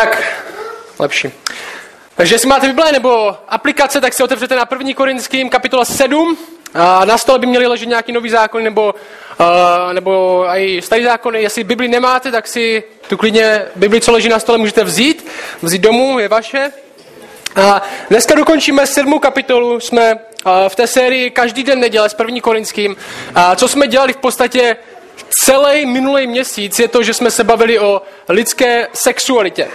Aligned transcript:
Tak, 0.00 0.22
lepší. 0.98 1.30
Takže 2.14 2.34
jestli 2.34 2.48
máte 2.48 2.66
Bible 2.66 2.92
nebo 2.92 3.36
aplikace, 3.48 4.00
tak 4.00 4.12
si 4.12 4.22
otevřete 4.22 4.56
na 4.56 4.68
1. 4.70 4.94
Korinským 4.94 5.48
kapitola 5.48 5.84
7. 5.84 6.38
A 6.74 7.04
na 7.04 7.18
stole 7.18 7.38
by 7.38 7.46
měly 7.46 7.66
ležet 7.66 7.86
nějaký 7.86 8.12
nový 8.12 8.30
zákon 8.30 8.62
nebo, 8.62 8.94
uh, 9.40 9.92
nebo 9.92 10.44
i 10.48 10.82
starý 10.82 11.04
zákony. 11.04 11.42
Jestli 11.42 11.64
Bibli 11.64 11.88
nemáte, 11.88 12.30
tak 12.30 12.46
si 12.46 12.82
tu 13.08 13.16
klidně 13.16 13.62
Bibli, 13.76 14.00
co 14.00 14.12
leží 14.12 14.28
na 14.28 14.38
stole, 14.38 14.58
můžete 14.58 14.84
vzít. 14.84 15.26
Vzít 15.62 15.82
domů, 15.82 16.18
je 16.18 16.28
vaše. 16.28 16.72
A 17.56 17.82
dneska 18.10 18.34
dokončíme 18.34 18.86
sedmou 18.86 19.18
kapitolu. 19.18 19.80
Jsme 19.80 20.18
v 20.68 20.76
té 20.76 20.86
sérii 20.86 21.30
každý 21.30 21.62
den 21.62 21.80
neděle 21.80 22.08
s 22.08 22.16
1. 22.18 22.40
Korinským. 22.40 22.96
A 23.34 23.56
co 23.56 23.68
jsme 23.68 23.86
dělali 23.86 24.12
v 24.12 24.16
podstatě 24.16 24.76
celý 25.30 25.86
minulý 25.86 26.26
měsíc, 26.26 26.78
je 26.78 26.88
to, 26.88 27.02
že 27.02 27.14
jsme 27.14 27.30
se 27.30 27.44
bavili 27.44 27.78
o 27.78 28.02
lidské 28.28 28.88
sexualitě. 28.92 29.68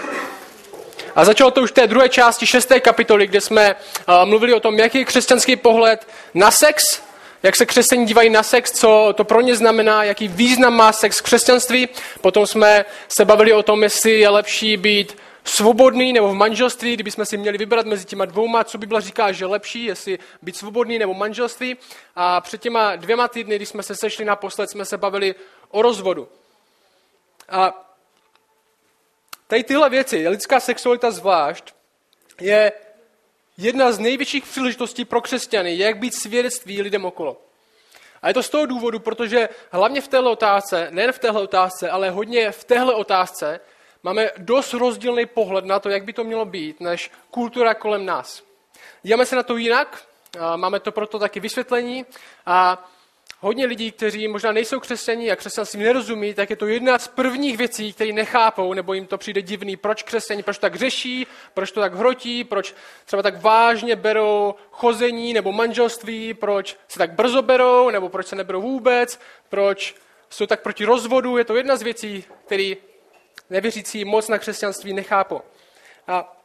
A 1.15 1.25
začalo 1.25 1.51
to 1.51 1.61
už 1.61 1.71
v 1.71 1.73
té 1.73 1.87
druhé 1.87 2.09
části 2.09 2.45
šesté 2.45 2.79
kapitoly, 2.79 3.27
kde 3.27 3.41
jsme 3.41 3.75
uh, 3.75 4.25
mluvili 4.25 4.53
o 4.53 4.59
tom, 4.59 4.79
jaký 4.79 4.97
je 4.97 5.05
křesťanský 5.05 5.55
pohled 5.55 6.07
na 6.33 6.51
sex, 6.51 6.83
jak 7.43 7.55
se 7.55 7.65
křesťané 7.65 8.05
dívají 8.05 8.29
na 8.29 8.43
sex, 8.43 8.71
co 8.71 9.13
to 9.17 9.23
pro 9.23 9.41
ně 9.41 9.55
znamená, 9.55 10.03
jaký 10.03 10.27
význam 10.27 10.73
má 10.73 10.91
sex 10.91 11.19
v 11.19 11.21
křesťanství. 11.21 11.89
Potom 12.21 12.47
jsme 12.47 12.85
se 13.07 13.25
bavili 13.25 13.53
o 13.53 13.63
tom, 13.63 13.83
jestli 13.83 14.19
je 14.19 14.29
lepší 14.29 14.77
být 14.77 15.17
svobodný 15.43 16.13
nebo 16.13 16.29
v 16.29 16.33
manželství, 16.33 16.93
kdybychom 16.93 17.25
si 17.25 17.37
měli 17.37 17.57
vybrat 17.57 17.85
mezi 17.85 18.05
těma 18.05 18.25
dvouma, 18.25 18.63
co 18.63 18.77
Bible 18.77 19.01
říká, 19.01 19.31
že 19.31 19.43
je 19.43 19.49
lepší, 19.49 19.85
jestli 19.85 20.19
být 20.41 20.57
svobodný 20.57 20.99
nebo 20.99 21.13
manželství. 21.13 21.77
A 22.15 22.41
před 22.41 22.61
těma 22.61 22.95
dvěma 22.95 23.27
týdny, 23.27 23.55
když 23.55 23.69
jsme 23.69 23.83
se 23.83 23.95
sešli 23.95 24.25
naposled, 24.25 24.69
jsme 24.69 24.85
se 24.85 24.97
bavili 24.97 25.35
o 25.69 25.81
rozvodu. 25.81 26.27
A 27.49 27.83
Tady 29.53 29.63
tyhle 29.63 29.89
věci, 29.89 30.27
lidská 30.27 30.59
sexualita 30.59 31.11
zvlášť, 31.11 31.73
je 32.41 32.71
jedna 33.57 33.91
z 33.91 33.99
největších 33.99 34.43
příležitostí 34.43 35.05
pro 35.05 35.21
křesťany, 35.21 35.77
jak 35.77 35.97
být 35.97 36.15
svědectví 36.15 36.81
lidem 36.81 37.05
okolo. 37.05 37.41
A 38.21 38.27
je 38.27 38.33
to 38.33 38.43
z 38.43 38.49
toho 38.49 38.65
důvodu, 38.65 38.99
protože 38.99 39.49
hlavně 39.71 40.01
v 40.01 40.07
téhle 40.07 40.31
otázce, 40.31 40.87
nejen 40.91 41.11
v 41.11 41.19
téhle 41.19 41.41
otázce, 41.41 41.89
ale 41.89 42.09
hodně 42.09 42.51
v 42.51 42.63
téhle 42.63 42.93
otázce, 42.95 43.59
máme 44.03 44.29
dost 44.37 44.73
rozdílný 44.73 45.25
pohled 45.25 45.65
na 45.65 45.79
to, 45.79 45.89
jak 45.89 46.03
by 46.03 46.13
to 46.13 46.23
mělo 46.23 46.45
být, 46.45 46.79
než 46.79 47.11
kultura 47.31 47.73
kolem 47.73 48.05
nás. 48.05 48.43
Díváme 49.03 49.25
se 49.25 49.35
na 49.35 49.43
to 49.43 49.57
jinak, 49.57 50.03
máme 50.55 50.79
to 50.79 50.91
proto 50.91 51.19
taky 51.19 51.39
vysvětlení 51.39 52.05
a 52.45 52.89
hodně 53.39 53.65
lidí, 53.65 53.91
kteří 53.91 54.27
možná 54.27 54.51
nejsou 54.51 54.79
křesťaní 54.79 55.31
a 55.31 55.35
křesťanství 55.35 55.83
nerozumí, 55.83 56.33
tak 56.33 56.49
je 56.49 56.55
to 56.55 56.67
jedna 56.67 56.99
z 56.99 57.07
prvních 57.07 57.57
věcí, 57.57 57.93
které 57.93 58.13
nechápou, 58.13 58.73
nebo 58.73 58.93
jim 58.93 59.07
to 59.07 59.17
přijde 59.17 59.41
divný, 59.41 59.77
proč 59.77 60.03
křesťaní, 60.03 60.43
proč 60.43 60.57
tak 60.57 60.75
řeší, 60.75 61.27
proč 61.53 61.71
to 61.71 61.79
tak 61.79 61.93
hrotí, 61.93 62.43
proč 62.43 62.75
třeba 63.05 63.21
tak 63.21 63.41
vážně 63.41 63.95
berou 63.95 64.55
chození 64.71 65.33
nebo 65.33 65.51
manželství, 65.51 66.33
proč 66.33 66.77
se 66.87 66.99
tak 66.99 67.11
brzo 67.11 67.41
berou, 67.41 67.89
nebo 67.89 68.09
proč 68.09 68.27
se 68.27 68.35
neberou 68.35 68.61
vůbec, 68.61 69.19
proč 69.49 69.95
jsou 70.29 70.45
tak 70.45 70.61
proti 70.61 70.85
rozvodu. 70.85 71.37
Je 71.37 71.45
to 71.45 71.55
jedna 71.55 71.75
z 71.75 71.81
věcí, 71.81 72.23
které 72.45 72.73
nevěřící 73.53 74.05
moc 74.05 74.27
na 74.27 74.37
křesťanství 74.37 74.93
nechápou. 74.93 75.41
A 76.07 76.41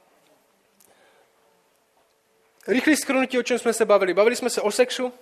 rychlý 2.66 2.96
skrnutí, 2.96 3.38
o 3.38 3.42
čem 3.42 3.58
jsme 3.58 3.72
se 3.72 3.84
bavili. 3.84 4.14
Bavili 4.14 4.36
jsme 4.36 4.50
se 4.50 4.60
o 4.60 4.70
sexu, 4.70 5.12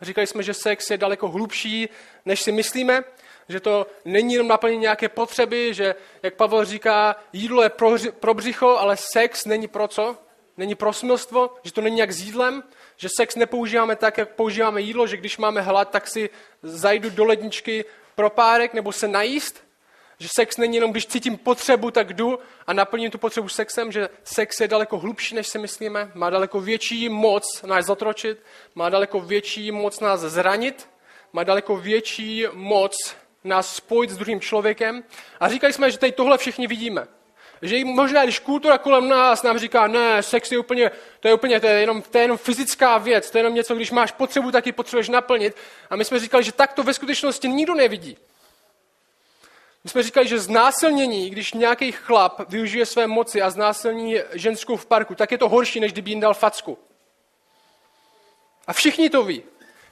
Říkali 0.00 0.26
jsme, 0.26 0.42
že 0.42 0.54
sex 0.54 0.90
je 0.90 0.98
daleko 0.98 1.28
hlubší, 1.28 1.88
než 2.24 2.42
si 2.42 2.52
myslíme, 2.52 3.04
že 3.48 3.60
to 3.60 3.86
není 4.04 4.34
jenom 4.34 4.48
naplnění 4.48 4.80
nějaké 4.80 5.08
potřeby, 5.08 5.74
že, 5.74 5.94
jak 6.22 6.34
Pavel 6.34 6.64
říká, 6.64 7.16
jídlo 7.32 7.62
je 7.62 7.68
pro, 7.68 7.96
pro 8.20 8.34
břicho, 8.34 8.68
ale 8.68 8.96
sex 8.96 9.44
není 9.44 9.68
pro 9.68 9.88
co? 9.88 10.16
Není 10.56 10.74
pro 10.74 10.92
smilstvo, 10.92 11.54
že 11.62 11.72
to 11.72 11.80
není 11.80 11.98
jak 11.98 12.12
s 12.12 12.20
jídlem, 12.20 12.62
že 12.96 13.08
sex 13.16 13.36
nepoužíváme 13.36 13.96
tak, 13.96 14.18
jak 14.18 14.28
používáme 14.28 14.80
jídlo, 14.80 15.06
že 15.06 15.16
když 15.16 15.38
máme 15.38 15.60
hlad, 15.60 15.90
tak 15.90 16.08
si 16.08 16.30
zajdu 16.62 17.10
do 17.10 17.24
ledničky 17.24 17.84
pro 18.14 18.30
párek 18.30 18.74
nebo 18.74 18.92
se 18.92 19.08
najíst, 19.08 19.64
že 20.18 20.28
sex 20.36 20.56
není 20.56 20.74
jenom, 20.74 20.90
když 20.90 21.06
cítím 21.06 21.36
potřebu, 21.36 21.90
tak 21.90 22.12
jdu 22.12 22.38
a 22.66 22.72
naplním 22.72 23.10
tu 23.10 23.18
potřebu 23.18 23.48
sexem, 23.48 23.92
že 23.92 24.08
sex 24.24 24.60
je 24.60 24.68
daleko 24.68 24.98
hlubší, 24.98 25.34
než 25.34 25.48
si 25.48 25.58
myslíme, 25.58 26.10
má 26.14 26.30
daleko 26.30 26.60
větší 26.60 27.08
moc 27.08 27.62
nás 27.62 27.86
zatročit, 27.86 28.42
má 28.74 28.88
daleko 28.88 29.20
větší 29.20 29.72
moc 29.72 30.00
nás 30.00 30.20
zranit, 30.20 30.88
má 31.32 31.44
daleko 31.44 31.76
větší 31.76 32.46
moc 32.52 33.16
nás 33.44 33.76
spojit 33.76 34.10
s 34.10 34.16
druhým 34.16 34.40
člověkem. 34.40 35.04
A 35.40 35.48
říkali 35.48 35.72
jsme, 35.72 35.90
že 35.90 35.98
tady 35.98 36.12
tohle 36.12 36.38
všichni 36.38 36.66
vidíme. 36.66 37.06
Že 37.62 37.84
možná, 37.84 38.24
když 38.24 38.38
kultura 38.38 38.78
kolem 38.78 39.08
nás 39.08 39.42
nám 39.42 39.58
říká, 39.58 39.86
ne, 39.86 40.22
sex 40.22 40.52
je 40.52 40.58
úplně, 40.58 40.90
to 41.20 41.28
je 41.28 41.34
úplně, 41.34 41.60
to 41.60 41.66
je 41.66 41.80
jenom, 41.80 42.02
to 42.02 42.18
je 42.18 42.24
jenom 42.24 42.38
fyzická 42.38 42.98
věc, 42.98 43.30
to 43.30 43.38
je 43.38 43.40
jenom 43.40 43.54
něco, 43.54 43.74
když 43.74 43.90
máš 43.90 44.12
potřebu, 44.12 44.50
tak 44.50 44.66
ji 44.66 44.72
potřebuješ 44.72 45.08
naplnit. 45.08 45.56
A 45.90 45.96
my 45.96 46.04
jsme 46.04 46.18
říkali, 46.18 46.44
že 46.44 46.52
tak 46.52 46.72
to 46.72 46.82
ve 46.82 46.94
skutečnosti 46.94 47.48
nikdo 47.48 47.74
nevidí. 47.74 48.16
My 49.84 49.90
jsme 49.90 50.02
říkali, 50.02 50.28
že 50.28 50.38
znásilnění, 50.38 51.30
když 51.30 51.52
nějaký 51.52 51.92
chlap 51.92 52.40
využije 52.48 52.86
své 52.86 53.06
moci 53.06 53.42
a 53.42 53.50
znásilní 53.50 54.16
ženskou 54.32 54.76
v 54.76 54.86
parku, 54.86 55.14
tak 55.14 55.32
je 55.32 55.38
to 55.38 55.48
horší, 55.48 55.80
než 55.80 55.92
kdyby 55.92 56.10
jim 56.10 56.20
dal 56.20 56.34
facku. 56.34 56.78
A 58.66 58.72
všichni 58.72 59.10
to 59.10 59.24
ví. 59.24 59.42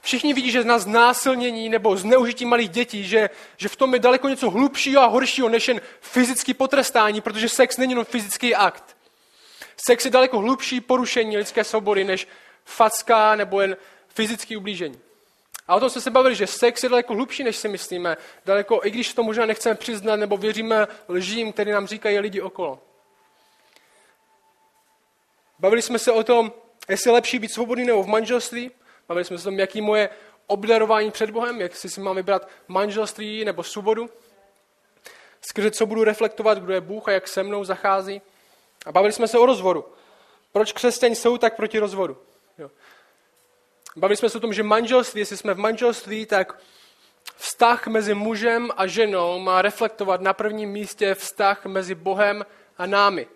Všichni 0.01 0.33
vidí, 0.33 0.51
že 0.51 0.63
na 0.63 0.79
znásilnění 0.79 1.69
nebo 1.69 1.97
zneužití 1.97 2.45
malých 2.45 2.69
dětí, 2.69 3.07
že, 3.07 3.29
že 3.57 3.69
v 3.69 3.75
tom 3.75 3.93
je 3.93 3.99
daleko 3.99 4.29
něco 4.29 4.49
hlubšího 4.49 5.01
a 5.01 5.05
horšího 5.05 5.49
než 5.49 5.67
jen 5.67 5.81
fyzický 6.01 6.53
potrestání, 6.53 7.21
protože 7.21 7.49
sex 7.49 7.77
není 7.77 7.91
jenom 7.91 8.05
fyzický 8.05 8.55
akt. 8.55 8.97
Sex 9.85 10.05
je 10.05 10.11
daleko 10.11 10.39
hlubší 10.39 10.81
porušení 10.81 11.37
lidské 11.37 11.63
svobody 11.63 12.03
než 12.03 12.27
facka 12.65 13.35
nebo 13.35 13.61
jen 13.61 13.77
fyzické 14.07 14.57
ublížení. 14.57 14.99
A 15.67 15.75
o 15.75 15.79
tom 15.79 15.89
jsme 15.89 16.01
se 16.01 16.11
bavili, 16.11 16.35
že 16.35 16.47
sex 16.47 16.83
je 16.83 16.89
daleko 16.89 17.13
hlubší, 17.13 17.43
než 17.43 17.55
si 17.55 17.67
myslíme. 17.67 18.17
Daleko, 18.45 18.81
i 18.83 18.91
když 18.91 19.13
to 19.13 19.23
možná 19.23 19.45
nechceme 19.45 19.75
přiznat, 19.75 20.15
nebo 20.15 20.37
věříme 20.37 20.87
lžím, 21.09 21.53
které 21.53 21.71
nám 21.71 21.87
říkají 21.87 22.19
lidi 22.19 22.41
okolo. 22.41 22.79
Bavili 25.59 25.81
jsme 25.81 25.99
se 25.99 26.11
o 26.11 26.23
tom, 26.23 26.51
jestli 26.89 27.09
je 27.09 27.13
lepší 27.13 27.39
být 27.39 27.51
svobodný 27.51 27.85
nebo 27.85 28.03
v 28.03 28.07
manželství. 28.07 28.71
Bavili 29.07 29.25
jsme 29.25 29.37
se 29.37 29.43
o 29.43 29.51
tom, 29.51 29.59
jaký 29.59 29.81
moje 29.81 30.09
obdarování 30.47 31.11
před 31.11 31.29
Bohem, 31.29 31.61
jak 31.61 31.75
si 31.75 32.01
mám 32.01 32.15
vybrat 32.15 32.49
manželství 32.67 33.45
nebo 33.45 33.63
svobodu. 33.63 34.09
Skrze 35.41 35.71
co 35.71 35.85
budu 35.85 36.03
reflektovat, 36.03 36.57
kdo 36.57 36.73
je 36.73 36.81
Bůh 36.81 37.07
a 37.07 37.11
jak 37.11 37.27
se 37.27 37.43
mnou 37.43 37.63
zachází. 37.63 38.21
A 38.85 38.91
bavili 38.91 39.13
jsme 39.13 39.27
se 39.27 39.39
o 39.39 39.45
rozvodu. 39.45 39.85
Proč 40.51 40.71
křesťané 40.71 41.15
jsou 41.15 41.37
tak 41.37 41.55
proti 41.55 41.79
rozvodu? 41.79 42.17
Bavili 43.95 44.17
jsme 44.17 44.29
se 44.29 44.37
o 44.37 44.41
tom, 44.41 44.53
že 44.53 44.63
manželství, 44.63 45.19
jestli 45.19 45.37
jsme 45.37 45.53
v 45.53 45.57
manželství, 45.57 46.25
tak 46.25 46.59
vztah 47.35 47.87
mezi 47.87 48.13
mužem 48.13 48.69
a 48.77 48.87
ženou 48.87 49.39
má 49.39 49.61
reflektovat 49.61 50.21
na 50.21 50.33
prvním 50.33 50.69
místě 50.69 51.15
vztah 51.15 51.65
mezi 51.65 51.95
Bohem 51.95 52.45
a 52.77 52.85
námi. 52.85 53.27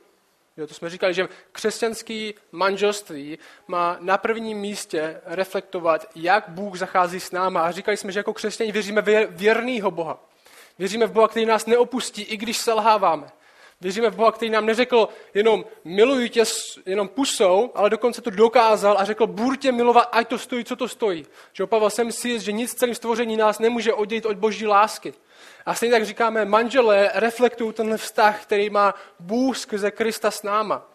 Jo, 0.57 0.67
to 0.67 0.73
jsme 0.73 0.89
říkali, 0.89 1.13
že 1.13 1.29
křesťanský 1.51 2.33
manželství 2.51 3.39
má 3.67 3.97
na 3.99 4.17
prvním 4.17 4.57
místě 4.57 5.21
reflektovat, 5.25 6.09
jak 6.15 6.49
Bůh 6.49 6.77
zachází 6.77 7.19
s 7.19 7.31
náma. 7.31 7.61
A 7.61 7.71
říkali 7.71 7.97
jsme, 7.97 8.11
že 8.11 8.19
jako 8.19 8.33
křesťané 8.33 8.71
věříme 8.71 9.01
věrnýho 9.29 9.91
Boha. 9.91 10.19
Věříme 10.79 11.05
v 11.05 11.11
Boha, 11.11 11.27
který 11.27 11.45
nás 11.45 11.65
neopustí, 11.65 12.21
i 12.21 12.37
když 12.37 12.57
selháváme. 12.57 13.27
Věříme 13.81 14.09
v 14.09 14.15
Boha, 14.15 14.31
který 14.31 14.51
nám 14.51 14.65
neřekl 14.65 15.09
jenom 15.33 15.65
miluji 15.83 16.29
tě 16.29 16.43
jenom 16.85 17.07
pusou, 17.07 17.71
ale 17.75 17.89
dokonce 17.89 18.21
to 18.21 18.29
dokázal 18.29 18.97
a 18.99 19.05
řekl, 19.05 19.27
budu 19.27 19.55
tě 19.55 19.71
milovat, 19.71 20.09
ať 20.11 20.27
to 20.27 20.37
stojí, 20.37 20.65
co 20.65 20.75
to 20.75 20.87
stojí. 20.87 21.25
Že 21.53 21.65
Pavel 21.65 21.89
jsem 21.89 22.11
si 22.11 22.39
že 22.39 22.51
nic 22.51 22.73
celým 22.73 22.95
stvoření 22.95 23.37
nás 23.37 23.59
nemůže 23.59 23.93
oddělit 23.93 24.25
od 24.25 24.37
boží 24.37 24.67
lásky. 24.67 25.13
A 25.65 25.75
stejně 25.75 25.95
tak 25.95 26.05
říkáme, 26.05 26.45
manželé 26.45 27.11
reflektují 27.13 27.73
ten 27.73 27.97
vztah, 27.97 28.41
který 28.41 28.69
má 28.69 28.93
Bůh 29.19 29.57
skrze 29.57 29.91
Krista 29.91 30.31
s 30.31 30.43
náma. 30.43 30.85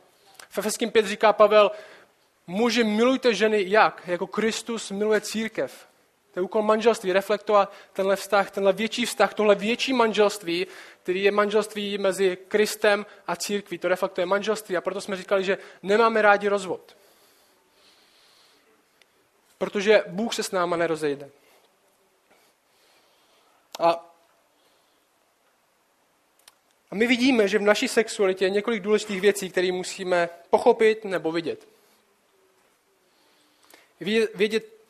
V 0.49 0.59
Efeským 0.59 0.91
5 0.91 1.07
říká 1.07 1.33
Pavel, 1.33 1.71
muži 2.47 2.85
milujte 2.85 3.35
ženy 3.35 3.65
jak? 3.67 4.03
Jako 4.07 4.27
Kristus 4.27 4.91
miluje 4.91 5.21
církev. 5.21 5.87
To 6.33 6.41
je 6.41 6.43
úkol 6.43 6.63
manželství, 6.63 7.13
reflektovat 7.13 7.73
tenhle 7.93 8.17
vztah, 8.17 8.51
tenhle 8.51 8.73
větší 8.73 9.07
vztah, 9.07 9.35
tohle 9.35 9.55
větší 9.55 9.93
manželství, 9.93 10.67
který 11.03 11.23
je 11.23 11.31
manželství 11.31 11.99
mezi 11.99 12.39
Kristem 12.49 13.07
a 13.27 13.37
církví. 13.37 13.79
To 13.79 13.89
reflektuje 13.89 14.27
manželství 14.27 14.77
a 14.77 14.81
proto 14.81 15.01
jsme 15.01 15.17
říkali, 15.17 15.45
že 15.45 15.59
nemáme 15.83 16.23
rádi 16.23 16.49
rozvod. 16.49 16.97
Protože 19.59 20.05
Bůh 20.07 20.35
se 20.35 20.43
s 20.43 20.51
náma 20.51 20.77
nerozejde. 20.77 21.31
A, 23.79 23.91
a 26.91 26.95
my 26.95 27.07
vidíme, 27.07 27.49
že 27.49 27.59
v 27.59 27.63
naší 27.63 27.89
sexualitě 27.89 28.45
je 28.45 28.51
několik 28.51 28.83
důležitých 28.83 29.21
věcí, 29.21 29.51
které 29.51 29.73
musíme 29.73 30.29
pochopit 30.51 31.05
nebo 31.05 31.33
vidět. 31.33 31.69
Vědět, 34.35 34.82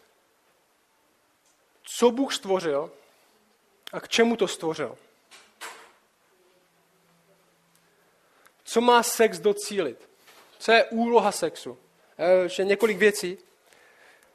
co 1.83 2.11
Bůh 2.11 2.35
stvořil 2.35 2.91
a 3.93 4.01
k 4.01 4.09
čemu 4.09 4.37
to 4.37 4.49
stvořil. 4.49 4.99
co 8.73 8.81
má 8.81 9.03
sex 9.03 9.39
docílit? 9.39 10.09
Co 10.59 10.73
je 10.73 10.85
úloha 10.85 11.33
sexu? 11.33 11.79
Ještě 12.43 12.65
několik 12.65 12.99
věcí. 12.99 13.39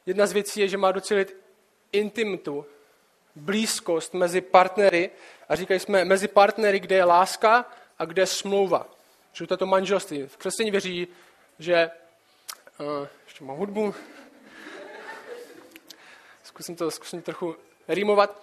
Jedna 0.06 0.28
z 0.28 0.32
věcí 0.32 0.60
je, 0.60 0.68
že 0.68 0.78
má 0.78 0.92
docílit 0.92 1.38
intimitu, 1.92 2.66
blízkost 3.36 4.14
mezi 4.14 4.42
partnery. 4.42 5.10
A 5.50 5.56
říkali 5.56 5.80
jsme, 5.80 6.06
mezi 6.06 6.28
partnery, 6.28 6.80
kde 6.80 6.96
je 6.96 7.04
láska 7.04 7.72
a 8.00 8.06
kde 8.06 8.22
je 8.22 8.26
smlouva. 8.26 8.88
Že 9.34 9.48
to 9.48 9.54
je 9.54 9.58
to 9.58 9.66
manželství. 9.66 10.24
V 10.28 10.38
křesťaní 10.38 10.72
věří, 10.72 11.08
že... 11.60 11.92
Uh, 12.80 13.08
ještě 13.26 13.44
mám 13.44 13.58
hudbu. 13.58 13.96
Zkusím 16.57 16.75
to 16.75 16.92
zkusím 16.92 17.21
trochu 17.21 17.56
rýmovat. 17.88 18.42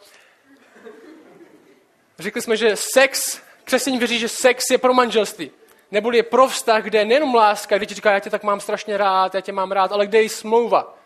Řekli 2.19 2.43
jsme, 2.43 2.57
že 2.57 2.77
sex, 2.77 3.41
křesťaní 3.65 3.99
věří, 3.99 4.19
že 4.19 4.29
sex 4.29 4.71
je 4.71 4.79
pro 4.79 4.95
manželství. 4.95 5.51
Neboli 5.91 6.17
je 6.17 6.23
pro 6.23 6.49
vztah, 6.49 6.85
kde 6.85 6.99
je 6.99 7.05
nejenom 7.05 7.35
láska, 7.35 7.77
kdy 7.77 7.87
ti 7.87 7.95
říká, 7.95 8.13
já 8.13 8.21
tě 8.21 8.31
tak 8.31 8.43
mám 8.43 8.61
strašně 8.61 8.97
rád, 8.97 9.35
já 9.35 9.41
tě 9.41 9.53
mám 9.53 9.73
rád, 9.73 9.93
ale 9.93 10.07
kde 10.07 10.23
je 10.23 10.29
smlouva. 10.29 10.99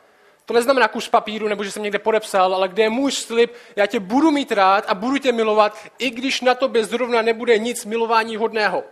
To 0.45 0.55
neznamená 0.55 0.89
kus 0.89 1.09
papíru, 1.09 1.49
nebo 1.49 1.65
že 1.65 1.73
jsem 1.73 1.83
někde 1.83 1.99
podepsal, 1.99 2.55
ale 2.55 2.69
kde 2.69 2.83
je 2.83 2.91
můj 2.91 3.13
slib, 3.13 3.55
já 3.77 3.87
tě 3.87 4.01
budu 4.01 4.31
mít 4.31 4.53
rád 4.53 4.85
a 4.89 4.95
budu 4.95 5.19
tě 5.19 5.33
milovat, 5.33 5.79
i 5.99 6.11
když 6.11 6.41
na 6.41 6.55
tobě 6.55 6.85
zrovna 6.85 7.23
nebude 7.23 7.59
nic 7.59 7.85
milování 7.85 8.37
hodného. 8.37 8.85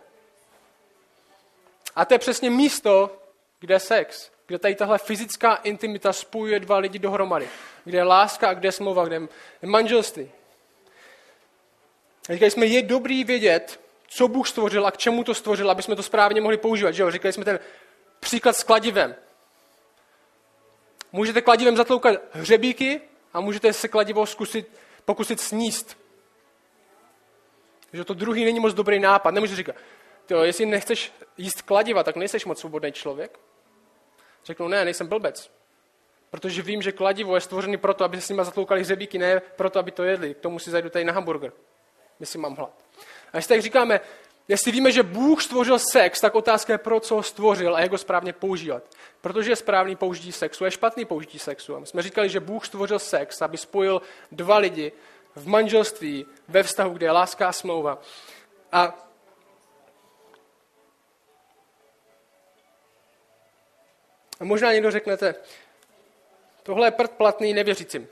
A 1.96 2.04
to 2.04 2.14
je 2.14 2.18
přesně 2.18 2.50
místo, 2.50 3.18
kde 3.60 3.74
je 3.74 3.80
sex. 3.80 4.35
Kde 4.46 4.58
tady 4.58 4.74
tahle 4.74 4.98
fyzická 4.98 5.54
intimita 5.54 6.12
spojuje 6.12 6.60
dva 6.60 6.78
lidi 6.78 6.98
dohromady. 6.98 7.48
Kde 7.84 7.98
je 7.98 8.02
láska 8.02 8.48
a 8.48 8.54
kde 8.54 8.68
je 8.68 8.72
smlouva, 8.72 9.04
kde 9.04 9.16
je 9.16 9.68
manželství. 9.68 10.30
Říkali 12.30 12.50
jsme, 12.50 12.66
je 12.66 12.82
dobrý 12.82 13.24
vědět, 13.24 13.80
co 14.06 14.28
Bůh 14.28 14.48
stvořil 14.48 14.86
a 14.86 14.90
k 14.90 14.96
čemu 14.96 15.24
to 15.24 15.34
stvořil, 15.34 15.70
aby 15.70 15.82
jsme 15.82 15.96
to 15.96 16.02
správně 16.02 16.40
mohli 16.40 16.56
používat. 16.56 16.92
Že 16.92 17.02
jo? 17.02 17.10
Říkali 17.10 17.32
jsme 17.32 17.44
ten 17.44 17.58
příklad 18.20 18.56
s 18.56 18.62
kladivem. 18.62 19.14
Můžete 21.12 21.42
kladivem 21.42 21.76
zatloukat 21.76 22.14
hřebíky 22.32 23.00
a 23.32 23.40
můžete 23.40 23.72
se 23.72 23.88
kladivo 23.88 24.26
zkusit, 24.26 24.68
pokusit 25.04 25.40
sníst. 25.40 25.98
Že 27.92 28.04
to 28.04 28.14
druhý 28.14 28.44
není 28.44 28.60
moc 28.60 28.74
dobrý 28.74 29.00
nápad. 29.00 29.30
Nemůžete 29.30 29.56
říkat, 29.56 29.76
tyjo, 30.26 30.42
jestli 30.42 30.66
nechceš 30.66 31.12
jíst 31.36 31.62
kladiva, 31.62 32.02
tak 32.02 32.16
nejseš 32.16 32.44
moc 32.44 32.60
svobodný 32.60 32.92
člověk. 32.92 33.38
Řeknu, 34.46 34.68
ne, 34.68 34.84
nejsem 34.84 35.06
blbec. 35.06 35.50
Protože 36.30 36.62
vím, 36.62 36.82
že 36.82 36.92
kladivo 36.92 37.34
je 37.34 37.40
stvořený 37.40 37.76
proto, 37.76 38.04
aby 38.04 38.20
se 38.20 38.26
s 38.26 38.28
nimi 38.28 38.44
zatloukali 38.44 38.80
hřebíky, 38.80 39.18
ne 39.18 39.42
proto, 39.56 39.78
aby 39.78 39.90
to 39.90 40.04
jedli. 40.04 40.34
K 40.34 40.38
tomu 40.38 40.58
si 40.58 40.70
zajdu 40.70 40.90
tady 40.90 41.04
na 41.04 41.12
hamburger. 41.12 41.52
Myslím, 42.20 42.42
mám 42.42 42.56
hlad. 42.56 42.70
A 43.32 43.36
jestli 43.36 43.54
tak 43.54 43.62
říkáme, 43.62 44.00
jestli 44.48 44.72
víme, 44.72 44.92
že 44.92 45.02
Bůh 45.02 45.42
stvořil 45.42 45.78
sex, 45.78 46.20
tak 46.20 46.34
otázka 46.34 46.72
je, 46.72 46.78
pro 46.78 47.00
co 47.00 47.14
ho 47.14 47.22
stvořil 47.22 47.76
a 47.76 47.80
jak 47.80 47.92
ho 47.92 47.98
správně 47.98 48.32
používat. 48.32 48.82
Protože 49.20 49.50
je 49.50 49.56
správný 49.56 49.96
použití 49.96 50.32
sexu, 50.32 50.64
je 50.64 50.70
špatný 50.70 51.04
použití 51.04 51.38
sexu. 51.38 51.76
A 51.76 51.78
my 51.78 51.86
jsme 51.86 52.02
říkali, 52.02 52.28
že 52.28 52.40
Bůh 52.40 52.66
stvořil 52.66 52.98
sex, 52.98 53.42
aby 53.42 53.56
spojil 53.56 54.02
dva 54.32 54.58
lidi 54.58 54.92
v 55.34 55.48
manželství, 55.48 56.26
ve 56.48 56.62
vztahu, 56.62 56.94
kde 56.94 57.06
je 57.06 57.10
láska 57.10 57.48
a 57.48 57.52
smlouva. 57.52 57.98
A 58.72 59.05
A 64.40 64.44
možná 64.44 64.72
někdo 64.72 64.90
řeknete, 64.90 65.34
tohle 66.62 66.86
je 66.86 66.90
prd 66.90 67.10
platný 67.10 67.54
nevěřícím. 67.54 68.08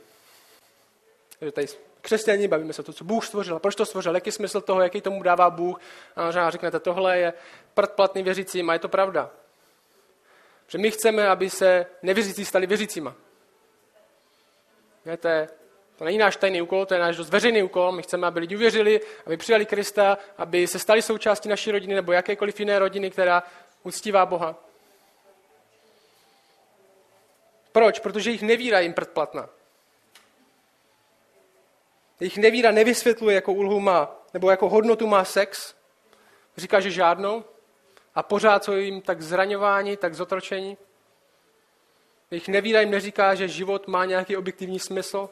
Takže 1.39 1.53
tady 1.53 1.67
křesťaní, 2.01 2.49
bavíme 2.49 2.73
se 2.73 2.83
o 2.83 2.85
to, 2.85 2.93
co 2.93 3.05
Bůh 3.05 3.27
stvořil. 3.27 3.59
Proč 3.59 3.75
to 3.75 3.87
stvořil? 3.87 4.15
Jaký 4.15 4.33
smysl 4.33 4.61
toho, 4.61 4.81
jaký 4.81 5.01
tomu 5.01 5.23
dává 5.23 5.51
Bůh? 5.51 5.81
A 6.17 6.25
možná 6.25 6.51
řeknete, 6.51 6.81
tohle 6.81 7.19
je 7.19 7.33
prd 7.75 7.93
platný 7.93 8.23
věřícím 8.23 8.71
a 8.71 8.73
je 8.73 8.79
to 8.79 8.89
pravda. 8.89 9.31
Že 10.69 10.79
my 10.79 10.91
chceme, 10.91 11.29
aby 11.29 11.51
se 11.51 11.87
nevěřící 12.03 12.45
stali 12.45 12.67
věřícíma. 12.67 13.15
Víte, 15.07 15.49
to 15.97 16.05
není 16.05 16.19
náš 16.19 16.37
tajný 16.37 16.63
úkol, 16.63 16.87
to 16.87 16.95
je 16.95 17.01
náš 17.01 17.17
dost 17.17 17.31
veřejný 17.31 17.63
úkol. 17.63 17.93
My 17.93 18.03
chceme, 18.03 18.27
aby 18.27 18.41
lidi 18.41 18.57
uvěřili, 18.57 19.01
aby 19.27 19.37
přijali 19.37 19.67
Krista, 19.67 20.19
aby 20.39 20.67
se 20.67 20.79
stali 20.79 21.03
součástí 21.03 21.49
naší 21.49 21.71
rodiny 21.71 21.95
nebo 21.95 22.13
jakékoliv 22.13 22.61
jiné 22.61 22.79
rodiny, 22.79 23.11
která 23.11 23.43
uctívá 23.83 24.27
Boha. 24.27 24.65
Proč? 27.75 27.99
Protože 27.99 28.31
jich 28.31 28.43
nevíra 28.43 28.81
jim 28.81 28.95
předplatná. 28.95 29.49
Jejich 32.21 32.39
nevíra 32.39 32.71
nevysvětluje, 32.71 33.35
jakou 33.35 33.55
úlohu 33.55 33.81
má, 33.81 34.17
nebo 34.35 34.51
jakou 34.51 34.69
hodnotu 34.69 35.07
má 35.07 35.25
sex. 35.25 35.75
Říká, 36.57 36.81
že 36.81 36.91
žádnou. 36.91 37.45
A 38.15 38.23
pořád 38.23 38.65
jsou 38.65 38.73
jim 38.73 39.01
tak 39.01 39.23
zraňování, 39.23 39.97
tak 39.97 40.15
zotročení. 40.15 40.77
Jejich 42.31 42.49
nevíra 42.49 42.81
jim 42.81 42.91
neříká, 42.91 43.35
že 43.35 43.49
život 43.49 43.89
má 43.89 44.05
nějaký 44.05 44.37
objektivní 44.37 44.79
smysl, 44.79 45.31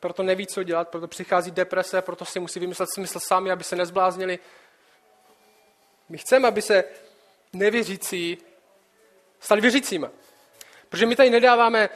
proto 0.00 0.22
neví, 0.22 0.46
co 0.46 0.62
dělat, 0.62 0.88
proto 0.88 1.08
přichází 1.08 1.50
deprese, 1.50 2.02
proto 2.02 2.24
si 2.24 2.40
musí 2.40 2.60
vymyslet 2.60 2.88
smysl 2.94 3.20
sami, 3.20 3.50
aby 3.50 3.64
se 3.64 3.76
nezbláznili. 3.76 4.38
My 6.08 6.18
chceme, 6.18 6.48
aby 6.48 6.62
se 6.62 6.84
nevěřící 7.52 8.38
stali 9.40 9.60
věřícími. 9.60 10.06
Protože 10.90 11.06
my 11.06 11.16
tady 11.16 11.30
nedáváme, 11.30 11.88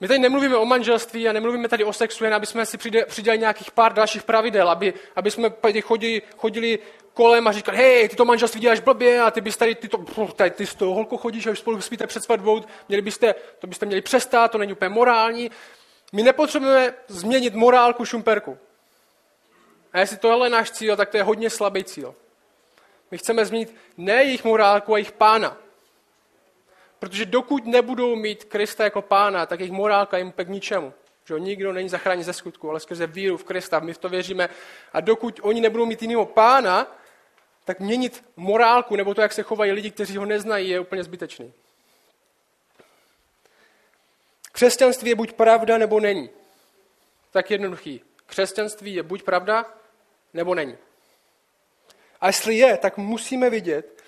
my 0.00 0.08
tady 0.08 0.18
nemluvíme 0.18 0.56
o 0.56 0.64
manželství 0.64 1.28
a 1.28 1.32
nemluvíme 1.32 1.68
tady 1.68 1.84
o 1.84 1.92
sexu, 1.92 2.24
jen 2.24 2.34
aby 2.34 2.46
jsme 2.46 2.66
si 2.66 2.78
přidali 3.06 3.38
nějakých 3.38 3.70
pár 3.70 3.92
dalších 3.92 4.22
pravidel, 4.22 4.70
aby, 4.70 4.94
aby 5.16 5.30
jsme 5.30 5.52
chodili, 5.82 6.22
chodili 6.36 6.78
kolem 7.14 7.48
a 7.48 7.52
říkali, 7.52 7.78
hej, 7.78 8.08
ty 8.08 8.16
to 8.16 8.24
manželství 8.24 8.60
děláš 8.60 8.80
blbě 8.80 9.20
a 9.20 9.30
ty 9.30 9.40
bys 9.40 9.56
tady, 9.56 9.74
ty, 9.74 9.88
to, 9.88 9.98
tady, 10.36 10.50
ty 10.50 10.66
s 10.66 10.74
tou 10.74 10.94
holkou 10.94 11.16
chodíš 11.16 11.46
a 11.46 11.50
už 11.50 11.58
spolu 11.58 11.80
spíte 11.80 12.06
před 12.06 12.24
svatbou, 12.24 12.62
měli 12.88 13.02
byste, 13.02 13.34
to 13.58 13.66
byste 13.66 13.86
měli 13.86 14.02
přestat, 14.02 14.50
to 14.50 14.58
není 14.58 14.72
úplně 14.72 14.88
morální. 14.88 15.50
My 16.12 16.22
nepotřebujeme 16.22 16.94
změnit 17.08 17.54
morálku 17.54 18.04
šumperku. 18.04 18.58
A 19.92 20.00
jestli 20.00 20.16
tohle 20.16 20.46
je 20.46 20.50
náš 20.50 20.70
cíl, 20.70 20.96
tak 20.96 21.08
to 21.08 21.16
je 21.16 21.22
hodně 21.22 21.50
slabý 21.50 21.84
cíl. 21.84 22.14
My 23.10 23.18
chceme 23.18 23.46
změnit 23.46 23.76
ne 23.96 24.14
jejich 24.14 24.44
morálku 24.44 24.94
a 24.94 24.98
jejich 24.98 25.12
pána. 25.12 25.56
Protože 27.00 27.26
dokud 27.26 27.66
nebudou 27.66 28.16
mít 28.16 28.44
Krista 28.44 28.84
jako 28.84 29.02
pána, 29.02 29.46
tak 29.46 29.60
jejich 29.60 29.72
morálka 29.72 30.18
jim 30.18 30.32
k 30.32 30.48
ničemu. 30.48 30.92
Že 31.24 31.40
nikdo 31.40 31.72
není 31.72 31.88
zachráněn 31.88 32.24
ze 32.24 32.32
skutku, 32.32 32.70
ale 32.70 32.80
skrze 32.80 33.06
víru 33.06 33.36
v 33.36 33.44
Krista, 33.44 33.80
my 33.80 33.92
v 33.92 33.98
to 33.98 34.08
věříme. 34.08 34.48
A 34.92 35.00
dokud 35.00 35.40
oni 35.42 35.60
nebudou 35.60 35.86
mít 35.86 36.02
jiného 36.02 36.26
pána, 36.26 36.96
tak 37.64 37.80
měnit 37.80 38.24
morálku 38.36 38.96
nebo 38.96 39.14
to, 39.14 39.20
jak 39.20 39.32
se 39.32 39.42
chovají 39.42 39.72
lidi, 39.72 39.90
kteří 39.90 40.16
ho 40.16 40.26
neznají, 40.26 40.68
je 40.68 40.80
úplně 40.80 41.04
zbytečný. 41.04 41.52
Křesťanství 44.52 45.10
je 45.10 45.14
buď 45.14 45.32
pravda, 45.32 45.78
nebo 45.78 46.00
není. 46.00 46.30
Tak 47.30 47.50
jednoduchý. 47.50 48.00
Křesťanství 48.26 48.94
je 48.94 49.02
buď 49.02 49.22
pravda, 49.22 49.74
nebo 50.34 50.54
není. 50.54 50.78
A 52.20 52.26
jestli 52.26 52.54
je, 52.54 52.76
tak 52.76 52.96
musíme 52.96 53.50
vidět, 53.50 53.99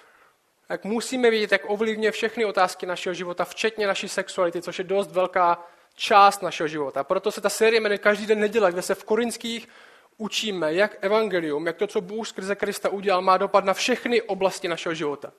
tak 0.73 0.85
musíme 0.85 1.31
vidět, 1.31 1.53
jak 1.53 1.63
ovlivňuje 1.71 2.11
všechny 2.11 2.45
otázky 2.45 2.87
našeho 2.87 3.15
života, 3.15 3.45
včetně 3.45 3.87
naší 3.87 4.09
sexuality, 4.09 4.63
což 4.63 4.79
je 4.79 4.85
dost 4.85 5.13
velká 5.13 5.67
část 5.95 6.43
našeho 6.43 6.69
života. 6.69 7.05
Proto 7.05 7.33
se 7.33 7.41
ta 7.41 7.49
série 7.49 7.81
jmenuje 7.81 7.99
Každý 7.99 8.27
den 8.27 8.41
neděle, 8.41 8.73
kde 8.73 8.83
se 8.83 8.95
v 8.95 9.05
korinských 9.05 9.69
učíme, 10.17 10.75
jak 10.75 10.97
evangelium, 11.01 11.67
jak 11.67 11.77
to, 11.77 11.87
co 11.87 12.01
Bůh 12.01 12.29
skrze 12.29 12.55
Krista 12.55 12.89
udělal, 12.89 13.23
má 13.23 13.37
dopad 13.37 13.65
na 13.65 13.75
všechny 13.75 14.23
oblasti 14.23 14.69
našeho 14.69 14.95
života. 14.95 15.33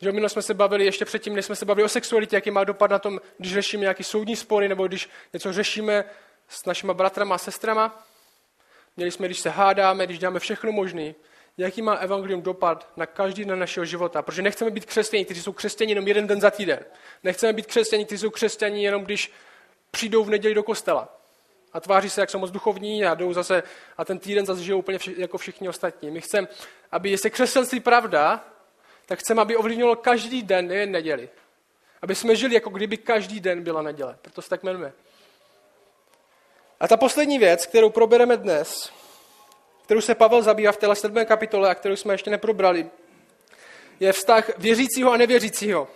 Že 0.00 0.12
minule 0.12 0.28
jsme 0.28 0.42
se 0.42 0.54
bavili, 0.54 0.84
ještě 0.84 1.04
předtím, 1.04 1.34
než 1.34 1.44
jsme 1.44 1.56
se 1.56 1.64
bavili 1.64 1.84
o 1.84 1.88
sexualitě, 1.88 2.36
jaký 2.36 2.50
má 2.50 2.64
dopad 2.64 2.90
na 2.90 2.98
tom, 2.98 3.20
když 3.38 3.54
řešíme 3.54 3.80
nějaký 3.80 4.04
soudní 4.04 4.36
spory, 4.36 4.68
nebo 4.68 4.86
když 4.86 5.08
něco 5.32 5.52
řešíme 5.52 6.04
s 6.48 6.64
našimi 6.64 6.94
bratrama 6.94 7.34
a 7.34 7.38
sestrama. 7.38 8.06
Měli 8.96 9.10
jsme, 9.10 9.26
když 9.26 9.40
se 9.40 9.50
hádáme, 9.50 10.06
když 10.06 10.18
děláme 10.18 10.40
všechno 10.40 10.72
možné, 10.72 11.14
jaký 11.58 11.82
má 11.82 11.94
evangelium 11.94 12.42
dopad 12.42 12.88
na 12.96 13.06
každý 13.06 13.44
den 13.44 13.58
našeho 13.58 13.84
života. 13.84 14.22
Protože 14.22 14.42
nechceme 14.42 14.70
být 14.70 14.84
křesťaní, 14.84 15.24
kteří 15.24 15.42
jsou 15.42 15.52
křesťaní 15.52 15.90
jenom 15.90 16.08
jeden 16.08 16.26
den 16.26 16.40
za 16.40 16.50
týden. 16.50 16.84
Nechceme 17.22 17.52
být 17.52 17.66
křesťaní, 17.66 18.04
kteří 18.04 18.20
jsou 18.20 18.30
křesťaní 18.30 18.84
jenom 18.84 19.04
když 19.04 19.32
přijdou 19.90 20.24
v 20.24 20.30
neděli 20.30 20.54
do 20.54 20.62
kostela. 20.62 21.16
A 21.72 21.80
tváří 21.80 22.10
se, 22.10 22.20
jak 22.20 22.30
jsou 22.30 22.38
moc 22.38 22.50
duchovní 22.50 23.04
a 23.04 23.14
jdou 23.14 23.32
zase 23.32 23.62
a 23.96 24.04
ten 24.04 24.18
týden 24.18 24.46
zase 24.46 24.62
žijou 24.62 24.78
úplně 24.78 24.98
vši, 24.98 25.14
jako 25.18 25.38
všichni 25.38 25.68
ostatní. 25.68 26.10
My 26.10 26.20
chceme, 26.20 26.48
aby 26.92 27.10
jestli 27.10 27.30
křesťanství 27.30 27.80
pravda, 27.80 28.44
tak 29.06 29.18
chceme, 29.18 29.42
aby 29.42 29.56
ovlivnilo 29.56 29.96
každý 29.96 30.42
den, 30.42 30.66
nejen 30.66 30.90
neděli. 30.90 31.28
Aby 32.02 32.14
jsme 32.14 32.36
žili, 32.36 32.54
jako 32.54 32.70
kdyby 32.70 32.96
každý 32.96 33.40
den 33.40 33.62
byla 33.62 33.82
neděle. 33.82 34.18
Proto 34.22 34.42
se 34.42 34.50
tak 34.50 34.62
jmenuje. 34.62 34.92
A 36.80 36.88
ta 36.88 36.96
poslední 36.96 37.38
věc, 37.38 37.66
kterou 37.66 37.90
probereme 37.90 38.36
dnes, 38.36 38.92
kterou 39.84 40.00
se 40.00 40.14
Pavel 40.14 40.42
zabývá 40.42 40.72
v 40.72 40.76
téhle 40.76 40.96
7. 40.96 41.24
kapitole 41.24 41.70
a 41.70 41.74
kterou 41.74 41.96
jsme 41.96 42.14
ještě 42.14 42.30
neprobrali, 42.30 42.90
je 44.00 44.12
vztah 44.12 44.58
věřícího 44.58 45.12
a 45.12 45.16
nevěřícího. 45.16 45.88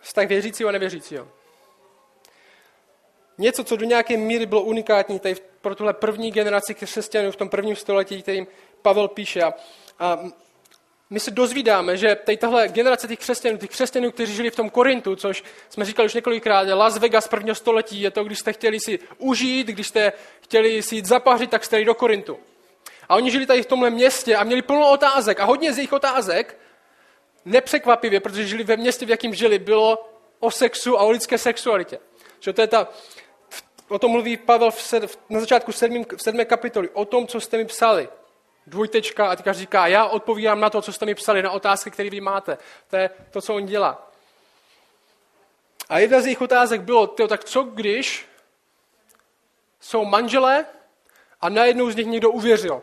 Vztah 0.00 0.28
věřícího 0.28 0.68
a 0.68 0.72
nevěřícího. 0.72 1.28
Něco, 3.38 3.64
co 3.64 3.76
do 3.76 3.84
nějaké 3.84 4.16
míry 4.16 4.46
bylo 4.46 4.62
unikátní 4.62 5.18
tady 5.18 5.36
pro 5.60 5.74
tuhle 5.74 5.92
první 5.92 6.30
generaci 6.30 6.74
křesťanů 6.74 7.30
v 7.30 7.36
tom 7.36 7.48
prvním 7.48 7.76
století, 7.76 8.22
kterým 8.22 8.46
Pavel 8.82 9.08
píše. 9.08 9.42
A 9.42 9.52
A 9.98 10.18
my 11.14 11.20
se 11.20 11.30
dozvídáme, 11.30 11.96
že 11.96 12.14
tady 12.14 12.36
tahle 12.36 12.68
generace 12.68 13.08
těch 13.08 13.18
křesťanů, 13.18 13.58
těch 13.58 13.70
křesťanů, 13.70 14.10
kteří 14.10 14.34
žili 14.34 14.50
v 14.50 14.56
tom 14.56 14.70
Korintu, 14.70 15.16
což 15.16 15.44
jsme 15.68 15.84
říkali 15.84 16.06
už 16.06 16.14
několikrát, 16.14 16.68
Las 16.74 16.98
Vegas 16.98 17.28
prvního 17.28 17.54
století, 17.54 18.00
je 18.00 18.10
to, 18.10 18.24
když 18.24 18.38
jste 18.38 18.52
chtěli 18.52 18.80
si 18.80 18.98
užít, 19.18 19.66
když 19.66 19.88
jste 19.88 20.12
chtěli 20.40 20.82
si 20.82 20.94
jít 20.94 21.06
zapařit, 21.06 21.50
tak 21.50 21.64
jste 21.64 21.76
jeli 21.76 21.84
do 21.84 21.94
Korintu. 21.94 22.38
A 23.08 23.16
oni 23.16 23.30
žili 23.30 23.46
tady 23.46 23.62
v 23.62 23.66
tomhle 23.66 23.90
městě 23.90 24.36
a 24.36 24.44
měli 24.44 24.62
plno 24.62 24.90
otázek. 24.90 25.40
A 25.40 25.44
hodně 25.44 25.72
z 25.72 25.78
jejich 25.78 25.92
otázek, 25.92 26.58
nepřekvapivě, 27.44 28.20
protože 28.20 28.46
žili 28.46 28.64
ve 28.64 28.76
městě, 28.76 29.06
v 29.06 29.10
jakém 29.10 29.34
žili, 29.34 29.58
bylo 29.58 30.10
o 30.40 30.50
sexu 30.50 30.98
a 30.98 31.02
o 31.02 31.10
lidské 31.10 31.38
sexualitě. 31.38 31.98
Že 32.40 32.52
to 32.52 32.60
je 32.60 32.66
ta, 32.66 32.88
o 33.88 33.98
tom 33.98 34.10
mluví 34.10 34.36
Pavel 34.36 34.70
v 34.70 34.94
na 35.30 35.40
začátku 35.40 35.72
sedmým, 35.72 36.06
v 36.16 36.22
sedmé 36.22 36.44
kapitoli, 36.44 36.88
o 36.88 37.04
tom, 37.04 37.26
co 37.26 37.40
jste 37.40 37.56
mi 37.56 37.64
psali. 37.64 38.08
Dvojtečka 38.66 39.26
a 39.26 39.36
teďka 39.36 39.52
říká, 39.52 39.86
já 39.86 40.06
odpovídám 40.06 40.60
na 40.60 40.70
to, 40.70 40.82
co 40.82 40.92
jste 40.92 41.06
mi 41.06 41.14
psali, 41.14 41.42
na 41.42 41.50
otázky, 41.50 41.90
které 41.90 42.10
vy 42.10 42.20
máte. 42.20 42.58
To 42.90 42.96
je 42.96 43.10
to, 43.30 43.40
co 43.40 43.54
on 43.54 43.66
dělá. 43.66 44.10
A 45.88 45.98
jedna 45.98 46.20
z 46.20 46.24
jejich 46.24 46.40
otázek 46.40 46.80
bylo, 46.80 47.06
tyjo, 47.06 47.28
tak 47.28 47.44
co 47.44 47.62
když 47.62 48.26
jsou 49.80 50.04
manželé 50.04 50.66
a 51.40 51.48
najednou 51.48 51.90
z 51.90 51.96
nich 51.96 52.06
někdo 52.06 52.30
uvěřil 52.30 52.82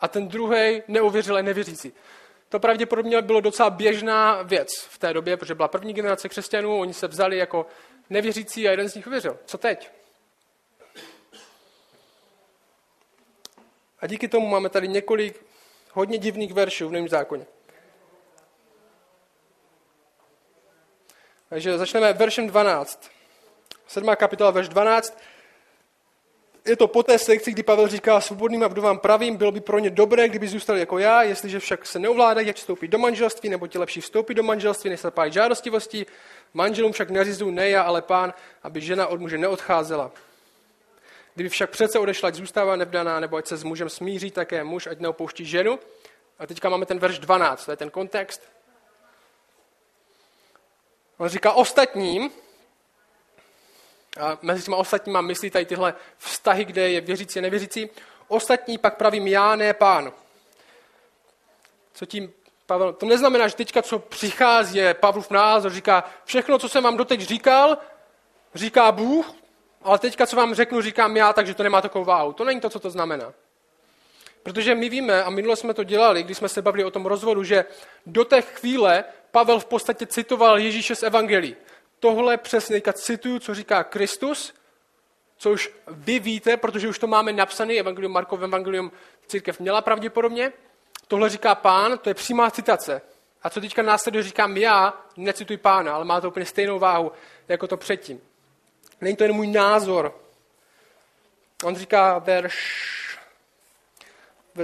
a 0.00 0.08
ten 0.08 0.28
druhý 0.28 0.82
neuvěřil 0.88 1.36
a 1.36 1.42
nevěřící. 1.42 1.92
To 2.48 2.60
pravděpodobně 2.60 3.22
bylo 3.22 3.40
docela 3.40 3.70
běžná 3.70 4.42
věc 4.42 4.68
v 4.88 4.98
té 4.98 5.12
době, 5.12 5.36
protože 5.36 5.54
byla 5.54 5.68
první 5.68 5.92
generace 5.94 6.28
křesťanů, 6.28 6.80
oni 6.80 6.94
se 6.94 7.08
vzali 7.08 7.36
jako 7.36 7.66
nevěřící 8.10 8.68
a 8.68 8.70
jeden 8.70 8.88
z 8.88 8.94
nich 8.94 9.06
uvěřil. 9.06 9.38
Co 9.44 9.58
teď? 9.58 9.90
A 14.00 14.06
díky 14.06 14.28
tomu 14.28 14.48
máme 14.48 14.68
tady 14.68 14.88
několik 14.88 15.44
hodně 15.92 16.18
divných 16.18 16.52
veršů 16.52 16.88
v 16.88 16.92
Novém 16.92 17.08
zákoně. 17.08 17.46
Takže 21.48 21.78
začneme 21.78 22.12
veršem 22.12 22.46
12. 22.46 23.10
7. 23.86 24.08
kapitola, 24.16 24.50
verš 24.50 24.68
12. 24.68 25.18
Je 26.66 26.76
to 26.76 26.88
po 26.88 27.02
té 27.02 27.18
sekci, 27.18 27.52
kdy 27.52 27.62
Pavel 27.62 27.88
říká 27.88 28.20
svobodným 28.20 28.64
a 28.64 28.68
vdovám 28.68 28.98
pravým, 28.98 29.36
bylo 29.36 29.52
by 29.52 29.60
pro 29.60 29.78
ně 29.78 29.90
dobré, 29.90 30.28
kdyby 30.28 30.48
zůstali 30.48 30.80
jako 30.80 30.98
já, 30.98 31.22
jestliže 31.22 31.58
však 31.58 31.86
se 31.86 31.98
neovládají, 31.98 32.46
jak 32.46 32.56
vstoupit 32.56 32.88
do 32.88 32.98
manželství, 32.98 33.48
nebo 33.48 33.66
ti 33.66 33.78
lepší 33.78 34.00
vstoupit 34.00 34.34
do 34.34 34.42
manželství, 34.42 34.90
než 34.90 35.00
se 35.00 35.10
pájí 35.10 35.32
žádostivostí. 35.32 36.06
Manželům 36.54 36.92
však 36.92 37.10
nařizují 37.10 37.54
ne 37.54 37.68
já, 37.68 37.82
ale 37.82 38.02
pán, 38.02 38.34
aby 38.62 38.80
žena 38.80 39.06
od 39.06 39.20
muže 39.20 39.38
neodcházela. 39.38 40.12
Kdyby 41.34 41.48
však 41.48 41.70
přece 41.70 41.98
odešla, 41.98 42.28
ať 42.28 42.34
zůstává 42.34 42.76
nevdaná, 42.76 43.20
nebo 43.20 43.36
ať 43.36 43.46
se 43.46 43.56
s 43.56 43.64
mužem 43.64 43.88
smíří 43.88 44.30
také 44.30 44.64
muž, 44.64 44.86
ať 44.86 44.98
neopouští 44.98 45.44
ženu. 45.44 45.78
A 46.38 46.46
teďka 46.46 46.68
máme 46.68 46.86
ten 46.86 46.98
verš 46.98 47.18
12, 47.18 47.64
to 47.64 47.70
je 47.70 47.76
ten 47.76 47.90
kontext. 47.90 48.42
On 51.18 51.28
říká 51.28 51.52
ostatním, 51.52 52.30
a 54.20 54.38
mezi 54.42 54.62
těma 54.62 54.76
ostatníma 54.76 55.20
myslí 55.20 55.50
tady 55.50 55.66
tyhle 55.66 55.94
vztahy, 56.18 56.64
kde 56.64 56.90
je 56.90 57.00
věřící 57.00 57.38
a 57.38 57.42
nevěřící, 57.42 57.90
ostatní 58.28 58.78
pak 58.78 58.96
pravím 58.96 59.26
já, 59.26 59.56
ne 59.56 59.74
pán. 59.74 60.12
Co 61.92 62.06
tím 62.06 62.32
Pavel, 62.66 62.92
to 62.92 63.06
neznamená, 63.06 63.48
že 63.48 63.56
teďka, 63.56 63.82
co 63.82 63.98
přichází, 63.98 64.78
je 64.78 64.94
Pavlův 64.94 65.30
názor, 65.30 65.72
říká, 65.72 66.04
všechno, 66.24 66.58
co 66.58 66.68
jsem 66.68 66.84
vám 66.84 66.96
doteď 66.96 67.20
říkal, 67.20 67.78
říká 68.54 68.92
Bůh, 68.92 69.32
ale 69.82 69.98
teďka, 69.98 70.26
co 70.26 70.36
vám 70.36 70.54
řeknu, 70.54 70.82
říkám 70.82 71.16
já, 71.16 71.32
takže 71.32 71.54
to 71.54 71.62
nemá 71.62 71.80
takovou 71.80 72.04
váhu. 72.04 72.32
To 72.32 72.44
není 72.44 72.60
to, 72.60 72.70
co 72.70 72.80
to 72.80 72.90
znamená. 72.90 73.32
Protože 74.42 74.74
my 74.74 74.88
víme, 74.88 75.24
a 75.24 75.30
minule 75.30 75.56
jsme 75.56 75.74
to 75.74 75.84
dělali, 75.84 76.22
když 76.22 76.36
jsme 76.36 76.48
se 76.48 76.62
bavili 76.62 76.84
o 76.84 76.90
tom 76.90 77.06
rozvodu, 77.06 77.44
že 77.44 77.64
do 78.06 78.24
té 78.24 78.42
chvíle 78.42 79.04
Pavel 79.30 79.60
v 79.60 79.64
podstatě 79.64 80.06
citoval 80.06 80.58
Ježíše 80.58 80.94
z 80.94 81.02
Evangelii. 81.02 81.56
Tohle 82.00 82.36
přesně 82.36 82.82
cituju, 82.92 83.38
co 83.38 83.54
říká 83.54 83.84
Kristus, 83.84 84.54
co 85.36 85.50
už 85.50 85.70
vy 85.88 86.18
víte, 86.18 86.56
protože 86.56 86.88
už 86.88 86.98
to 86.98 87.06
máme 87.06 87.32
napsané, 87.32 87.74
Evangelium 87.74 88.12
Markov, 88.12 88.42
Evangelium 88.42 88.92
církev 89.26 89.60
měla 89.60 89.80
pravděpodobně. 89.80 90.52
Tohle 91.08 91.28
říká 91.28 91.54
pán, 91.54 91.98
to 91.98 92.10
je 92.10 92.14
přímá 92.14 92.50
citace. 92.50 93.02
A 93.42 93.50
co 93.50 93.60
teďka 93.60 93.82
následuje 93.82 94.22
říkám 94.22 94.56
já, 94.56 94.94
necituji 95.16 95.56
pána, 95.56 95.94
ale 95.94 96.04
má 96.04 96.20
to 96.20 96.28
úplně 96.28 96.46
stejnou 96.46 96.78
váhu, 96.78 97.12
jako 97.48 97.66
to 97.66 97.76
předtím. 97.76 98.20
Není 99.00 99.16
to 99.16 99.24
jen 99.24 99.32
můj 99.32 99.46
názor. 99.46 100.20
On 101.64 101.76
říká 101.76 102.18
verš, 102.18 102.90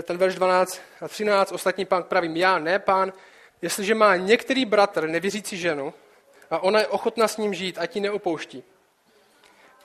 ten 0.02 0.18
verš 0.18 0.34
12 0.34 0.80
a 1.00 1.08
13, 1.08 1.52
ostatní 1.52 1.84
pán 1.84 2.02
pravím 2.02 2.36
já, 2.36 2.58
ne 2.58 2.78
pán, 2.78 3.12
jestliže 3.62 3.94
má 3.94 4.16
některý 4.16 4.64
bratr 4.64 5.08
nevěřící 5.08 5.56
ženu 5.56 5.94
a 6.50 6.58
ona 6.58 6.80
je 6.80 6.86
ochotná 6.86 7.28
s 7.28 7.36
ním 7.36 7.54
žít, 7.54 7.78
ať 7.78 7.96
ji 7.96 8.02
neopouští. 8.02 8.64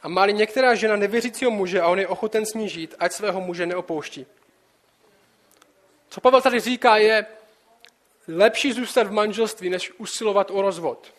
A 0.04 0.08
má 0.08 0.26
některá 0.26 0.76
žena 0.76 0.96
nevěřícího 0.96 1.52
muže 1.52 1.82
a 1.82 1.88
on 1.88 2.00
je 2.00 2.08
ochoten 2.08 2.46
s 2.46 2.54
ní 2.54 2.70
žít, 2.70 2.96
ať 3.00 3.12
svého 3.12 3.42
muže 3.42 3.66
neopouští. 3.66 4.26
Co 6.10 6.22
Pavel 6.22 6.42
tady 6.42 6.60
říká 6.60 6.98
je, 6.98 7.26
lepší 8.28 8.74
zůstat 8.74 9.08
v 9.08 9.12
manželství, 9.12 9.70
než 9.70 9.92
usilovat 9.98 10.52
o 10.52 10.62
rozvod. 10.62 11.14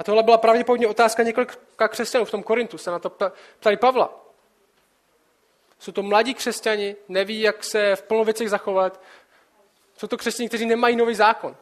A 0.00 0.04
tohle 0.04 0.22
byla 0.22 0.38
pravděpodobně 0.38 0.88
otázka 0.88 1.22
několika 1.22 1.88
křesťanů 1.88 2.24
v 2.24 2.30
tom 2.30 2.42
Korintu, 2.42 2.78
se 2.78 2.90
na 2.90 2.98
to 2.98 3.10
ptali 3.58 3.76
Pavla. 3.76 4.24
Jsou 5.78 5.92
to 5.92 6.02
mladí 6.02 6.34
křesťani, 6.34 6.96
neví, 7.08 7.40
jak 7.40 7.64
se 7.64 7.96
v 7.96 8.02
plnou 8.02 8.24
věcech 8.24 8.50
zachovat. 8.50 9.00
Jsou 9.96 10.06
to 10.06 10.16
křesťani, 10.16 10.48
kteří 10.48 10.66
nemají 10.66 10.96
nový 10.96 11.14
zákon. 11.14 11.56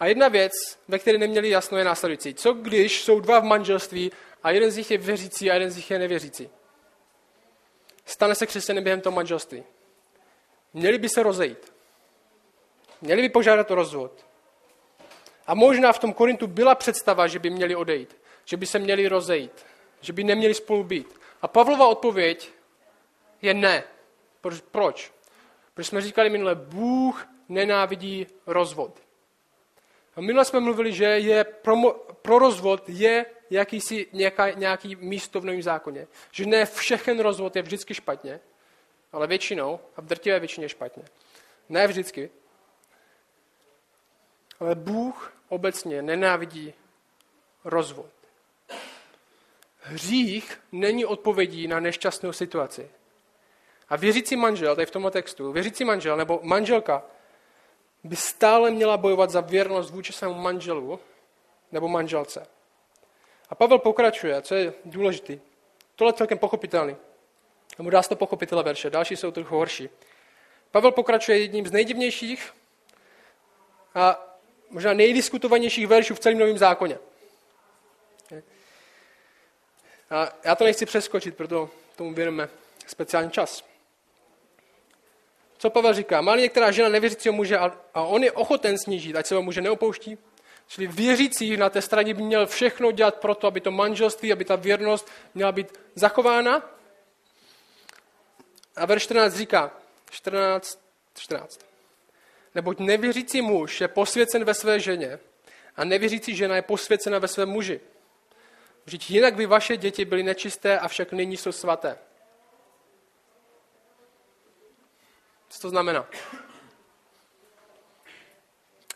A 0.00 0.06
jedna 0.06 0.28
věc, 0.28 0.52
ve 0.88 0.98
které 0.98 1.18
neměli 1.18 1.50
jasno, 1.50 1.78
je 1.78 1.84
následující. 1.84 2.34
Co 2.34 2.52
když 2.52 3.04
jsou 3.04 3.20
dva 3.20 3.40
v 3.40 3.44
manželství 3.44 4.12
a 4.42 4.50
jeden 4.50 4.70
z 4.70 4.76
nich 4.76 4.90
je 4.90 4.98
věřící 4.98 5.50
a 5.50 5.54
jeden 5.54 5.70
z 5.70 5.76
nich 5.76 5.90
je 5.90 5.98
nevěřící? 5.98 6.50
Stane 8.04 8.34
se 8.34 8.46
křesťanem 8.46 8.84
během 8.84 9.00
toho 9.00 9.16
manželství. 9.16 9.64
Měli 10.74 10.98
by 10.98 11.08
se 11.08 11.22
rozejít. 11.22 11.72
Měli 13.00 13.22
by 13.22 13.28
požádat 13.28 13.70
o 13.70 13.74
rozvod. 13.74 14.25
A 15.46 15.54
možná 15.54 15.92
v 15.92 15.98
tom 15.98 16.12
Korintu 16.12 16.46
byla 16.46 16.74
představa, 16.74 17.26
že 17.26 17.38
by 17.38 17.50
měli 17.50 17.76
odejít, 17.76 18.16
že 18.44 18.56
by 18.56 18.66
se 18.66 18.78
měli 18.78 19.08
rozejít, 19.08 19.66
že 20.00 20.12
by 20.12 20.24
neměli 20.24 20.54
spolu 20.54 20.84
být. 20.84 21.20
A 21.42 21.48
Pavlova 21.48 21.88
odpověď 21.88 22.50
je 23.42 23.54
ne. 23.54 23.84
Proč? 24.70 25.12
Protože 25.74 25.88
jsme 25.88 26.00
říkali 26.00 26.30
minule, 26.30 26.54
Bůh 26.54 27.28
nenávidí 27.48 28.26
rozvod. 28.46 29.00
A 30.16 30.20
minule 30.20 30.44
jsme 30.44 30.60
mluvili, 30.60 30.92
že 30.92 31.04
je 31.04 31.44
pro, 31.44 31.76
pro 32.22 32.38
rozvod 32.38 32.88
je 32.88 33.26
jakýsi 33.50 34.06
nějaká, 34.12 34.50
nějaký 34.50 34.96
místo 34.96 35.40
v 35.40 35.44
novém 35.44 35.62
zákoně. 35.62 36.06
Že 36.30 36.46
ne 36.46 36.66
všechen 36.66 37.20
rozvod 37.20 37.56
je 37.56 37.62
vždycky 37.62 37.94
špatně, 37.94 38.40
ale 39.12 39.26
většinou, 39.26 39.80
a 39.96 40.00
v 40.00 40.04
drtivé 40.04 40.38
většině 40.38 40.68
špatně. 40.68 41.02
Ne 41.68 41.86
vždycky. 41.86 42.30
Ale 44.60 44.74
Bůh 44.74 45.32
obecně 45.48 46.02
nenávidí 46.02 46.74
rozvod. 47.64 48.10
Hřích 49.80 50.60
není 50.72 51.04
odpovědí 51.04 51.68
na 51.68 51.80
nešťastnou 51.80 52.32
situaci. 52.32 52.90
A 53.88 53.96
věřící 53.96 54.36
manžel, 54.36 54.74
tady 54.74 54.86
v 54.86 54.90
tomto 54.90 55.10
textu, 55.10 55.52
věřící 55.52 55.84
manžel 55.84 56.16
nebo 56.16 56.40
manželka 56.42 57.02
by 58.04 58.16
stále 58.16 58.70
měla 58.70 58.96
bojovat 58.96 59.30
za 59.30 59.40
věrnost 59.40 59.90
vůči 59.90 60.12
svému 60.12 60.34
manželu 60.34 61.00
nebo 61.72 61.88
manželce. 61.88 62.46
A 63.48 63.54
Pavel 63.54 63.78
pokračuje, 63.78 64.42
co 64.42 64.54
je 64.54 64.72
důležitý. 64.84 65.40
Tohle 65.96 66.08
je 66.10 66.14
celkem 66.14 66.38
pochopitelný. 66.38 66.96
Nebo 67.78 67.90
dá 67.90 68.02
se 68.02 68.08
to 68.08 68.16
pochopit 68.16 68.48
tyhle 68.48 68.62
verše, 68.62 68.90
další 68.90 69.16
jsou 69.16 69.30
trochu 69.30 69.56
horší. 69.56 69.88
Pavel 70.70 70.92
pokračuje 70.92 71.38
jedním 71.38 71.66
z 71.66 71.72
nejdivnějších 71.72 72.54
a 73.94 74.35
možná 74.70 74.92
nejdiskutovanějších 74.92 75.86
veršů 75.86 76.14
v 76.14 76.20
celém 76.20 76.38
Novém 76.38 76.58
zákoně. 76.58 76.98
A 80.10 80.32
já 80.44 80.54
to 80.54 80.64
nechci 80.64 80.86
přeskočit, 80.86 81.36
proto 81.36 81.70
tomu 81.96 82.14
věnujeme 82.14 82.48
speciální 82.86 83.30
čas. 83.30 83.64
Co 85.58 85.70
Pavel 85.70 85.94
říká? 85.94 86.20
Má 86.20 86.36
některá 86.36 86.70
žena 86.70 86.88
nevěřícího 86.88 87.32
muže 87.32 87.58
a, 87.58 87.72
on 87.94 88.24
je 88.24 88.32
ochoten 88.32 88.78
snížit, 88.78 89.16
ať 89.16 89.26
se 89.26 89.34
ho 89.34 89.42
muže 89.42 89.60
neopouští? 89.60 90.18
Čili 90.68 90.86
věřící 90.86 91.56
na 91.56 91.70
té 91.70 91.82
straně 91.82 92.14
by 92.14 92.22
měl 92.22 92.46
všechno 92.46 92.92
dělat 92.92 93.14
pro 93.14 93.34
to, 93.34 93.46
aby 93.46 93.60
to 93.60 93.70
manželství, 93.70 94.32
aby 94.32 94.44
ta 94.44 94.56
věrnost 94.56 95.08
měla 95.34 95.52
být 95.52 95.80
zachována. 95.94 96.70
A 98.76 98.86
verš 98.86 99.02
14 99.02 99.34
říká, 99.34 99.70
14, 100.10 100.80
14. 101.14 101.60
Neboť 102.56 102.78
nevěřící 102.78 103.42
muž 103.42 103.80
je 103.80 103.88
posvěcen 103.88 104.44
ve 104.44 104.54
své 104.54 104.80
ženě 104.80 105.18
a 105.76 105.84
nevěřící 105.84 106.36
žena 106.36 106.56
je 106.56 106.62
posvěcena 106.62 107.18
ve 107.18 107.28
svém 107.28 107.48
muži. 107.48 107.80
Vždyť 108.84 109.10
jinak 109.10 109.34
by 109.34 109.46
vaše 109.46 109.76
děti 109.76 110.04
byly 110.04 110.22
nečisté, 110.22 110.78
avšak 110.78 111.12
nyní 111.12 111.36
jsou 111.36 111.52
svaté. 111.52 111.98
Co 115.48 115.60
to 115.60 115.68
znamená? 115.68 116.08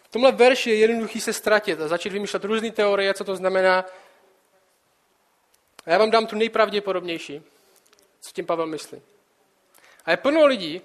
V 0.02 0.08
tomhle 0.10 0.32
verši 0.32 0.70
je 0.70 0.76
jednoduchý 0.76 1.20
se 1.20 1.32
ztratit 1.32 1.80
a 1.80 1.88
začít 1.88 2.12
vymýšlet 2.12 2.44
různé 2.44 2.70
teorie, 2.70 3.14
co 3.14 3.24
to 3.24 3.36
znamená. 3.36 3.84
A 5.86 5.90
já 5.90 5.98
vám 5.98 6.10
dám 6.10 6.26
tu 6.26 6.36
nejpravděpodobnější, 6.36 7.42
co 8.20 8.32
tím 8.32 8.46
Pavel 8.46 8.66
myslí. 8.66 9.02
A 10.04 10.10
je 10.10 10.16
plno 10.16 10.46
lidí, 10.46 10.80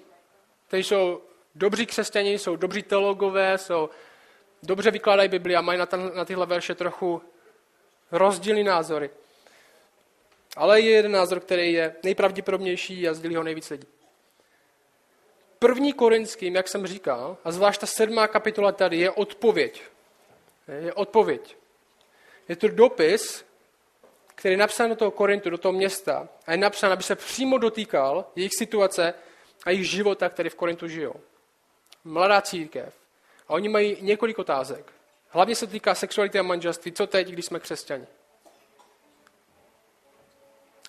kteří 0.66 0.84
jsou 0.84 1.22
dobří 1.56 1.86
křesťani, 1.86 2.38
jsou 2.38 2.56
dobří 2.56 2.82
teologové, 2.82 3.58
jsou 3.58 3.90
dobře 4.62 4.90
vykládají 4.90 5.28
Bibli 5.28 5.56
a 5.56 5.60
mají 5.60 5.78
na, 5.78 5.86
ten, 5.86 6.12
na 6.14 6.24
tyhle 6.24 6.46
verše 6.46 6.74
trochu 6.74 7.22
rozdílný 8.12 8.64
názory. 8.64 9.10
Ale 10.56 10.80
je 10.80 10.90
jeden 10.90 11.12
názor, 11.12 11.40
který 11.40 11.72
je 11.72 11.94
nejpravděpodobnější 12.02 13.08
a 13.08 13.14
sdělí 13.14 13.36
ho 13.36 13.42
nejvíc 13.42 13.70
lidí. 13.70 13.86
První 15.58 15.92
korinským, 15.92 16.54
jak 16.54 16.68
jsem 16.68 16.86
říkal, 16.86 17.36
a 17.44 17.52
zvlášť 17.52 17.80
ta 17.80 17.86
sedmá 17.86 18.28
kapitola 18.28 18.72
tady, 18.72 18.96
je 18.96 19.10
odpověď. 19.10 19.82
Je 20.80 20.92
odpověď. 20.92 21.56
Je 22.48 22.56
to 22.56 22.68
dopis, 22.68 23.44
který 24.34 24.52
je 24.52 24.58
napsán 24.58 24.90
do 24.90 24.96
toho 24.96 25.10
Korintu, 25.10 25.50
do 25.50 25.58
toho 25.58 25.72
města 25.72 26.28
a 26.46 26.52
je 26.52 26.58
napsán, 26.58 26.92
aby 26.92 27.02
se 27.02 27.14
přímo 27.14 27.58
dotýkal 27.58 28.24
jejich 28.36 28.52
situace 28.58 29.14
a 29.64 29.70
jejich 29.70 29.90
života, 29.90 30.28
který 30.28 30.48
v 30.48 30.54
Korintu 30.54 30.88
žijou. 30.88 31.14
Mladá 32.06 32.40
církev. 32.40 32.94
A 33.48 33.52
oni 33.52 33.68
mají 33.68 33.96
několik 34.00 34.38
otázek. 34.38 34.92
Hlavně 35.28 35.54
se 35.54 35.66
týká 35.66 35.94
sexuality 35.94 36.38
a 36.38 36.42
manželství. 36.42 36.92
Co 36.92 37.06
teď, 37.06 37.28
když 37.28 37.44
jsme 37.44 37.60
křesťani? 37.60 38.06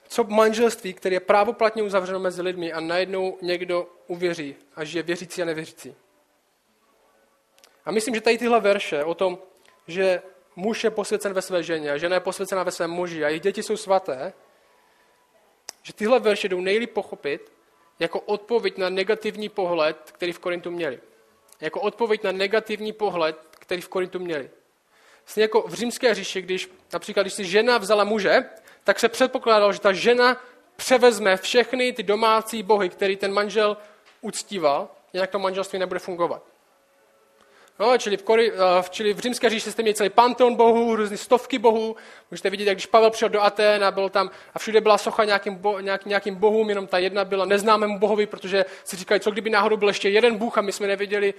Co 0.08 0.24
manželství, 0.24 0.94
které 0.94 1.16
je 1.16 1.20
právoplatně 1.20 1.84
uzavřeno 1.84 2.20
mezi 2.20 2.42
lidmi 2.42 2.74
a 2.74 2.80
najednou 2.80 3.38
někdo 3.42 3.88
uvěří 4.08 4.56
a 4.76 4.84
žije 4.84 5.04
věřící 5.04 5.42
a 5.42 5.46
nevěřící? 5.46 5.96
A 7.86 7.92
myslím, 7.92 8.16
že 8.16 8.22
tady 8.22 8.38
tyhle 8.38 8.60
verše 8.60 9.04
o 9.04 9.14
tom, 9.14 9.40
že 9.88 10.22
muž 10.56 10.84
je 10.84 10.92
posvěcen 10.92 11.34
ve 11.34 11.42
své 11.42 11.64
ženě 11.64 12.00
žena 12.00 12.16
je 12.16 12.20
posvěcena 12.20 12.64
ve 12.64 12.72
svém 12.72 12.92
muži 12.92 13.26
a 13.26 13.28
jejich 13.28 13.42
děti 13.42 13.64
jsou 13.64 13.78
svaté, 13.78 14.34
že 15.84 15.94
tyhle 15.94 16.20
verše 16.20 16.50
jdou 16.50 16.62
nejlíp 16.62 16.94
pochopit 16.94 17.57
jako 18.00 18.20
odpověď 18.20 18.78
na 18.78 18.90
negativní 18.90 19.50
pohled, 19.50 19.98
který 20.12 20.32
v 20.32 20.40
Korintu 20.40 20.72
měli. 20.72 21.00
Jako 21.62 21.82
odpověď 21.82 22.24
na 22.24 22.32
negativní 22.32 22.94
pohled, 22.94 23.38
který 23.52 23.82
v 23.82 23.88
Korintu 23.88 24.20
měli. 24.20 24.50
Vlastně 25.26 25.44
jako 25.44 25.62
v 25.62 25.74
římské 25.74 26.16
říši, 26.16 26.42
když 26.42 26.72
například, 26.94 27.24
když 27.24 27.34
si 27.34 27.46
žena 27.46 27.78
vzala 27.78 28.04
muže, 28.04 28.44
tak 28.84 29.00
se 29.00 29.10
předpokládalo, 29.10 29.74
že 29.74 29.80
ta 29.80 29.94
žena 29.94 30.44
převezme 30.76 31.38
všechny 31.38 31.94
ty 31.94 32.04
domácí 32.04 32.64
bohy, 32.64 32.90
který 32.90 33.18
ten 33.18 33.34
manžel 33.34 33.78
uctíval, 34.22 34.90
jinak 35.14 35.30
to 35.30 35.40
manželství 35.40 35.80
nebude 35.80 36.00
fungovat. 36.00 36.44
No, 37.80 37.98
čili, 37.98 38.18
v 38.18 38.24
Kori, 38.24 38.52
uh, 38.52 38.58
čili 38.90 39.14
v 39.14 39.20
římské 39.20 39.50
říši 39.50 39.72
jste 39.72 39.82
měli 39.82 39.96
celý 39.96 40.10
panteon 40.10 40.56
bohů, 40.56 40.96
různé 40.96 41.18
stovky 41.18 41.60
bohů. 41.60 41.96
Můžete 42.32 42.50
vidět, 42.50 42.66
jak 42.66 42.78
když 42.78 42.86
Pavel 42.86 43.10
přišel 43.10 43.30
do 43.30 43.42
Aten 43.42 43.84
a 43.84 43.92
byl 43.92 44.10
tam 44.10 44.30
a 44.54 44.60
všude 44.60 44.82
byla 44.82 44.98
socha 44.98 45.24
nějakým, 45.24 45.56
bo, 45.56 45.80
nějak, 45.80 46.06
nějakým 46.06 46.36
bohům, 46.36 46.70
jenom 46.70 46.88
ta 46.88 46.98
jedna 46.98 47.26
byla 47.26 47.46
neznámému 47.46 48.00
bohovi, 48.00 48.26
protože 48.26 48.66
si 48.84 48.96
říkali, 48.96 49.20
co 49.20 49.32
kdyby 49.32 49.50
náhodou 49.50 49.78
byl 49.78 49.88
ještě 49.88 50.10
jeden 50.10 50.38
bůh 50.38 50.58
a 50.58 50.62
my 50.62 50.72
jsme 50.72 50.88
nevěděli 50.88 51.34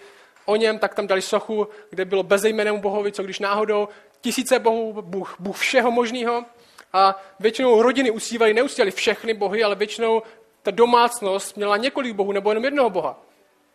o 0.44 0.56
něm, 0.56 0.78
tak 0.78 0.94
tam 0.94 1.06
dali 1.06 1.22
sochu, 1.22 1.68
kde 1.90 2.04
bylo 2.04 2.22
bezejmenému 2.22 2.80
bohovi, 2.80 3.12
co 3.12 3.22
když 3.22 3.38
náhodou 3.38 3.88
tisíce 4.20 4.58
bohů, 4.58 5.02
bůh, 5.02 5.36
bůh 5.38 5.56
všeho 5.56 5.90
možného. 5.90 6.44
A 6.92 7.22
většinou 7.40 7.82
rodiny 7.82 8.10
usívaly, 8.10 8.54
neustívaly 8.54 8.90
všechny 8.90 9.34
bohy, 9.34 9.64
ale 9.64 9.74
většinou 9.74 10.22
ta 10.62 10.70
domácnost 10.70 11.56
měla 11.56 11.76
několik 11.76 12.14
bohů 12.14 12.32
nebo 12.32 12.50
jenom 12.50 12.64
jednoho 12.64 12.90
boha. 12.90 13.20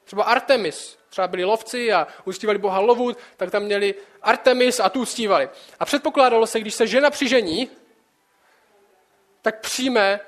Třeba 0.03 0.24
Artemis, 0.24 0.98
třeba 1.13 1.27
byli 1.27 1.43
lovci 1.43 1.93
a 1.93 2.08
uctívali 2.25 2.60
boha 2.60 2.79
lovu, 2.79 3.12
tak 3.38 3.51
tam 3.51 3.63
měli 3.63 3.95
Artemis 4.21 4.80
a 4.80 4.89
tu 4.89 5.02
uctívali. 5.02 5.49
A 5.80 5.86
předpokládalo 5.86 6.47
se, 6.47 6.60
když 6.60 6.73
se 6.73 6.88
žena 6.88 7.10
přižení, 7.10 7.69
tak 9.41 9.60
přijme 9.62 10.19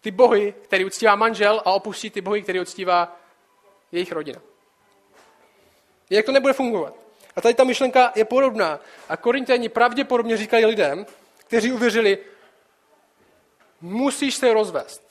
ty 0.00 0.10
bohy, 0.10 0.54
který 0.62 0.84
uctívá 0.84 1.16
manžel 1.16 1.62
a 1.64 1.72
opustí 1.72 2.10
ty 2.10 2.20
bohy, 2.20 2.42
který 2.42 2.60
uctívá 2.60 3.16
jejich 3.92 4.12
rodina. 4.12 4.40
Jak 6.10 6.26
to 6.26 6.32
nebude 6.32 6.52
fungovat? 6.52 6.94
A 7.36 7.40
tady 7.40 7.54
ta 7.54 7.64
myšlenka 7.64 8.12
je 8.14 8.24
podobná. 8.24 8.80
A 9.08 9.16
Korintiani 9.16 9.68
pravděpodobně 9.68 10.36
říkají 10.36 10.66
lidem, 10.66 11.06
kteří 11.38 11.72
uvěřili, 11.72 12.18
musíš 13.80 14.34
se 14.34 14.52
rozvést 14.52 15.03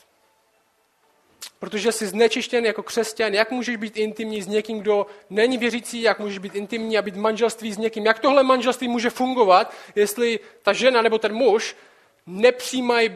protože 1.64 1.92
jsi 1.92 2.08
znečištěn 2.08 2.66
jako 2.66 2.84
křesťan, 2.84 3.34
jak 3.34 3.52
můžeš 3.52 3.76
být 3.76 3.98
intimní 3.98 4.42
s 4.42 4.48
někým, 4.48 4.80
kdo 4.80 5.06
není 5.30 5.58
věřící, 5.58 6.02
jak 6.02 6.20
můžeš 6.20 6.38
být 6.38 6.56
intimní 6.56 6.98
a 6.98 7.02
být 7.02 7.16
manželství 7.16 7.74
s 7.74 7.78
někým, 7.78 8.06
jak 8.06 8.20
tohle 8.20 8.44
manželství 8.44 8.88
může 8.88 9.10
fungovat, 9.10 9.74
jestli 9.96 10.40
ta 10.62 10.74
žena 10.74 11.02
nebo 11.02 11.20
ten 11.20 11.34
muž 11.34 11.76
nepřijímají 12.26 13.16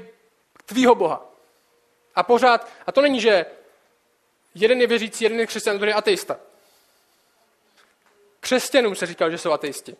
tvýho 0.66 0.96
Boha. 0.96 1.32
A 2.16 2.24
pořád, 2.24 2.68
a 2.86 2.92
to 2.92 3.02
není, 3.02 3.22
že 3.22 3.46
jeden 4.56 4.82
je 4.82 4.88
věřící, 4.88 5.24
jeden 5.24 5.40
je 5.40 5.48
křesťan, 5.48 5.78
druhý 5.78 5.90
je 5.90 5.94
ateista. 5.94 6.40
Křesťanům 8.40 8.96
se 8.96 9.06
říkal, 9.06 9.32
že 9.32 9.38
jsou 9.38 9.52
ateisti. 9.52 9.96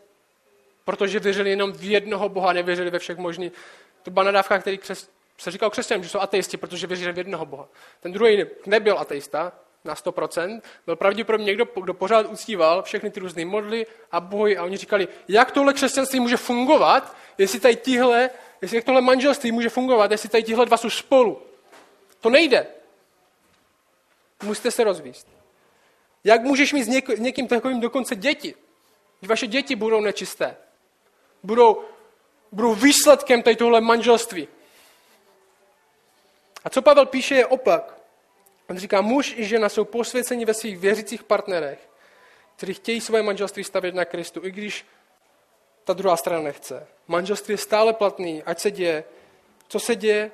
Protože 0.86 1.20
věřili 1.20 1.50
jenom 1.50 1.74
v 1.74 1.84
jednoho 1.84 2.30
Boha, 2.30 2.54
nevěřili 2.54 2.90
ve 2.90 3.00
všech 3.00 3.18
možných. 3.18 3.54
To 4.04 4.12
byla 4.12 4.24
nadávka, 4.24 4.60
který 4.60 4.78
křes, 4.78 5.10
se 5.38 5.52
říkal 5.52 5.70
křesťanům, 5.70 6.04
že 6.04 6.10
jsou 6.10 6.20
ateisti, 6.20 6.58
protože 6.58 6.88
věří 6.88 7.12
v 7.12 7.18
jednoho 7.18 7.46
Boha. 7.46 7.68
Ten 8.00 8.12
druhý 8.12 8.46
nebyl 8.66 9.00
ateista 9.00 9.54
na 9.86 9.96
100%, 9.96 10.62
byl 10.86 10.96
pravděpodobně 10.96 11.46
někdo, 11.46 11.68
kdo 11.84 11.94
pořád 11.94 12.26
uctíval 12.26 12.84
všechny 12.84 13.10
ty 13.10 13.20
různé 13.20 13.46
modly 13.46 13.86
a 14.12 14.20
bohy 14.20 14.58
a 14.58 14.64
oni 14.64 14.78
říkali, 14.78 15.08
jak 15.28 15.52
tohle 15.52 15.74
křesťanství 15.74 16.20
může 16.20 16.38
fungovat, 16.38 17.16
jestli 17.38 17.60
tady 17.60 17.76
tihle, 17.76 18.30
jestli 18.62 18.78
jak 18.78 18.86
tohle 18.86 19.02
manželství 19.02 19.52
může 19.52 19.70
fungovat, 19.70 20.12
jestli 20.12 20.30
tady 20.30 20.44
tihle 20.44 20.66
dva 20.66 20.78
jsou 20.78 20.90
spolu. 20.90 21.42
To 22.20 22.30
nejde. 22.30 22.68
Musíte 24.44 24.72
se 24.72 24.84
rozvíst. 24.84 25.28
Jak 26.24 26.42
můžeš 26.42 26.74
mít 26.74 26.84
s 26.84 26.88
něk- 26.88 27.20
někým 27.20 27.48
takovým 27.48 27.80
dokonce 27.80 28.16
děti? 28.16 28.56
Když 29.20 29.30
vaše 29.30 29.48
děti 29.48 29.76
budou 29.76 30.02
nečisté. 30.02 30.58
Budou, 31.44 31.82
budou 32.52 32.76
výsledkem 32.76 33.44
tady 33.44 33.56
tohle 33.56 33.82
manželství. 33.82 34.48
A 36.68 36.70
co 36.70 36.82
Pavel 36.82 37.06
píše 37.06 37.36
je 37.36 37.46
opak. 37.46 37.98
On 38.70 38.78
říká, 38.78 39.02
muž 39.02 39.34
i 39.38 39.46
žena 39.46 39.70
jsou 39.70 39.86
posvěceni 39.86 40.46
ve 40.46 40.54
svých 40.54 40.78
věřících 40.78 41.24
partnerech, 41.24 41.90
kteří 42.56 42.74
chtějí 42.74 43.02
své 43.02 43.24
manželství 43.24 43.64
stavět 43.64 43.96
na 43.96 44.06
Kristu, 44.06 44.46
i 44.46 44.52
když 44.52 44.86
ta 45.84 45.94
druhá 45.94 46.18
strana 46.18 46.42
nechce. 46.42 46.88
Manželství 47.08 47.54
je 47.54 47.58
stále 47.58 47.94
platný, 47.94 48.44
ať 48.44 48.60
se 48.60 48.72
děje, 48.72 49.04
co 49.68 49.80
se 49.80 49.96
děje, 49.96 50.32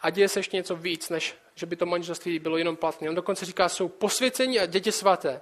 a 0.00 0.10
děje 0.10 0.28
se 0.28 0.38
ještě 0.38 0.56
něco 0.56 0.76
víc, 0.76 1.08
než 1.08 1.34
že 1.54 1.66
by 1.66 1.76
to 1.76 1.86
manželství 1.86 2.38
bylo 2.38 2.56
jenom 2.56 2.76
platné. 2.76 3.08
On 3.08 3.14
dokonce 3.14 3.44
říká, 3.44 3.68
jsou 3.68 3.88
posvěcení 3.88 4.60
a 4.60 4.66
děti 4.66 4.92
svaté. 4.92 5.40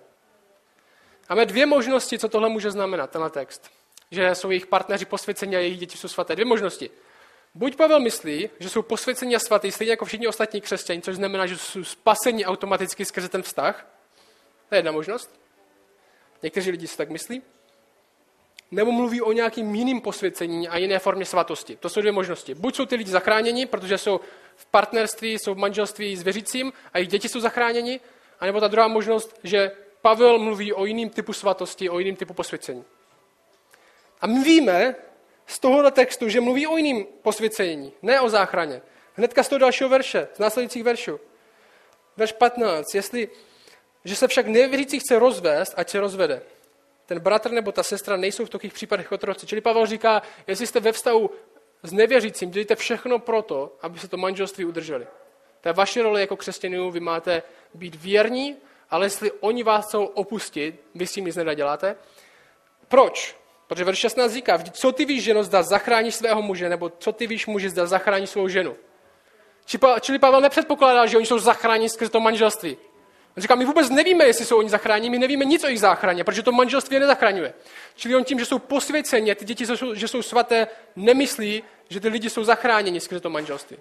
Máme 1.31 1.47
dvě 1.47 1.67
možnosti, 1.67 2.19
co 2.19 2.29
tohle 2.29 2.49
může 2.49 2.71
znamenat, 2.71 3.11
tenhle 3.11 3.31
text. 3.31 3.71
Že 4.11 4.35
jsou 4.35 4.51
jejich 4.51 4.67
partneři 4.67 5.05
posvěcení 5.05 5.57
a 5.57 5.59
jejich 5.59 5.79
děti 5.79 5.99
jsou 5.99 6.09
svaté. 6.09 6.35
Dvě 6.35 6.45
možnosti. 6.45 6.90
Buď 7.55 7.77
Pavel 7.77 8.01
myslí, 8.01 8.51
že 8.59 8.71
jsou 8.71 8.83
posvěcení 8.83 9.37
a 9.37 9.38
svatý, 9.38 9.73
stejně 9.73 9.93
jako 9.93 10.05
všichni 10.05 10.27
ostatní 10.27 10.61
křesťané, 10.61 11.01
což 11.01 11.17
znamená, 11.17 11.47
že 11.47 11.59
jsou 11.59 11.85
spasení 11.85 12.47
automaticky 12.47 13.05
skrze 13.05 13.29
ten 13.29 13.43
vztah. 13.43 13.87
To 14.69 14.75
je 14.75 14.79
jedna 14.79 14.93
možnost. 14.93 15.40
Někteří 16.43 16.71
lidi 16.71 16.87
si 16.87 16.97
tak 16.97 17.11
myslí. 17.11 17.43
Nebo 18.71 18.93
mluví 18.93 19.23
o 19.23 19.33
nějakým 19.33 19.75
jiným 19.75 20.01
posvěcení 20.01 20.69
a 20.69 20.77
jiné 20.77 20.99
formě 20.99 21.25
svatosti. 21.25 21.77
To 21.77 21.88
jsou 21.88 22.01
dvě 22.01 22.12
možnosti. 22.12 22.55
Buď 22.55 22.77
jsou 22.77 22.87
ty 22.87 22.97
lidi 22.97 23.11
zachráněni, 23.11 23.67
protože 23.67 23.99
jsou 23.99 24.21
v 24.57 24.67
partnerství, 24.67 25.33
jsou 25.33 25.55
v 25.55 25.59
manželství 25.59 26.17
s 26.17 26.23
věřícím 26.23 26.73
a 26.93 26.99
jejich 26.99 27.11
děti 27.11 27.29
jsou 27.29 27.40
zachráněni, 27.40 28.01
anebo 28.40 28.61
ta 28.61 28.69
druhá 28.69 28.88
možnost, 28.88 29.38
že 29.45 29.71
Pavel 30.03 30.38
mluví 30.38 30.73
o 30.73 30.85
jiným 30.85 31.11
typu 31.11 31.33
svatosti, 31.33 31.90
o 31.90 31.99
jiným 31.99 32.17
typu 32.17 32.35
posvěcení. 32.35 32.85
A 34.21 34.27
my 34.27 34.45
víme, 34.45 34.95
z 35.46 35.59
tohohle 35.59 35.90
textu, 35.90 36.28
že 36.28 36.40
mluví 36.40 36.66
o 36.66 36.76
jiným 36.76 37.07
posvěcení, 37.22 37.92
ne 38.02 38.20
o 38.20 38.28
záchraně. 38.28 38.83
Hnedka 39.14 39.42
z 39.42 39.48
toho 39.48 39.59
dalšího 39.59 39.88
verše, 39.88 40.28
z 40.35 40.38
následujících 40.38 40.85
veršů. 40.85 41.20
Verš 42.16 42.33
15. 42.33 42.94
Jestli, 42.94 43.28
že 44.04 44.16
se 44.16 44.28
však 44.28 44.46
nevěřící 44.46 44.98
chce 44.98 45.18
rozvést, 45.18 45.74
ať 45.76 45.90
se 45.90 46.00
rozvede. 46.00 46.42
Ten 47.07 47.20
bratr 47.20 47.50
nebo 47.50 47.72
ta 47.72 47.83
sestra 47.83 48.16
nejsou 48.16 48.44
v 48.44 48.50
takových 48.50 48.72
případech 48.72 49.12
otroci. 49.12 49.46
Čili 49.46 49.61
Pavel 49.61 49.87
říká, 49.87 50.22
jestli 50.46 50.66
jste 50.66 50.80
ve 50.80 50.92
vztahu 50.92 51.30
s 51.83 51.92
nevěřícím, 51.92 52.50
dělejte 52.50 52.76
všechno 52.76 53.18
proto, 53.18 53.76
aby 53.83 53.98
se 53.98 54.09
to 54.09 54.16
manželství 54.16 54.64
udrželi. 54.64 55.07
To 55.61 55.68
je 55.68 55.72
vaše 55.72 56.02
role 56.02 56.20
jako 56.20 56.37
křesťanů, 56.37 56.90
vy 56.90 57.00
máte 57.00 57.42
být 57.74 57.94
věrní, 57.94 58.57
ale 58.90 59.07
jestli 59.07 59.33
oni 59.33 59.62
vás 59.62 59.87
chcou 59.87 60.04
opustit, 60.04 60.80
vy 60.94 61.07
s 61.07 61.12
tím 61.12 61.24
nic 61.24 61.37
neděláte. 61.37 61.96
Proč? 62.88 63.37
Protože 63.66 63.85
verš 63.85 63.98
16 63.98 64.33
říká, 64.33 64.59
co 64.59 64.92
ty 64.92 65.05
víš, 65.05 65.22
ženo, 65.22 65.44
zda 65.44 65.62
zachráníš 65.62 66.14
svého 66.14 66.42
muže, 66.42 66.68
nebo 66.68 66.92
co 66.98 67.12
ty 67.12 67.27
víš, 67.27 67.46
muži, 67.46 67.68
zda 67.68 67.87
zachráníš 67.87 68.31
svou 68.31 68.48
ženu. 68.48 68.77
Čili 70.00 70.18
Pavel 70.18 70.40
nepředpokládá, 70.40 71.07
že 71.07 71.16
oni 71.16 71.27
jsou 71.27 71.38
zachráněni 71.38 71.88
skrze 71.88 72.11
to 72.11 72.20
manželství. 72.20 72.77
On 73.37 73.40
říká, 73.40 73.55
my 73.55 73.64
vůbec 73.64 73.90
nevíme, 73.90 74.24
jestli 74.24 74.44
jsou 74.44 74.59
oni 74.59 74.70
zachráněni, 74.70 75.11
my 75.11 75.18
nevíme 75.18 75.44
nic 75.44 75.64
o 75.64 75.66
jejich 75.66 75.81
záchraně, 75.81 76.24
protože 76.24 76.42
to 76.42 76.53
manželství 76.53 76.96
je 76.96 77.00
nezachraňuje. 77.00 77.55
Čili 77.96 78.16
on 78.16 78.24
tím, 78.24 78.38
že 78.38 78.44
jsou 78.44 78.59
posvěceni 78.59 79.35
ty 79.35 79.44
děti, 79.44 79.66
jsou, 79.66 79.94
že 79.94 80.09
jsou 80.09 80.22
svaté, 80.22 80.66
nemyslí, 80.96 81.62
že 81.88 82.00
ty 82.00 82.09
lidi 82.09 82.31
jsou 82.31 82.44
zachráněni 82.44 83.00
skrze 83.00 83.20
to 83.20 83.31
manželství. 83.31 83.77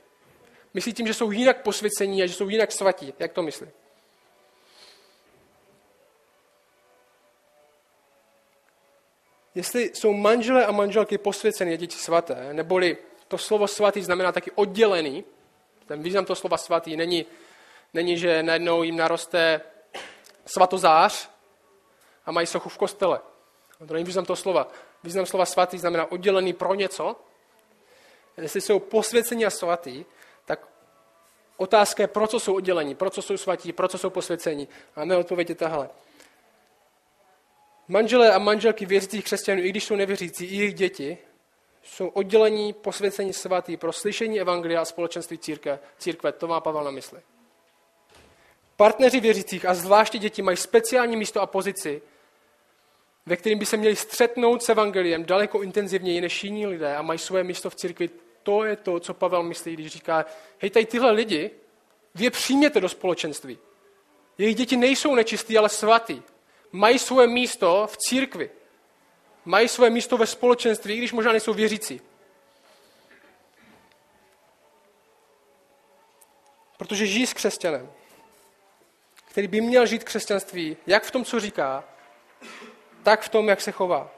Myslí 0.74 0.94
tím, 0.94 1.08
že 1.08 1.14
jsou 1.14 1.32
jinak 1.32 1.62
posvěcení 1.62 2.24
a 2.24 2.26
že 2.26 2.34
jsou 2.34 2.50
jinak 2.50 2.72
svatí. 2.72 3.14
Jak 3.20 3.34
to 3.34 3.42
myslí? 3.42 3.68
Jestli 9.56 9.92
jsou 9.94 10.14
manželé 10.14 10.66
a 10.66 10.72
manželky 10.72 11.18
posvěceny 11.18 11.74
a 11.74 11.76
děti 11.76 11.98
svaté, 11.98 12.54
neboli 12.54 12.98
to 13.28 13.38
slovo 13.38 13.68
svatý 13.68 14.02
znamená 14.02 14.32
taky 14.32 14.52
oddělený, 14.52 15.24
ten 15.86 16.04
význam 16.04 16.26
toho 16.26 16.36
slova 16.36 16.58
svatý 16.58 16.98
není, 16.98 17.26
není, 17.94 18.18
že 18.18 18.44
najednou 18.44 18.84
jim 18.84 18.98
naroste 18.98 19.62
svatozář 20.46 21.30
a 22.26 22.32
mají 22.32 22.48
sochu 22.48 22.70
v 22.70 22.78
kostele. 22.78 23.20
To 23.88 23.94
není 23.94 24.06
význam 24.06 24.26
toho 24.26 24.38
slova. 24.38 24.68
Význam 25.04 25.26
slova 25.26 25.46
svatý 25.46 25.78
znamená 25.78 26.12
oddělený 26.12 26.54
pro 26.54 26.74
něco. 26.74 27.16
Jestli 28.38 28.62
jsou 28.62 28.80
posvěcení 28.80 29.46
a 29.46 29.50
svatý, 29.50 30.06
tak 30.46 30.68
otázka 31.58 32.04
je, 32.04 32.08
pro 32.08 32.28
co 32.28 32.40
jsou 32.40 32.56
oddělení, 32.56 32.96
pro 32.96 33.10
co 33.10 33.22
jsou 33.22 33.38
svatí, 33.38 33.74
pro 33.74 33.88
co 33.88 33.98
jsou 33.98 34.10
posvěcení. 34.10 34.68
A 34.96 35.06
mé 35.06 35.18
odpověď 35.18 35.50
je 35.50 35.56
tahle. 35.56 35.90
Manželé 37.94 38.32
a 38.32 38.40
manželky 38.40 38.86
věřících 38.86 39.24
křesťanů, 39.24 39.62
i 39.62 39.70
když 39.70 39.84
jsou 39.84 39.96
nevěřící, 39.96 40.46
i 40.46 40.56
jejich 40.56 40.74
děti, 40.74 41.18
jsou 41.84 42.08
oddělení, 42.08 42.74
posvěcení 42.74 43.34
svatý 43.34 43.78
pro 43.78 43.94
slyšení 43.94 44.40
evangelia 44.40 44.82
a 44.82 44.86
společenství 44.86 45.38
církve. 45.38 45.80
církve. 45.98 46.32
To 46.32 46.48
má 46.48 46.60
Pavel 46.60 46.84
na 46.84 46.92
mysli. 46.92 47.22
Partneři 48.78 49.20
věřících 49.20 49.66
a 49.66 49.74
zvláště 49.74 50.18
děti 50.18 50.42
mají 50.42 50.58
speciální 50.58 51.18
místo 51.18 51.42
a 51.42 51.46
pozici, 51.46 52.02
ve 53.26 53.36
kterým 53.36 53.60
by 53.60 53.66
se 53.66 53.78
měli 53.78 53.96
střetnout 53.96 54.64
s 54.64 54.70
evangeliem 54.70 55.26
daleko 55.26 55.62
intenzivněji 55.62 56.22
než 56.22 56.44
jiní 56.44 56.68
lidé 56.68 56.96
a 56.96 57.02
mají 57.02 57.20
svoje 57.20 57.44
místo 57.44 57.70
v 57.70 57.76
církvi. 57.76 58.10
To 58.44 58.64
je 58.64 58.76
to, 58.76 59.00
co 59.00 59.14
Pavel 59.14 59.44
myslí, 59.44 59.74
když 59.74 59.92
říká, 59.92 60.26
hej, 60.60 60.70
tady 60.70 60.86
tyhle 60.86 61.12
lidi, 61.12 61.52
vy 62.16 62.24
je 62.24 62.32
přijměte 62.32 62.82
do 62.82 62.90
společenství. 62.90 63.58
Jejich 64.38 64.56
děti 64.56 64.78
nejsou 64.78 65.16
nečistý, 65.16 65.58
ale 65.58 65.70
svatý. 65.70 66.22
Mají 66.74 67.00
svoje 67.00 67.28
místo 67.28 67.88
v 67.92 67.98
církvi 67.98 68.50
mají 69.46 69.68
své 69.68 69.90
místo 69.90 70.18
ve 70.18 70.28
společenství, 70.28 70.98
když 70.98 71.12
možná 71.12 71.32
nejsou 71.32 71.54
věřící. 71.54 72.02
Protože 76.78 77.08
žijí 77.08 77.28
s 77.28 77.34
křesťanem, 77.34 77.92
který 79.30 79.48
by 79.48 79.62
měl 79.62 79.86
žít 79.86 80.04
křesťanství, 80.04 80.78
jak 80.88 81.04
v 81.04 81.12
tom, 81.12 81.26
co 81.26 81.40
říká, 81.40 81.84
tak 83.04 83.22
v 83.22 83.30
tom, 83.30 83.50
jak 83.50 83.62
se 83.62 83.72
chová. 83.72 84.12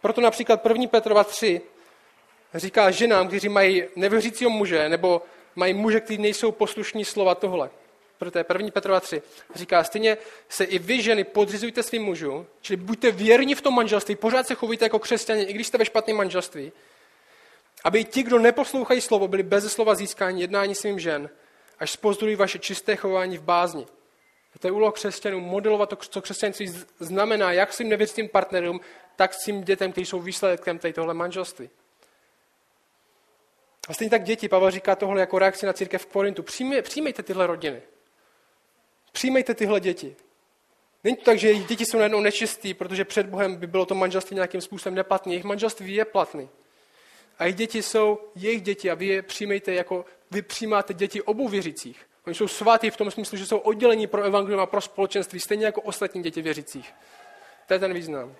Proto 0.00 0.20
například 0.20 0.66
1. 0.66 0.86
Petrova 0.86 1.24
3 1.24 1.60
říká 2.54 2.90
ženám, 2.90 3.28
kteří 3.28 3.48
mají 3.48 3.84
nevěřícího 3.96 4.50
muže, 4.50 4.88
nebo 4.88 5.22
mají 5.56 5.74
muže, 5.74 6.00
kteří 6.00 6.18
nejsou 6.18 6.52
poslušní 6.52 7.04
slova 7.04 7.34
tohle 7.34 7.70
proto 8.22 8.38
je 8.38 8.44
1. 8.48 8.70
Petrova 8.70 9.00
3, 9.00 9.22
říká, 9.54 9.84
stejně 9.84 10.16
se 10.48 10.64
i 10.64 10.78
vy, 10.78 11.02
ženy, 11.02 11.24
podřizujte 11.24 11.82
svým 11.82 12.02
mužům, 12.02 12.46
čili 12.60 12.76
buďte 12.76 13.10
věrní 13.10 13.54
v 13.54 13.60
tom 13.60 13.74
manželství, 13.74 14.16
pořád 14.16 14.46
se 14.46 14.54
chovejte 14.54 14.84
jako 14.84 14.98
křesťané, 14.98 15.42
i 15.42 15.52
když 15.52 15.66
jste 15.66 15.78
ve 15.78 15.84
špatném 15.84 16.16
manželství, 16.16 16.72
aby 17.84 18.04
ti, 18.04 18.22
kdo 18.22 18.38
neposlouchají 18.38 19.00
slovo, 19.00 19.28
byli 19.28 19.42
bez 19.42 19.72
slova 19.72 19.94
získání 19.94 20.40
jednání 20.40 20.74
svým 20.74 20.98
žen, 20.98 21.30
až 21.78 21.90
spozdují 21.90 22.36
vaše 22.36 22.58
čisté 22.58 22.96
chování 22.96 23.38
v 23.38 23.42
bázni. 23.42 23.86
To 24.60 24.66
je 24.66 24.72
úloha 24.72 24.92
křesťanů, 24.92 25.40
modelovat 25.40 25.88
to, 25.88 25.96
co 25.96 26.22
křesťanství 26.22 26.74
znamená, 27.00 27.52
jak 27.52 27.72
svým 27.72 27.88
nevěřícím 27.88 28.28
partnerům, 28.28 28.80
tak 29.16 29.34
svým 29.34 29.64
dětem, 29.64 29.92
kteří 29.92 30.06
jsou 30.06 30.20
výsledkem 30.20 30.78
tohle 30.78 31.14
manželství. 31.14 31.70
A 33.88 33.94
stejně 33.94 34.10
tak 34.10 34.22
děti, 34.22 34.48
Pavel 34.48 34.70
říká 34.70 34.96
tohle 34.96 35.20
jako 35.20 35.38
reakci 35.38 35.66
na 35.66 35.72
církev 35.72 36.02
v 36.02 36.06
Korintu. 36.06 36.42
přijmejte 36.82 37.22
tyhle 37.22 37.46
rodiny. 37.46 37.82
Přijmejte 39.12 39.54
tyhle 39.54 39.80
děti. 39.80 40.16
Není 41.04 41.16
to 41.16 41.24
tak, 41.24 41.38
že 41.38 41.48
jejich 41.48 41.66
děti 41.66 41.84
jsou 41.86 41.98
najednou 41.98 42.20
nečistý, 42.20 42.74
protože 42.74 43.04
před 43.04 43.26
Bohem 43.26 43.56
by 43.56 43.66
bylo 43.66 43.86
to 43.86 43.94
manželství 43.94 44.34
nějakým 44.34 44.60
způsobem 44.60 44.94
neplatné. 44.94 45.32
Jejich 45.32 45.44
manželství 45.44 45.94
je 45.94 46.04
platný. 46.04 46.48
A 47.38 47.44
jejich 47.44 47.56
děti 47.56 47.82
jsou 47.82 48.18
jejich 48.34 48.62
děti 48.62 48.90
a 48.90 48.94
vy 48.94 49.06
je 49.06 49.22
přijmejte 49.22 49.74
jako, 49.74 50.04
vy 50.30 50.42
přijímáte 50.42 50.94
děti 50.94 51.22
obou 51.22 51.48
věřících. 51.48 52.06
Oni 52.26 52.34
jsou 52.34 52.48
svatí 52.48 52.90
v 52.90 52.96
tom 52.96 53.10
smyslu, 53.10 53.38
že 53.38 53.46
jsou 53.46 53.58
oddělení 53.58 54.06
pro 54.06 54.22
evangelium 54.22 54.60
a 54.60 54.66
pro 54.66 54.80
společenství, 54.80 55.40
stejně 55.40 55.66
jako 55.66 55.80
ostatní 55.80 56.22
děti 56.22 56.42
věřících. 56.42 56.94
To 57.66 57.74
je 57.74 57.78
ten 57.78 57.94
význam. 57.94 58.36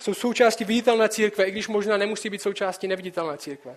Jsou 0.00 0.14
součástí 0.14 0.64
viditelné 0.64 1.08
církve, 1.08 1.44
i 1.44 1.50
když 1.50 1.68
možná 1.68 1.96
nemusí 1.96 2.30
být 2.30 2.42
součástí 2.42 2.88
neviditelné 2.88 3.38
církve. 3.38 3.76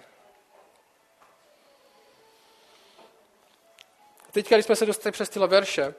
Teď, 4.35 4.49
když 4.49 4.65
jsme 4.65 4.75
se 4.75 4.85
dostali 4.85 5.11
přes 5.11 5.29
tyhle 5.29 5.47
verše, 5.47 5.93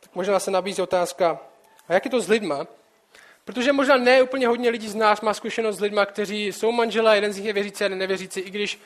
tak 0.00 0.14
možná 0.14 0.38
se 0.40 0.50
nabízí 0.50 0.82
otázka, 0.82 1.40
a 1.88 1.92
jak 1.92 2.04
je 2.04 2.10
to 2.10 2.20
s 2.20 2.28
lidma? 2.28 2.66
Protože 3.44 3.72
možná 3.72 3.96
ne 3.96 4.22
úplně 4.22 4.48
hodně 4.48 4.70
lidí 4.70 4.88
z 4.88 4.94
nás 4.94 5.20
má 5.20 5.34
zkušenost 5.34 5.76
s 5.76 5.80
lidma, 5.80 6.06
kteří 6.06 6.46
jsou 6.46 6.72
manželé, 6.72 7.16
jeden 7.16 7.32
z 7.32 7.36
nich 7.36 7.46
je 7.46 7.52
věřící 7.52 7.84
a 7.84 7.88
nevěřící, 7.88 8.40
i 8.40 8.50
když 8.50 8.80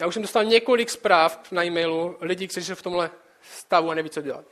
já 0.00 0.06
už 0.06 0.14
jsem 0.14 0.22
dostal 0.22 0.44
několik 0.44 0.90
zpráv 0.90 1.52
na 1.52 1.64
e-mailu 1.64 2.16
lidí, 2.20 2.48
kteří 2.48 2.66
jsou 2.66 2.74
v 2.74 2.82
tomhle 2.82 3.10
stavu 3.42 3.90
a 3.90 3.94
neví, 3.94 4.10
co 4.10 4.22
dělat. 4.22 4.44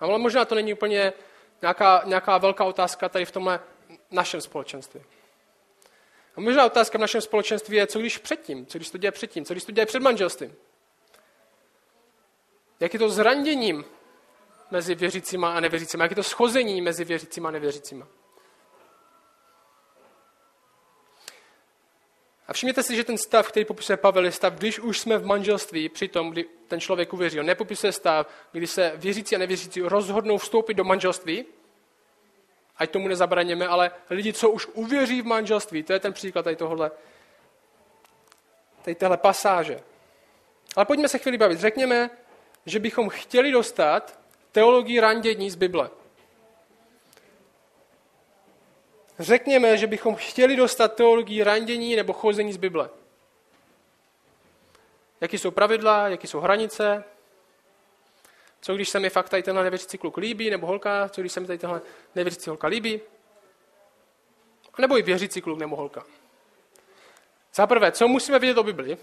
Ale 0.00 0.18
možná 0.18 0.44
to 0.44 0.54
není 0.54 0.72
úplně 0.72 1.12
nějaká, 1.62 2.02
nějaká 2.04 2.38
velká 2.38 2.64
otázka 2.64 3.08
tady 3.08 3.24
v 3.24 3.30
tomhle 3.30 3.60
našem 4.10 4.40
společenství. 4.40 5.02
A 6.36 6.40
možná 6.40 6.66
otázka 6.66 6.98
v 6.98 7.00
našem 7.00 7.20
společenství 7.20 7.76
je, 7.76 7.86
co 7.86 7.98
když 7.98 8.18
předtím, 8.18 8.66
co 8.66 8.78
když 8.78 8.90
to 8.90 8.98
děje 8.98 9.12
předtím, 9.12 9.44
co 9.44 9.54
když 9.54 9.64
to 9.64 9.72
děje 9.72 9.86
před 9.86 10.02
manželstvím. 10.02 10.56
Jak 12.80 12.92
je 12.92 12.98
to 12.98 13.10
s 13.10 13.18
randěním 13.18 13.84
mezi 14.70 14.94
věřícíma 14.94 15.52
a 15.52 15.60
nevěřícíma? 15.60 16.04
Jak 16.04 16.10
je 16.10 16.16
to 16.16 16.22
schození 16.22 16.80
mezi 16.80 17.04
věřícíma 17.04 17.48
a 17.48 17.52
nevěřícíma? 17.52 18.06
A 22.48 22.52
všimněte 22.52 22.82
si, 22.82 22.96
že 22.96 23.04
ten 23.04 23.18
stav, 23.18 23.48
který 23.48 23.64
popisuje 23.64 23.96
Pavel, 23.96 24.24
je 24.24 24.32
stav, 24.32 24.52
když 24.52 24.78
už 24.78 24.98
jsme 24.98 25.18
v 25.18 25.26
manželství, 25.26 25.88
při 25.88 26.08
tom, 26.08 26.30
kdy 26.30 26.44
ten 26.68 26.80
člověk 26.80 27.12
uvěří. 27.12 27.40
On 27.40 27.46
nepopisuje 27.46 27.92
stav, 27.92 28.28
kdy 28.52 28.66
se 28.66 28.92
věřící 28.96 29.36
a 29.36 29.38
nevěřící 29.38 29.80
rozhodnou 29.80 30.38
vstoupit 30.38 30.74
do 30.74 30.84
manželství, 30.84 31.44
ať 32.76 32.90
tomu 32.90 33.08
nezabraněme, 33.08 33.68
ale 33.68 33.90
lidi, 34.10 34.32
co 34.32 34.50
už 34.50 34.66
uvěří 34.72 35.22
v 35.22 35.26
manželství, 35.26 35.82
to 35.82 35.92
je 35.92 36.00
ten 36.00 36.12
příklad 36.12 36.42
tady 36.42 36.56
tohohle, 36.56 36.90
tady 38.82 38.94
téhle 38.94 39.16
pasáže. 39.16 39.82
Ale 40.76 40.84
pojďme 40.84 41.08
se 41.08 41.18
chvíli 41.18 41.38
bavit. 41.38 41.60
Řekněme, 41.60 42.10
že 42.66 42.78
bychom 42.78 43.08
chtěli 43.08 43.50
dostat 43.50 44.20
teologii 44.52 45.00
randění 45.00 45.50
z 45.50 45.54
Bible. 45.54 45.90
Řekněme, 49.18 49.76
že 49.76 49.86
bychom 49.86 50.14
chtěli 50.14 50.56
dostat 50.56 50.94
teologii 50.94 51.42
randění 51.42 51.96
nebo 51.96 52.12
chození 52.12 52.52
z 52.52 52.56
Bible. 52.56 52.90
Jaký 55.20 55.38
jsou 55.38 55.50
pravidla, 55.50 56.08
jaký 56.08 56.26
jsou 56.26 56.40
hranice, 56.40 57.04
co 58.60 58.74
když 58.74 58.88
se 58.88 59.00
mi 59.00 59.10
fakt 59.10 59.28
tady 59.28 59.42
tenhle 59.42 59.64
nevěřící 59.64 59.98
kluk 59.98 60.16
líbí, 60.16 60.50
nebo 60.50 60.66
holka, 60.66 61.08
co 61.08 61.20
když 61.20 61.32
se 61.32 61.40
mi 61.40 61.46
tady 61.46 61.58
tenhle 61.58 61.80
nevěřící 62.14 62.50
holka 62.50 62.66
líbí, 62.66 63.00
nebo 64.78 64.98
i 64.98 65.02
věřící 65.02 65.40
kluk 65.40 65.58
nebo 65.58 65.76
holka. 65.76 66.04
Za 67.54 67.66
prvé, 67.66 67.92
co 67.92 68.08
musíme 68.08 68.38
vědět 68.38 68.58
o 68.58 68.62
Bibli? 68.62 68.98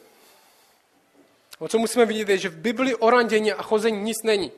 O 1.60 1.68
co 1.68 1.78
musíme 1.78 2.06
vidět 2.06 2.30
je, 2.30 2.38
že 2.38 2.50
v 2.50 2.58
Bibli 2.58 2.96
o 2.96 3.10
randění 3.10 3.54
a 3.54 3.62
chození 3.62 4.02
nic 4.02 4.24
není. 4.24 4.52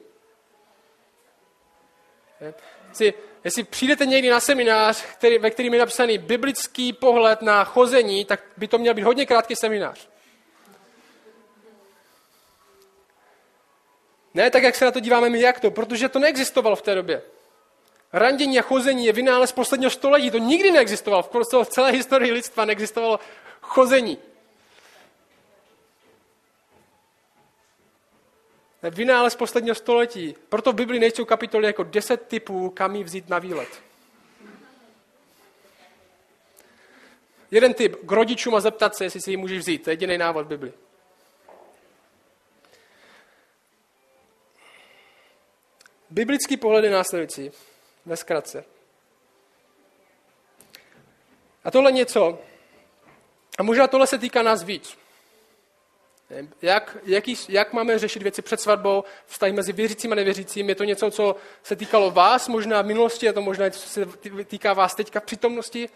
Jestli, 2.89 3.13
jestli 3.43 3.63
přijdete 3.63 4.05
někdy 4.05 4.29
na 4.29 4.39
seminář, 4.39 5.01
který, 5.01 5.37
ve 5.37 5.49
kterým 5.49 5.73
je 5.73 5.79
napsaný 5.79 6.17
biblický 6.17 6.93
pohled 6.93 7.41
na 7.41 7.63
chození, 7.63 8.25
tak 8.25 8.41
by 8.57 8.67
to 8.67 8.77
měl 8.77 8.93
být 8.93 9.03
hodně 9.03 9.25
krátký 9.25 9.55
seminář. 9.55 10.09
Ne 14.33 14.51
tak, 14.51 14.63
jak 14.63 14.75
se 14.75 14.85
na 14.85 14.91
to 14.91 14.99
díváme 14.99 15.29
my, 15.29 15.41
jak 15.41 15.59
to, 15.59 15.71
protože 15.71 16.09
to 16.09 16.19
neexistovalo 16.19 16.75
v 16.75 16.81
té 16.81 16.95
době. 16.95 17.21
Randění 18.13 18.59
a 18.59 18.61
chození 18.61 19.05
je 19.05 19.13
vynález 19.13 19.51
posledního 19.51 19.89
století, 19.89 20.31
to 20.31 20.37
nikdy 20.37 20.71
neexistovalo. 20.71 21.23
V 21.63 21.69
celé 21.69 21.91
historii 21.91 22.31
lidstva 22.31 22.65
neexistovalo 22.65 23.19
chození. 23.61 24.17
Vynález 28.89 29.35
posledního 29.35 29.75
století. 29.75 30.35
Proto 30.49 30.71
v 30.71 30.75
Biblii 30.75 30.99
nejsou 30.99 31.25
kapitoly 31.25 31.67
jako 31.67 31.83
deset 31.83 32.27
typů, 32.27 32.69
kam 32.69 32.95
jí 32.95 33.03
vzít 33.03 33.29
na 33.29 33.39
výlet. 33.39 33.83
Jeden 37.51 37.73
typ, 37.73 37.95
k 38.05 38.11
rodičům 38.11 38.55
a 38.55 38.59
zeptat 38.59 38.95
se, 38.95 39.03
jestli 39.03 39.21
si 39.21 39.31
ji 39.31 39.37
můžeš 39.37 39.59
vzít. 39.59 39.83
To 39.83 39.89
je 39.89 39.91
jediný 39.91 40.17
návod 40.17 40.45
v 40.45 40.49
Biblii. 40.49 40.73
Biblický 46.09 46.57
pohled 46.57 46.83
je 46.83 46.91
následující, 46.91 47.51
ve 48.05 48.17
zkratce. 48.17 48.65
A 51.63 51.71
tohle 51.71 51.91
něco, 51.91 52.39
a 53.57 53.63
možná 53.63 53.87
tohle 53.87 54.07
se 54.07 54.17
týká 54.17 54.43
nás 54.43 54.63
víc. 54.63 54.97
Jak, 56.61 56.97
jaký, 57.03 57.37
jak 57.49 57.73
máme 57.73 57.99
řešit 57.99 58.23
věci 58.23 58.41
před 58.41 58.61
svatbou, 58.61 59.03
vztahy 59.25 59.51
mezi 59.51 59.73
věřícím 59.73 60.11
a 60.11 60.15
nevěřícím? 60.15 60.69
Je 60.69 60.75
to 60.75 60.83
něco, 60.83 61.11
co 61.11 61.35
se 61.63 61.75
týkalo 61.75 62.11
vás 62.11 62.47
možná 62.47 62.81
v 62.81 62.85
minulosti, 62.85 63.25
je 63.25 63.33
to 63.33 63.41
možná 63.41 63.65
něco, 63.65 63.79
co 63.79 63.89
se 63.89 64.05
týká 64.45 64.73
vás 64.73 64.95
teďka 64.95 65.19
v 65.19 65.23
přítomnosti? 65.23 65.89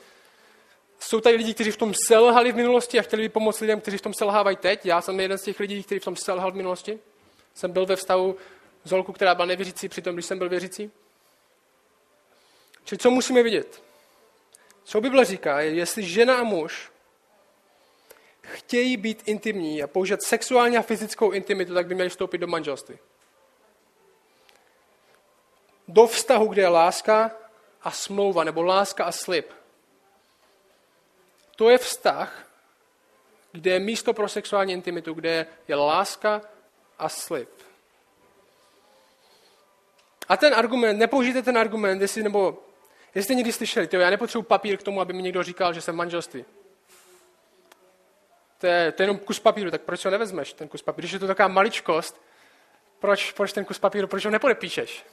Jsou 0.99 1.19
tady 1.19 1.35
lidi, 1.35 1.53
kteří 1.53 1.71
v 1.71 1.77
tom 1.77 1.93
selhali 2.07 2.51
v 2.51 2.55
minulosti 2.55 2.99
a 2.99 3.01
chtěli 3.01 3.21
by 3.21 3.29
pomoct 3.29 3.59
lidem, 3.59 3.81
kteří 3.81 3.97
v 3.97 4.01
tom 4.01 4.13
selhávají 4.13 4.57
teď. 4.57 4.85
Já 4.85 5.01
jsem 5.01 5.19
jeden 5.19 5.37
z 5.37 5.43
těch 5.43 5.59
lidí, 5.59 5.83
kteří 5.83 5.99
v 5.99 6.05
tom 6.05 6.15
selhal 6.15 6.51
v 6.51 6.55
minulosti. 6.55 6.99
Jsem 7.53 7.71
byl 7.71 7.85
ve 7.85 7.95
vztahu 7.95 8.35
s 8.83 8.91
holkou, 8.91 9.11
která 9.11 9.35
byla 9.35 9.45
nevěřící, 9.45 9.89
přitom 9.89 10.13
když 10.13 10.25
jsem 10.25 10.37
byl 10.37 10.49
věřící. 10.49 10.91
Čili 12.83 12.99
co 12.99 13.11
musíme 13.11 13.43
vidět? 13.43 13.83
Co 14.83 15.01
Bible 15.01 15.25
říká, 15.25 15.61
je, 15.61 15.71
jestli 15.71 16.03
žena 16.03 16.35
a 16.35 16.43
muž 16.43 16.91
chtějí 18.49 18.97
být 18.97 19.23
intimní 19.25 19.83
a 19.83 19.87
použít 19.87 20.23
sexuální 20.23 20.77
a 20.77 20.81
fyzickou 20.81 21.31
intimitu, 21.31 21.73
tak 21.73 21.87
by 21.87 21.95
měli 21.95 22.09
vstoupit 22.09 22.37
do 22.37 22.47
manželství. 22.47 22.97
Do 25.87 26.07
vztahu, 26.07 26.47
kde 26.47 26.61
je 26.61 26.67
láska 26.67 27.31
a 27.81 27.91
smlouva, 27.91 28.43
nebo 28.43 28.63
láska 28.63 29.05
a 29.05 29.11
slib. 29.11 29.51
To 31.55 31.69
je 31.69 31.77
vztah, 31.77 32.45
kde 33.51 33.71
je 33.71 33.79
místo 33.79 34.13
pro 34.13 34.29
sexuální 34.29 34.73
intimitu, 34.73 35.13
kde 35.13 35.45
je 35.67 35.75
láska 35.75 36.41
a 36.99 37.09
slib. 37.09 37.49
A 40.27 40.37
ten 40.37 40.53
argument, 40.53 40.97
nepoužijte 40.97 41.41
ten 41.41 41.57
argument, 41.57 42.01
jestli, 42.01 42.23
nebo 42.23 42.63
jestli 43.15 43.23
jste 43.23 43.35
někdy 43.35 43.53
slyšeli, 43.53 43.87
tyjo, 43.87 44.01
já 44.01 44.09
nepotřebuji 44.09 44.43
papír 44.43 44.77
k 44.77 44.83
tomu, 44.83 45.01
aby 45.01 45.13
mi 45.13 45.21
někdo 45.21 45.43
říkal, 45.43 45.73
že 45.73 45.81
jsem 45.81 45.95
v 45.95 45.97
manželství. 45.97 46.45
To 48.59 48.67
je, 48.67 48.91
to 48.91 49.01
je 49.01 49.03
jenom 49.03 49.17
kus 49.17 49.39
papíru, 49.39 49.71
tak 49.71 49.81
proč 49.81 50.05
ho 50.05 50.11
nevezmeš, 50.11 50.53
ten 50.53 50.67
kus 50.67 50.81
papíru? 50.81 51.01
Když 51.01 51.11
je 51.11 51.19
to 51.19 51.27
taková 51.27 51.47
maličkost, 51.47 52.21
proč, 52.99 53.31
proč 53.31 53.53
ten 53.53 53.65
kus 53.65 53.79
papíru, 53.79 54.07
proč 54.07 54.25
ho 54.25 54.31
nepodepíšeš? 54.31 55.05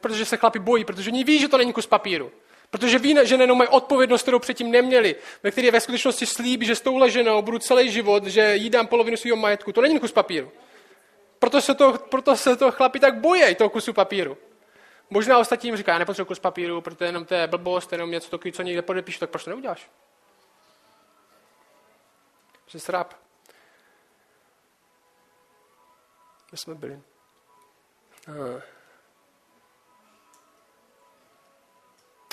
Protože 0.00 0.24
se 0.24 0.36
chlapi 0.36 0.58
bojí, 0.58 0.84
protože 0.84 1.10
oni 1.10 1.24
ví, 1.24 1.38
že 1.38 1.48
to 1.48 1.58
není 1.58 1.72
kus 1.72 1.86
papíru. 1.86 2.32
Protože 2.70 2.98
ví, 2.98 3.16
že 3.22 3.36
nejenom 3.36 3.58
mají 3.58 3.68
odpovědnost, 3.68 4.22
kterou 4.22 4.38
předtím 4.38 4.70
neměli, 4.70 5.16
ve 5.42 5.50
které 5.50 5.70
ve 5.70 5.80
skutečnosti 5.80 6.26
slíbí, 6.26 6.66
že 6.66 6.74
s 6.74 6.80
touhle 6.80 7.10
ženou 7.10 7.42
budu 7.42 7.58
celý 7.58 7.90
život, 7.90 8.26
že 8.26 8.56
jí 8.56 8.70
dám 8.70 8.86
polovinu 8.86 9.16
svého 9.16 9.36
majetku. 9.36 9.72
To 9.72 9.80
není 9.80 10.00
kus 10.00 10.12
papíru. 10.12 10.52
Proto 11.38 11.60
se 11.60 11.74
to, 11.74 11.92
proto 11.92 12.36
se 12.36 12.56
to 12.56 12.70
chlapi 12.70 13.00
tak 13.00 13.20
bojí, 13.20 13.54
toho 13.54 13.70
kusu 13.70 13.92
papíru. 13.92 14.38
Možná 15.10 15.38
ostatní 15.38 15.68
jim 15.68 15.76
říká, 15.76 15.92
já 15.92 15.98
nepotřebuji 15.98 16.26
kus 16.26 16.38
papíru, 16.38 16.80
protože 16.80 17.04
jenom 17.04 17.24
to 17.24 17.34
je 17.34 17.46
blbost, 17.46 17.92
jenom 17.92 18.10
něco 18.10 18.30
takového, 18.30 18.52
co 18.52 18.62
někde 18.62 18.82
podepíšu, 18.82 19.20
tak 19.20 19.30
proč 19.30 19.44
to 19.44 19.50
neuděláš? 19.50 19.88
Že 22.72 22.80
sráp. 22.80 23.14
Kde 26.48 26.56
jsme 26.58 26.74
byli? 26.74 27.00
Ah. 28.28 28.62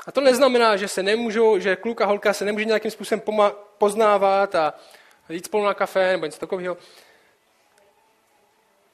A 0.07 0.11
to 0.11 0.21
neznamená, 0.21 0.77
že 0.77 0.87
se 0.87 1.03
nemůžou, 1.03 1.59
že 1.59 1.75
kluk 1.75 2.01
a 2.01 2.05
holka 2.05 2.33
se 2.33 2.45
nemůže 2.45 2.65
nějakým 2.65 2.91
způsobem 2.91 3.21
poznávat 3.77 4.55
a 4.55 4.73
jít 5.29 5.45
spolu 5.45 5.65
na 5.65 5.73
kafe 5.73 6.11
nebo 6.11 6.25
něco 6.25 6.39
takového. 6.39 6.77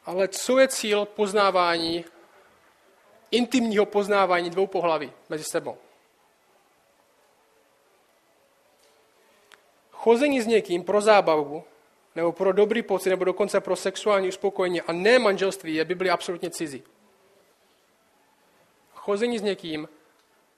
Ale 0.06 0.28
co 0.28 0.60
je 0.60 0.68
cíl 0.68 1.06
poznávání, 1.06 2.06
intimního 3.32 3.86
poznávání 3.86 4.50
dvou 4.50 4.68
pohlaví 4.68 5.14
mezi 5.30 5.44
sebou? 5.44 5.78
Chození 10.06 10.42
s 10.42 10.48
někým 10.48 10.84
pro 10.84 11.02
zábavu, 11.02 11.64
nebo 12.16 12.32
pro 12.32 12.54
dobrý 12.54 12.82
pocit, 12.82 13.10
nebo 13.10 13.24
dokonce 13.24 13.62
pro 13.62 13.76
sexuální 13.76 14.28
uspokojení 14.28 14.82
a 14.82 14.92
ne 14.92 15.20
manželství 15.20 15.76
je 15.76 15.86
Bibli 15.86 16.10
absolutně 16.10 16.50
cizí. 16.50 16.84
Chození 18.94 19.40
s 19.40 19.42
někým 19.42 19.88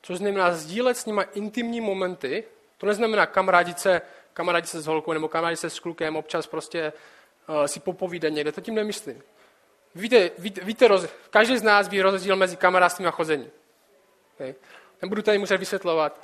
což 0.02 0.18
znamená 0.18 0.54
sdílet 0.54 0.98
s 0.98 1.06
nima 1.06 1.22
intimní 1.24 1.82
momenty. 1.82 2.44
To 2.78 2.86
neznamená 2.86 3.26
kamarádit 3.26 3.80
se, 3.80 4.02
kamarádit 4.34 4.70
se 4.70 4.82
s 4.82 4.86
holkou 4.86 5.14
nebo 5.14 5.28
kamarádit 5.28 5.60
se 5.60 5.70
s 5.70 5.80
klukem, 5.80 6.16
občas 6.16 6.48
prostě 6.48 6.94
uh, 7.50 7.66
si 7.66 7.80
popovídat 7.80 8.30
někde. 8.30 8.52
To 8.52 8.62
tím 8.62 8.76
nemyslím. 8.76 9.24
Víte, 9.96 10.32
víte, 10.38 10.62
víte 10.64 10.88
roz, 10.88 11.06
každý 11.30 11.58
z 11.58 11.64
nás 11.64 11.88
ví 11.88 12.02
rozdíl 12.02 12.36
mezi 12.36 12.56
kamarádstvím 12.56 13.08
a 13.08 13.12
chozením. 13.12 13.52
Okay? 14.36 14.56
Nebudu 15.02 15.22
tady 15.22 15.38
muset 15.38 15.58
vysvětlovat. 15.58 16.22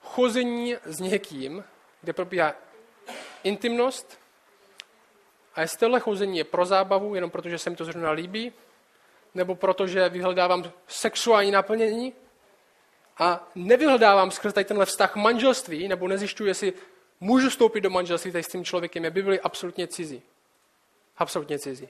Chození 0.00 0.76
s 0.84 1.00
někým, 1.00 1.64
kde 2.04 2.12
probíhá 2.12 2.54
intimnost, 3.42 4.18
a 5.54 5.60
jestli 5.60 5.78
tohle 5.78 6.00
chození 6.00 6.38
je 6.38 6.44
pro 6.44 6.66
zábavu, 6.66 7.14
jenom 7.14 7.30
protože 7.30 7.58
se 7.58 7.70
mi 7.70 7.76
to 7.76 7.84
zrovna 7.84 8.10
líbí, 8.10 8.52
nebo 9.34 9.54
protože 9.54 10.08
vyhledávám 10.08 10.72
sexuální 10.86 11.50
naplnění, 11.50 12.12
a 13.18 13.48
nevyhledávám 13.54 14.30
skrz 14.30 14.52
tady 14.52 14.64
tenhle 14.64 14.86
vztah 14.86 15.16
manželství, 15.16 15.88
nebo 15.88 16.08
nezjišťuji, 16.08 16.50
jestli 16.50 16.72
můžu 17.20 17.50
vstoupit 17.50 17.80
do 17.80 17.90
manželství 17.90 18.32
tady 18.32 18.44
s 18.44 18.48
tím 18.48 18.64
člověkem, 18.64 19.04
je 19.04 19.10
Bibli 19.10 19.40
absolutně 19.40 19.86
cizí. 19.86 20.22
Absolutně 21.16 21.58
cizí. 21.58 21.88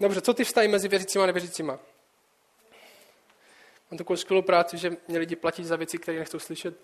Dobře, 0.00 0.20
co 0.20 0.34
ty 0.34 0.44
vztahy 0.44 0.68
mezi 0.68 0.88
věřícíma 0.88 1.24
a 1.24 1.26
nevěřícíma? 1.26 1.78
Mám 3.90 3.98
takovou 3.98 4.16
skvělou 4.16 4.42
práci, 4.42 4.78
že 4.78 4.96
mě 5.08 5.18
lidi 5.18 5.36
platí 5.36 5.64
za 5.64 5.76
věci, 5.76 5.98
které 5.98 6.18
nechcou 6.18 6.38
slyšet. 6.38 6.74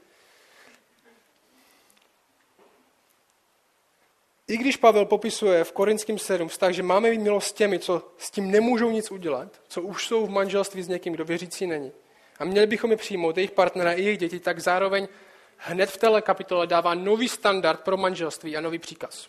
I 4.50 4.56
když 4.56 4.76
Pavel 4.76 5.04
popisuje 5.04 5.64
v 5.64 5.72
Korinském 5.72 6.18
7 6.18 6.48
vztah, 6.48 6.72
že 6.72 6.82
máme 6.82 7.10
mít 7.10 7.20
milost 7.20 7.48
s 7.48 7.52
těmi, 7.52 7.78
co 7.78 8.12
s 8.18 8.30
tím 8.30 8.50
nemůžou 8.50 8.90
nic 8.90 9.10
udělat, 9.10 9.60
co 9.68 9.82
už 9.82 10.06
jsou 10.06 10.26
v 10.26 10.30
manželství 10.30 10.82
s 10.82 10.88
někým, 10.88 11.12
kdo 11.12 11.24
věřící 11.24 11.66
není, 11.66 11.92
a 12.38 12.44
měli 12.44 12.66
bychom 12.66 12.90
je 12.90 12.96
přijmout, 12.96 13.36
jejich 13.36 13.50
partnera 13.50 13.92
i 13.92 14.02
jejich 14.02 14.18
děti, 14.18 14.40
tak 14.40 14.58
zároveň 14.58 15.08
hned 15.56 15.90
v 15.90 15.96
téhle 15.96 16.22
kapitole 16.22 16.66
dává 16.66 16.94
nový 16.94 17.28
standard 17.28 17.80
pro 17.80 17.96
manželství 17.96 18.56
a 18.56 18.60
nový 18.60 18.78
příkaz. 18.78 19.28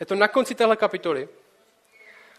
Je 0.00 0.06
to 0.06 0.14
na 0.14 0.28
konci 0.28 0.54
téhle 0.54 0.76
kapitoly, 0.76 1.28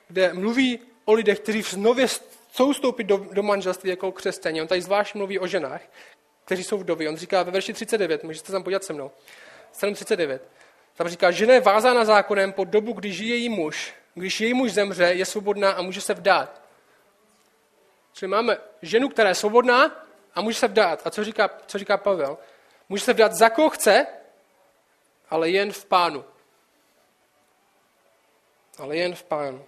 kde 0.08 0.34
mluví 0.34 0.80
o 1.06 1.14
lidech, 1.14 1.40
kteří 1.40 1.62
znově 1.62 2.08
chcou 2.52 2.74
vstoupit 2.74 3.04
do, 3.04 3.18
do 3.18 3.44
manželství 3.44 3.90
jako 3.90 4.12
křesťané. 4.12 4.62
On 4.62 4.68
tady 4.68 4.82
zvlášť 4.82 5.16
mluví 5.16 5.40
o 5.40 5.48
ženách, 5.48 5.82
kteří 6.46 6.64
jsou 6.64 6.78
vdovy. 6.78 7.10
On 7.10 7.18
říká 7.18 7.44
ve 7.44 7.52
verši 7.52 7.74
39, 7.74 8.24
můžete 8.24 8.52
tam 8.52 8.64
podívat 8.64 8.84
se 8.84 8.94
mnou, 8.94 9.12
7.39. 9.74 10.40
Tam 10.98 11.08
říká, 11.08 11.32
žena 11.32 11.54
je 11.54 11.62
vázána 11.62 12.06
zákonem 12.06 12.54
po 12.54 12.64
dobu, 12.64 12.94
kdy 12.94 13.14
žije 13.14 13.36
její 13.36 13.50
muž. 13.50 13.94
Když 14.14 14.42
její 14.42 14.54
muž 14.54 14.74
zemře, 14.74 15.04
je 15.04 15.26
svobodná 15.26 15.72
a 15.72 15.82
může 15.82 16.02
se 16.02 16.14
vdát. 16.14 16.62
Čili 18.14 18.30
máme 18.30 18.58
ženu, 18.82 19.10
která 19.10 19.30
je 19.30 19.36
svobodná 19.36 20.06
a 20.36 20.42
může 20.42 20.58
se 20.58 20.68
vdát. 20.68 21.02
A 21.08 21.10
co 21.10 21.24
říká, 21.24 21.50
co 21.68 21.78
říká 21.78 21.98
Pavel? 21.98 22.38
Může 22.90 23.04
se 23.04 23.14
vdát 23.14 23.34
za 23.34 23.50
koho 23.50 23.70
chce, 23.70 24.08
ale 25.30 25.50
jen 25.50 25.72
v 25.72 25.86
pánu. 25.86 26.26
Ale 28.78 28.98
jen 28.98 29.16
v 29.16 29.24
pánu. 29.24 29.66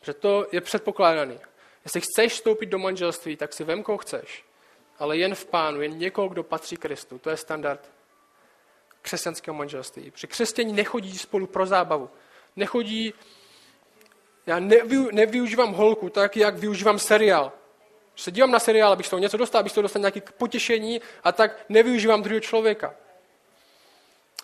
Protože 0.00 0.14
to 0.14 0.46
je 0.52 0.60
předpokládaný. 0.60 1.40
Jestli 1.84 2.00
chceš 2.00 2.32
vstoupit 2.32 2.66
do 2.66 2.78
manželství, 2.78 3.36
tak 3.36 3.52
si 3.52 3.64
vem, 3.64 3.82
koho 3.82 3.98
chceš. 3.98 4.44
Ale 4.98 5.16
jen 5.16 5.34
v 5.34 5.46
pánu, 5.46 5.82
jen 5.82 5.98
někoho, 5.98 6.28
kdo 6.28 6.42
patří 6.42 6.76
Kristu. 6.76 7.18
To 7.18 7.30
je 7.30 7.36
standard 7.36 7.95
křesťanského 9.06 9.54
manželství. 9.54 10.10
Protože 10.10 10.26
křesťaní 10.26 10.72
nechodí 10.72 11.18
spolu 11.18 11.46
pro 11.46 11.66
zábavu. 11.66 12.10
Nechodí 12.56 13.14
já 14.46 14.58
nevy, 14.58 14.96
nevyužívám 15.12 15.72
holku 15.72 16.10
tak, 16.10 16.36
jak 16.36 16.58
využívám 16.58 16.98
seriál. 16.98 17.52
Když 18.12 18.24
se 18.24 18.30
dívám 18.30 18.50
na 18.50 18.58
seriál, 18.58 18.92
abych 18.92 19.06
z 19.06 19.10
toho 19.10 19.20
něco 19.20 19.36
dostal, 19.36 19.60
abych 19.60 19.72
z 19.72 19.74
toho 19.74 19.82
dostal 19.82 20.00
nějaké 20.00 20.20
potěšení 20.20 21.00
a 21.24 21.32
tak 21.32 21.64
nevyužívám 21.68 22.22
druhého 22.22 22.40
člověka. 22.40 22.94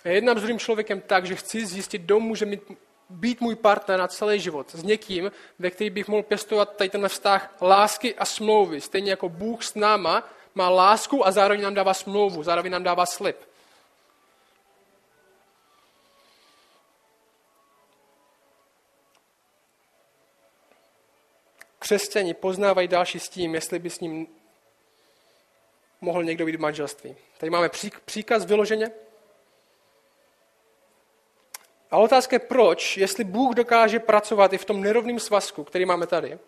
Já 0.04 0.12
jednám 0.12 0.38
s 0.38 0.42
druhým 0.42 0.58
člověkem 0.58 1.00
tak, 1.00 1.26
že 1.26 1.34
chci 1.34 1.66
zjistit, 1.66 2.02
kdo 2.02 2.20
může 2.20 2.46
mít, 2.46 2.62
být 3.10 3.40
můj 3.40 3.54
partner 3.54 3.98
na 3.98 4.08
celý 4.08 4.40
život. 4.40 4.70
S 4.70 4.82
někým, 4.82 5.32
ve 5.58 5.70
který 5.70 5.90
bych 5.90 6.08
mohl 6.08 6.22
pěstovat 6.22 6.76
tady 6.76 6.90
ten 6.90 7.08
vztah 7.08 7.54
lásky 7.60 8.14
a 8.14 8.24
smlouvy. 8.24 8.80
Stejně 8.80 9.10
jako 9.10 9.28
Bůh 9.28 9.64
s 9.64 9.74
náma 9.74 10.28
má 10.54 10.68
lásku 10.68 11.26
a 11.26 11.30
zároveň 11.30 11.62
nám 11.62 11.74
dává 11.74 11.94
smlouvu, 11.94 12.42
zároveň 12.42 12.72
nám 12.72 12.82
dává 12.82 13.06
slib. 13.06 13.51
Křesťani 21.82 22.34
poznávají 22.34 22.88
další 22.88 23.20
s 23.20 23.28
tím, 23.28 23.54
jestli 23.54 23.78
by 23.78 23.90
s 23.90 24.00
ním 24.00 24.26
mohl 26.00 26.24
někdo 26.24 26.46
být 26.46 26.56
v 26.56 26.60
manželství. 26.60 27.16
Tady 27.38 27.50
máme 27.50 27.70
příkaz 28.04 28.44
vyloženě. 28.44 28.90
A 31.90 31.98
otázka 31.98 32.36
je 32.36 32.40
proč, 32.40 32.96
jestli 32.96 33.24
Bůh 33.24 33.54
dokáže 33.54 33.98
pracovat 33.98 34.52
i 34.52 34.58
v 34.58 34.64
tom 34.64 34.80
nerovném 34.80 35.18
svazku, 35.18 35.64
který 35.64 35.84
máme 35.84 36.06
tady, 36.06 36.38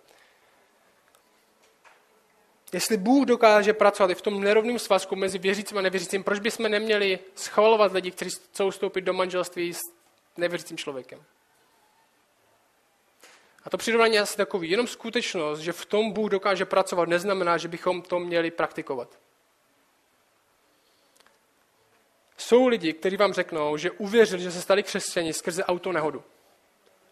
jestli 2.72 2.96
Bůh 2.96 3.26
dokáže 3.26 3.72
pracovat 3.72 4.10
i 4.10 4.14
v 4.14 4.22
tom 4.22 4.40
nerovném 4.40 4.78
svazku 4.78 5.16
mezi 5.16 5.38
věřícím 5.38 5.78
a 5.78 5.82
nevěřícím, 5.82 6.24
proč 6.24 6.38
bychom 6.38 6.70
neměli 6.70 7.18
schvalovat 7.34 7.92
lidi, 7.92 8.10
kteří 8.10 8.30
chcou 8.30 8.70
vstoupit 8.70 9.00
do 9.00 9.12
manželství 9.12 9.74
s 9.74 9.80
nevěřícím 10.36 10.76
člověkem? 10.76 11.24
A 13.64 13.70
to 13.70 13.76
přirovnání 13.76 14.14
je 14.14 14.20
asi 14.20 14.36
takový. 14.36 14.70
Jenom 14.70 14.86
skutečnost, 14.86 15.58
že 15.58 15.72
v 15.72 15.86
tom 15.86 16.12
Bůh 16.12 16.30
dokáže 16.30 16.64
pracovat, 16.64 17.08
neznamená, 17.08 17.56
že 17.56 17.68
bychom 17.68 18.02
to 18.02 18.18
měli 18.18 18.50
praktikovat. 18.50 19.08
Jsou 22.36 22.66
lidi, 22.66 22.92
kteří 22.92 23.16
vám 23.16 23.32
řeknou, 23.32 23.76
že 23.76 23.90
uvěřili, 23.90 24.42
že 24.42 24.50
se 24.50 24.62
stali 24.62 24.82
křesťani 24.82 25.32
skrze 25.32 25.64
auto 25.64 25.92
nehodu. 25.92 26.24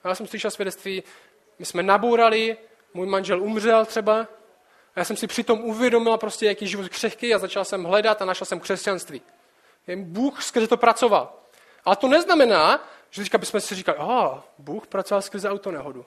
Já 0.05 0.15
jsem 0.15 0.27
slyšel 0.27 0.51
svědectví, 0.51 1.03
my 1.59 1.65
jsme 1.65 1.83
nabourali, 1.83 2.57
můj 2.95 3.07
manžel 3.07 3.43
umřel 3.43 3.85
třeba, 3.85 4.29
a 4.95 5.01
já 5.01 5.05
jsem 5.05 5.17
si 5.17 5.27
přitom 5.27 5.61
uvědomila 5.61 6.19
prostě, 6.19 6.47
jaký 6.47 6.67
život 6.67 6.89
křehký 6.89 7.35
a 7.35 7.39
začal 7.39 7.65
jsem 7.65 7.85
hledat 7.85 8.23
a 8.23 8.25
našel 8.25 8.45
jsem 8.45 8.61
křesťanství. 8.61 9.23
Bůh 9.97 10.43
skrze 10.43 10.69
to 10.69 10.77
pracoval. 10.77 11.33
Ale 11.85 11.97
to 11.97 12.09
neznamená, 12.09 12.89
že 13.11 13.23
teďka 13.23 13.39
bychom 13.39 13.61
si 13.61 13.75
říkali, 13.75 13.99
oh, 13.99 14.39
Bůh 14.59 14.87
pracoval 14.87 15.23
skrze 15.23 15.51
auto 15.51 15.71
nehodu. 15.71 16.07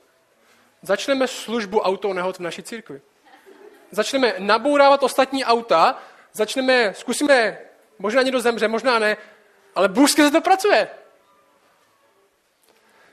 Začneme 0.85 1.27
službu 1.27 1.79
auto 1.81 2.13
nehod 2.13 2.37
v 2.37 2.39
naší 2.39 2.63
církvi. 2.63 3.01
Začneme 3.91 4.33
nabourávat 4.39 5.03
ostatní 5.03 5.45
auta, 5.45 5.97
začneme, 6.33 6.93
zkusíme 6.93 7.57
Možná 7.99 8.21
někdo 8.21 8.39
zemře, 8.39 8.67
možná 8.67 8.99
ne, 8.99 9.17
ale 9.75 9.89
Bůh 9.89 10.09
skrze 10.09 10.31
to 10.31 10.41
pracuje. 10.41 10.87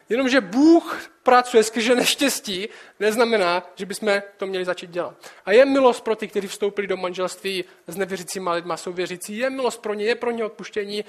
Jenomže 0.08 0.40
Bůh 0.40 1.10
pracuje 1.22 1.64
skrze 1.64 1.94
neštěstí, 1.94 2.68
neznamená, 3.00 3.62
že 3.74 3.86
bychom 3.86 4.22
to 4.36 4.46
měli 4.46 4.64
začít 4.64 4.90
dělat. 4.90 5.14
A 5.44 5.52
je 5.52 5.64
milost 5.64 6.04
pro 6.04 6.16
ty, 6.16 6.28
kteří 6.28 6.48
vstoupili 6.48 6.86
do 6.86 6.96
manželství 6.96 7.64
s 7.86 7.96
nevěřícíma 7.96 8.52
lidma, 8.52 8.76
jsou 8.76 8.92
věřící, 8.92 9.38
je 9.38 9.50
milost 9.50 9.82
pro 9.82 9.94
ně, 9.94 10.04
je 10.04 10.14
pro 10.14 10.30
ně 10.30 10.44
odpuštění, 10.44 11.04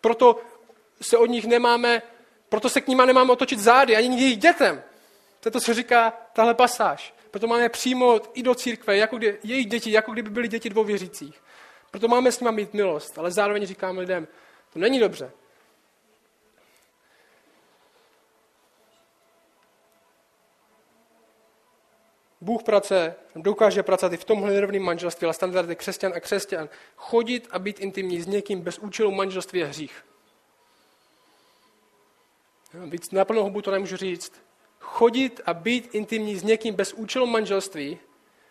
proto 0.00 0.42
se 1.02 1.16
od 1.16 1.26
nich 1.26 1.44
nemáme, 1.44 2.02
proto 2.48 2.68
se 2.68 2.80
k 2.80 2.88
ním 2.88 2.98
nemáme 2.98 3.32
otočit 3.32 3.58
zády, 3.58 3.96
ani 3.96 4.20
jejich 4.20 4.38
dětem. 4.38 4.82
To 5.42 5.48
je 5.48 5.52
to, 5.52 5.60
co 5.60 5.74
říká 5.74 6.12
tahle 6.32 6.54
pasáž. 6.54 7.14
Proto 7.30 7.46
máme 7.46 7.68
přijmout 7.68 8.30
i 8.34 8.42
do 8.42 8.54
církve 8.54 8.96
jako 8.96 9.18
kdy, 9.18 9.38
jejich 9.42 9.66
děti, 9.66 9.92
jako 9.92 10.12
kdyby 10.12 10.30
byly 10.30 10.48
děti 10.48 10.70
dvou 10.70 10.84
věřících. 10.84 11.42
Proto 11.90 12.08
máme 12.08 12.32
s 12.32 12.40
nimi 12.40 12.52
mít 12.52 12.74
milost, 12.74 13.18
ale 13.18 13.30
zároveň 13.30 13.66
říkáme 13.66 14.00
lidem, 14.00 14.28
to 14.72 14.78
není 14.78 15.00
dobře. 15.00 15.32
Bůh 22.40 22.62
pracuje, 22.62 23.14
dokáže 23.36 23.82
pracovat 23.82 24.12
i 24.12 24.16
v 24.16 24.24
tomhle 24.24 24.52
nerovném 24.52 24.82
manželství, 24.82 25.24
ale 25.24 25.34
standardy 25.34 25.76
křesťan 25.76 26.12
a 26.16 26.20
křesťan. 26.20 26.68
Chodit 26.96 27.48
a 27.50 27.58
být 27.58 27.80
intimní 27.80 28.20
s 28.20 28.26
někým 28.26 28.60
bez 28.60 28.78
účelu 28.78 29.10
manželství 29.10 29.60
je 29.60 29.66
hřích. 29.66 30.04
Víc 32.74 33.10
na 33.10 33.24
plnou 33.24 33.42
hubu 33.42 33.62
to 33.62 33.70
nemůžu 33.70 33.96
říct. 33.96 34.51
Chodit 34.82 35.40
a 35.46 35.54
být 35.54 35.94
intimní 35.94 36.36
s 36.36 36.42
někým 36.42 36.74
bez 36.74 36.92
účelu 36.92 37.26
manželství, 37.26 37.98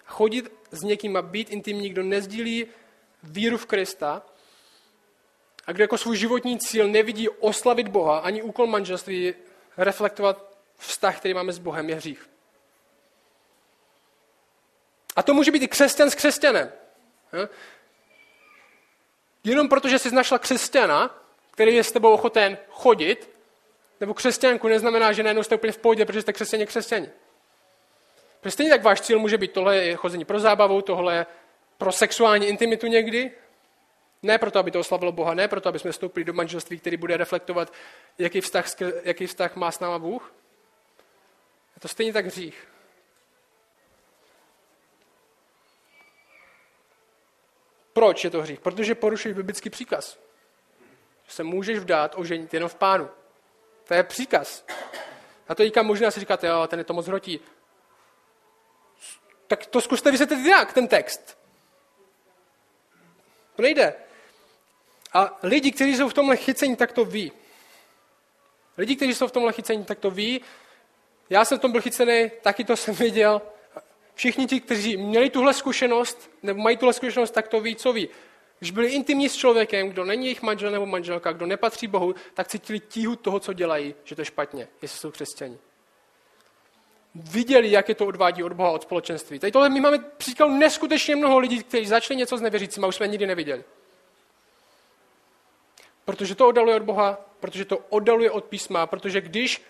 chodit 0.05 0.51
s 0.71 0.81
někým 0.81 1.17
a 1.17 1.21
být 1.21 1.49
intimní, 1.49 1.89
kdo 1.89 2.03
nezdílí 2.03 2.65
víru 3.23 3.57
v 3.57 3.65
Krista 3.65 4.21
a 5.65 5.71
kdo 5.71 5.83
jako 5.83 5.97
svůj 5.97 6.17
životní 6.17 6.59
cíl 6.59 6.87
nevidí 6.87 7.29
oslavit 7.29 7.87
Boha, 7.87 8.19
ani 8.19 8.41
úkol 8.41 8.67
manželství 8.67 9.33
reflektovat 9.77 10.57
vztah, 10.77 11.17
který 11.17 11.33
máme 11.33 11.53
s 11.53 11.59
Bohem, 11.59 11.89
je 11.89 11.95
hřích. 11.95 12.29
A 15.15 15.23
to 15.23 15.33
může 15.33 15.51
být 15.51 15.63
i 15.63 15.67
křesťan 15.67 16.09
s 16.09 16.15
křesťanem. 16.15 16.71
Jenom 19.43 19.69
protože 19.69 19.99
jsi 19.99 20.15
našla 20.15 20.39
křesťana, 20.39 21.23
který 21.51 21.75
je 21.75 21.83
s 21.83 21.91
tebou 21.91 22.13
ochoten 22.13 22.57
chodit, 22.69 23.29
nebo 24.01 24.13
křesťanku, 24.13 24.67
neznamená, 24.67 25.11
že 25.11 25.23
najednou 25.23 25.43
jste 25.43 25.55
úplně 25.55 25.73
v 25.73 25.77
pohodě, 25.77 26.05
protože 26.05 26.21
jste 26.21 26.33
křesťaně 26.33 26.65
křesťani. 26.65 27.09
Protože 28.39 28.51
stejně 28.51 28.71
tak 28.71 28.83
váš 28.83 29.01
cíl 29.01 29.19
může 29.19 29.37
být 29.37 29.51
tohle 29.51 29.77
je 29.77 29.95
chození 29.95 30.25
pro 30.25 30.39
zábavu, 30.39 30.81
tohle 30.81 31.15
je 31.15 31.25
pro 31.77 31.91
sexuální 31.91 32.47
intimitu 32.47 32.87
někdy, 32.87 33.31
ne 34.23 34.37
proto, 34.37 34.59
aby 34.59 34.71
to 34.71 34.79
oslavilo 34.79 35.11
Boha, 35.11 35.33
ne 35.33 35.47
proto, 35.47 35.69
aby 35.69 35.79
jsme 35.79 35.91
vstoupili 35.91 36.23
do 36.23 36.33
manželství, 36.33 36.79
který 36.79 36.97
bude 36.97 37.17
reflektovat, 37.17 37.73
jaký 38.17 38.41
vztah, 38.41 38.65
jaký 39.03 39.27
vztah 39.27 39.55
má 39.55 39.71
s 39.71 39.79
náma 39.79 39.99
Bůh. 39.99 40.33
Je 41.75 41.79
to 41.79 41.87
stejně 41.87 42.13
tak 42.13 42.25
hřích. 42.25 42.67
Proč 47.93 48.23
je 48.23 48.29
to 48.29 48.41
hřích? 48.41 48.59
Protože 48.59 48.95
porušuješ 48.95 49.37
biblický 49.37 49.69
příkaz. 49.69 50.19
Že 51.25 51.31
se 51.31 51.43
můžeš 51.43 51.79
vdát 51.79 52.13
oženit 52.17 52.53
jenom 52.53 52.69
v 52.69 52.75
pánu. 52.75 53.09
To 53.91 53.95
je 53.95 54.03
příkaz. 54.03 54.65
A 55.47 55.55
to 55.55 55.63
říkám, 55.63 55.85
možná 55.85 56.11
si 56.11 56.19
říkáte, 56.19 56.47
jo, 56.47 56.67
ten 56.67 56.79
je 56.79 56.85
to 56.85 56.93
moc 56.93 57.07
hrotí. 57.07 57.39
Tak 59.47 59.65
to 59.65 59.81
zkuste 59.81 60.11
vysvětlit 60.11 60.45
jak, 60.45 60.73
ten 60.73 60.87
text. 60.87 61.37
To 63.55 63.61
nejde. 63.61 63.93
A 65.13 65.39
lidi, 65.43 65.71
kteří 65.71 65.95
jsou 65.95 66.09
v 66.09 66.13
tomhle 66.13 66.37
chycení, 66.37 66.75
tak 66.75 66.91
to 66.91 67.05
ví. 67.05 67.31
Lidi, 68.77 68.95
kteří 68.95 69.15
jsou 69.15 69.27
v 69.27 69.31
tomhle 69.31 69.53
chycení, 69.53 69.85
tak 69.85 69.99
to 69.99 70.11
ví. 70.11 70.41
Já 71.29 71.45
jsem 71.45 71.57
v 71.57 71.61
tom 71.61 71.71
byl 71.71 71.81
chycený, 71.81 72.31
taky 72.41 72.63
to 72.63 72.77
jsem 72.77 72.95
viděl. 72.95 73.41
Všichni 74.13 74.47
ti, 74.47 74.59
kteří 74.59 74.97
měli 74.97 75.29
tuhle 75.29 75.53
zkušenost, 75.53 76.31
nebo 76.43 76.61
mají 76.61 76.77
tuhle 76.77 76.93
zkušenost, 76.93 77.31
tak 77.31 77.47
to 77.47 77.61
ví, 77.61 77.75
co 77.75 77.93
ví. 77.93 78.09
Když 78.61 78.71
byli 78.71 78.87
intimní 78.87 79.29
s 79.29 79.35
člověkem, 79.35 79.89
kdo 79.89 80.05
není 80.05 80.25
jejich 80.25 80.41
manžel 80.41 80.71
nebo 80.71 80.85
manželka, 80.85 81.31
kdo 81.31 81.45
nepatří 81.45 81.87
Bohu, 81.87 82.15
tak 82.33 82.47
cítili 82.47 82.79
tíhu 82.79 83.15
toho, 83.15 83.39
co 83.39 83.53
dělají, 83.53 83.95
že 84.03 84.15
to 84.15 84.21
je 84.21 84.25
špatně, 84.25 84.67
jestli 84.81 84.99
jsou 84.99 85.11
křesťani. 85.11 85.57
Viděli, 87.15 87.71
jak 87.71 87.89
je 87.89 87.95
to 87.95 88.05
odvádí 88.05 88.43
od 88.43 88.53
Boha, 88.53 88.71
od 88.71 88.81
společenství. 88.81 89.39
Tady 89.39 89.51
tohle 89.51 89.69
my 89.69 89.81
máme 89.81 89.99
příklad 89.99 90.47
neskutečně 90.47 91.15
mnoho 91.15 91.39
lidí, 91.39 91.63
kteří 91.63 91.85
začali 91.85 92.17
něco 92.17 92.37
s 92.37 92.41
nevěřícími 92.41 92.83
a 92.83 92.87
už 92.87 92.95
jsme 92.95 93.07
nikdy 93.07 93.27
neviděli. 93.27 93.63
Protože 96.05 96.35
to 96.35 96.47
oddaluje 96.47 96.75
od 96.75 96.83
Boha, 96.83 97.17
protože 97.39 97.65
to 97.65 97.77
oddaluje 97.77 98.31
od 98.31 98.45
písma, 98.45 98.85
protože 98.85 99.21
když 99.21 99.61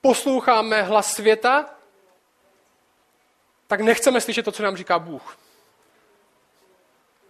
posloucháme 0.00 0.82
hlas 0.82 1.14
světa, 1.14 1.74
tak 3.66 3.80
nechceme 3.80 4.20
slyšet 4.20 4.42
to, 4.42 4.52
co 4.52 4.62
nám 4.62 4.76
říká 4.76 4.98
Bůh. 4.98 5.45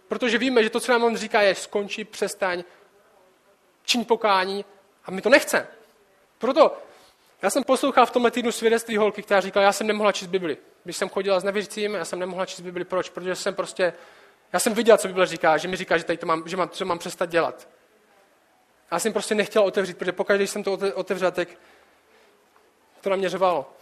Protože 0.07 0.37
víme, 0.37 0.63
že 0.63 0.69
to, 0.69 0.79
co 0.79 0.91
nám 0.91 1.03
on 1.03 1.17
říká, 1.17 1.41
je 1.41 1.55
skončí, 1.55 2.03
přestaň, 2.03 2.63
čiň 3.83 4.05
pokání 4.05 4.65
a 5.05 5.11
my 5.11 5.21
to 5.21 5.29
nechceme. 5.29 5.67
Proto 6.37 6.77
já 7.41 7.49
jsem 7.49 7.63
poslouchal 7.63 8.05
v 8.05 8.11
tomhle 8.11 8.31
týdnu 8.31 8.51
svědectví 8.51 8.97
holky, 8.97 9.23
která 9.23 9.41
říkala, 9.41 9.63
já 9.63 9.71
jsem 9.71 9.87
nemohla 9.87 10.11
číst 10.11 10.27
Bibli. 10.27 10.57
Když 10.83 10.97
jsem 10.97 11.09
chodila 11.09 11.39
s 11.39 11.43
nevěřícím, 11.43 11.93
já 11.93 12.05
jsem 12.05 12.19
nemohla 12.19 12.45
číst 12.45 12.61
Bibli. 12.61 12.85
Proč? 12.85 13.09
Protože 13.09 13.35
jsem 13.35 13.55
prostě, 13.55 13.93
já 14.53 14.59
jsem 14.59 14.73
viděla, 14.73 14.97
co 14.97 15.07
Bible 15.07 15.25
říká, 15.25 15.57
že 15.57 15.67
mi 15.67 15.75
říká, 15.75 15.97
že 15.97 16.03
tady 16.03 16.17
to 16.17 16.25
mám, 16.25 16.43
že 16.45 16.57
mám, 16.57 16.69
co 16.69 16.85
mám 16.85 16.99
přestat 16.99 17.29
dělat. 17.29 17.67
Já 18.91 18.99
jsem 18.99 19.13
prostě 19.13 19.35
nechtěl 19.35 19.63
otevřít, 19.63 19.97
protože 19.97 20.11
pokaždé, 20.11 20.43
když 20.43 20.49
jsem 20.49 20.63
to 20.63 20.79
otevřel, 20.93 21.31
tak 21.31 21.47
to 23.01 23.09
na 23.09 23.15
mě 23.15 23.29
řvalo. 23.29 23.73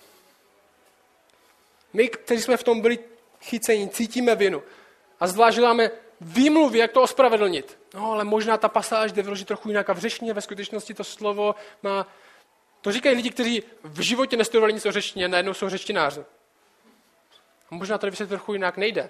My, 1.93 2.09
kteří 2.09 2.41
jsme 2.41 2.57
v 2.57 2.63
tom 2.63 2.81
byli 2.81 2.99
chyceni, 3.41 3.89
cítíme 3.89 4.35
vinu. 4.35 4.63
A 5.19 5.27
zvlášť 5.27 5.59
máme 5.59 5.91
výmluvy, 6.21 6.79
jak 6.79 6.91
to 6.91 7.01
ospravedlnit. 7.01 7.79
No, 7.93 8.11
ale 8.11 8.23
možná 8.23 8.57
ta 8.57 8.69
pasáž 8.69 9.11
jde 9.11 9.21
vyložit 9.21 9.47
trochu 9.47 9.69
jinak 9.69 9.89
a 9.89 9.93
v 9.93 9.99
řečtině 9.99 10.33
ve 10.33 10.41
skutečnosti 10.41 10.93
to 10.93 11.03
slovo 11.03 11.55
má... 11.83 12.07
To 12.81 12.91
říkají 12.91 13.15
lidi, 13.15 13.29
kteří 13.29 13.63
v 13.83 14.01
životě 14.01 14.37
nestudovali 14.37 14.73
nic 14.73 14.85
o 14.85 14.91
řečtině, 14.91 15.27
najednou 15.27 15.53
jsou 15.53 15.69
řečtináři. 15.69 16.21
A 17.71 17.75
možná 17.75 17.97
to 17.97 18.09
vysvětlit 18.09 18.37
trochu 18.37 18.53
jinak 18.53 18.77
nejde. 18.77 19.09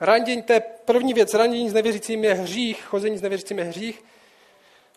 Randění, 0.00 0.42
to 0.42 0.52
je 0.52 0.60
první 0.60 1.14
věc, 1.14 1.34
randění 1.34 1.70
s 1.70 1.72
nevěřícím 1.72 2.24
je 2.24 2.34
hřích, 2.34 2.84
chození 2.84 3.18
s 3.18 3.22
nevěřícím 3.22 3.58
je 3.58 3.64
hřích, 3.64 4.04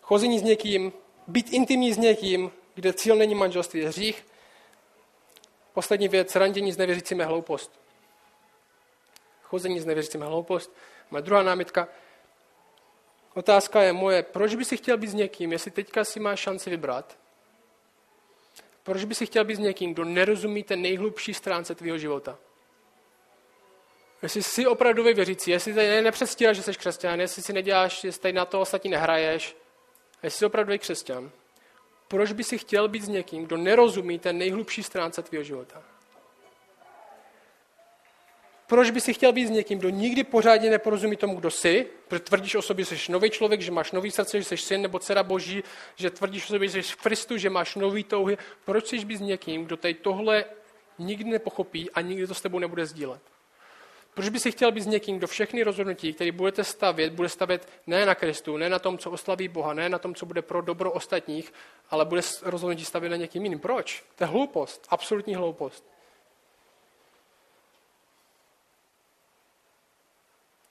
chození 0.02 0.38
s 0.38 0.42
někým, 0.42 0.92
být 1.26 1.52
intimní 1.52 1.92
s 1.92 1.98
někým, 1.98 2.50
kde 2.74 2.92
cíl 2.92 3.16
není 3.16 3.34
manželství, 3.34 3.80
je 3.80 3.88
hřích. 3.88 4.26
Poslední 5.74 6.08
věc, 6.08 6.36
randění 6.36 6.72
s 6.72 6.76
nevěřícím 6.76 7.20
je 7.20 7.26
hloupost. 7.26 7.87
Chození 9.48 9.80
s 9.80 9.86
nevěřícím 9.86 10.20
hloupost. 10.20 10.76
Moje 11.10 11.22
druhá 11.22 11.42
námitka. 11.42 11.88
Otázka 13.34 13.82
je 13.82 13.92
moje, 13.92 14.22
proč 14.22 14.54
by 14.54 14.64
si 14.64 14.76
chtěl 14.76 14.96
být 14.96 15.10
s 15.10 15.14
někým, 15.14 15.52
jestli 15.52 15.70
teďka 15.70 16.04
si 16.04 16.20
máš 16.20 16.40
šanci 16.40 16.70
vybrat? 16.70 17.18
Proč 18.82 19.04
by 19.04 19.14
si 19.14 19.26
chtěl 19.26 19.44
být 19.44 19.54
s 19.54 19.58
někým, 19.58 19.94
kdo 19.94 20.04
nerozumí 20.04 20.62
té 20.62 20.76
nejhlubší 20.76 21.34
stránce 21.34 21.74
tvého 21.74 21.98
života? 21.98 22.38
Jestli 24.22 24.42
jsi 24.42 24.66
opravdový 24.66 25.14
věřící, 25.14 25.50
jestli 25.50 25.74
tady 25.74 26.02
nepředstíráš, 26.02 26.56
že 26.56 26.62
jsi 26.62 26.72
křesťan, 26.72 27.20
jestli 27.20 27.42
si 27.42 27.52
neděláš, 27.52 28.04
jestli 28.04 28.22
tady 28.22 28.32
na 28.32 28.44
to 28.44 28.60
ostatní 28.60 28.90
nehraješ, 28.90 29.56
jestli 30.22 30.38
jsi 30.38 30.46
opravdový 30.46 30.78
křesťan, 30.78 31.30
proč 32.08 32.32
by 32.32 32.44
si 32.44 32.58
chtěl 32.58 32.88
být 32.88 33.02
s 33.02 33.08
někým, 33.08 33.44
kdo 33.44 33.56
nerozumí 33.56 34.18
té 34.18 34.32
nejhlubší 34.32 34.82
stránce 34.82 35.22
tvého 35.22 35.44
života? 35.44 35.82
Proč 38.68 38.90
by 38.90 39.00
si 39.00 39.14
chtěl 39.14 39.32
být 39.32 39.46
s 39.46 39.50
někým, 39.50 39.78
kdo 39.78 39.88
nikdy 39.88 40.24
pořádně 40.24 40.70
neporozumí 40.70 41.16
tomu, 41.16 41.34
kdo 41.34 41.50
jsi, 41.50 41.86
protože 42.08 42.20
tvrdíš 42.20 42.54
o 42.54 42.62
sobě, 42.62 42.84
že 42.84 42.98
jsi 42.98 43.12
nový 43.12 43.30
člověk, 43.30 43.60
že 43.60 43.70
máš 43.70 43.92
nový 43.92 44.10
srdce, 44.10 44.38
že 44.38 44.44
jsi 44.44 44.56
syn 44.56 44.82
nebo 44.82 44.98
dcera 44.98 45.22
boží, 45.22 45.64
že 45.96 46.10
tvrdíš 46.10 46.44
o 46.44 46.46
sobě, 46.46 46.68
že 46.68 46.82
jsi 46.82 46.92
v 46.92 46.96
Kristu, 46.96 47.36
že 47.36 47.50
máš 47.50 47.74
nový 47.74 48.04
touhy. 48.04 48.38
Proč 48.64 48.84
chceš 48.84 49.04
být 49.04 49.16
s 49.16 49.20
někým, 49.20 49.64
kdo 49.64 49.76
tady 49.76 49.94
tohle 49.94 50.44
nikdy 50.98 51.30
nepochopí 51.30 51.90
a 51.90 52.00
nikdy 52.00 52.26
to 52.26 52.34
s 52.34 52.40
tebou 52.40 52.58
nebude 52.58 52.86
sdílet? 52.86 53.20
Proč 54.14 54.28
by 54.28 54.40
si 54.40 54.52
chtěl 54.52 54.72
být 54.72 54.80
s 54.80 54.86
někým, 54.86 55.18
kdo 55.18 55.26
všechny 55.26 55.62
rozhodnutí, 55.62 56.12
které 56.12 56.32
budete 56.32 56.64
stavět, 56.64 57.12
bude 57.12 57.28
stavět 57.28 57.68
ne 57.86 58.06
na 58.06 58.14
Kristu, 58.14 58.56
ne 58.56 58.68
na 58.68 58.78
tom, 58.78 58.98
co 58.98 59.10
oslaví 59.10 59.48
Boha, 59.48 59.74
ne 59.74 59.88
na 59.88 59.98
tom, 59.98 60.14
co 60.14 60.26
bude 60.26 60.42
pro 60.42 60.62
dobro 60.62 60.92
ostatních, 60.92 61.52
ale 61.90 62.04
bude 62.04 62.20
rozhodnutí 62.42 62.84
stavět 62.84 63.10
na 63.10 63.16
někým 63.16 63.44
jiným. 63.44 63.60
Proč? 63.60 64.04
To 64.16 64.24
je 64.24 64.28
hloupost, 64.28 64.86
absolutní 64.88 65.34
hloupost. 65.34 65.97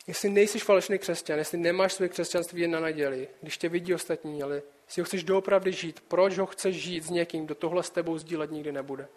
Jestli 0.08 0.30
nejsi 0.30 0.60
falešný 0.60 1.00
křesťan, 1.00 1.38
jestli 1.38 1.58
nemáš 1.58 1.94
své 1.94 2.10
křesťanství 2.10 2.62
jen 2.62 2.72
na 2.72 2.80
naděli, 2.80 3.28
když 3.42 3.58
tě 3.58 3.70
vidí 3.70 3.94
ostatní, 3.94 4.44
ale 4.44 4.62
si 4.88 5.02
ho 5.02 5.06
chceš 5.06 5.24
doopravdy 5.24 5.74
žít, 5.74 6.04
proč 6.08 6.38
ho 6.38 6.46
chceš 6.46 6.76
žít 6.76 7.04
s 7.04 7.10
někým, 7.10 7.46
kdo 7.46 7.56
tohle 7.56 7.84
s 7.84 7.90
tebou 7.90 8.18
sdílet 8.18 8.52
nikdy 8.52 8.72
nebude? 8.72 9.08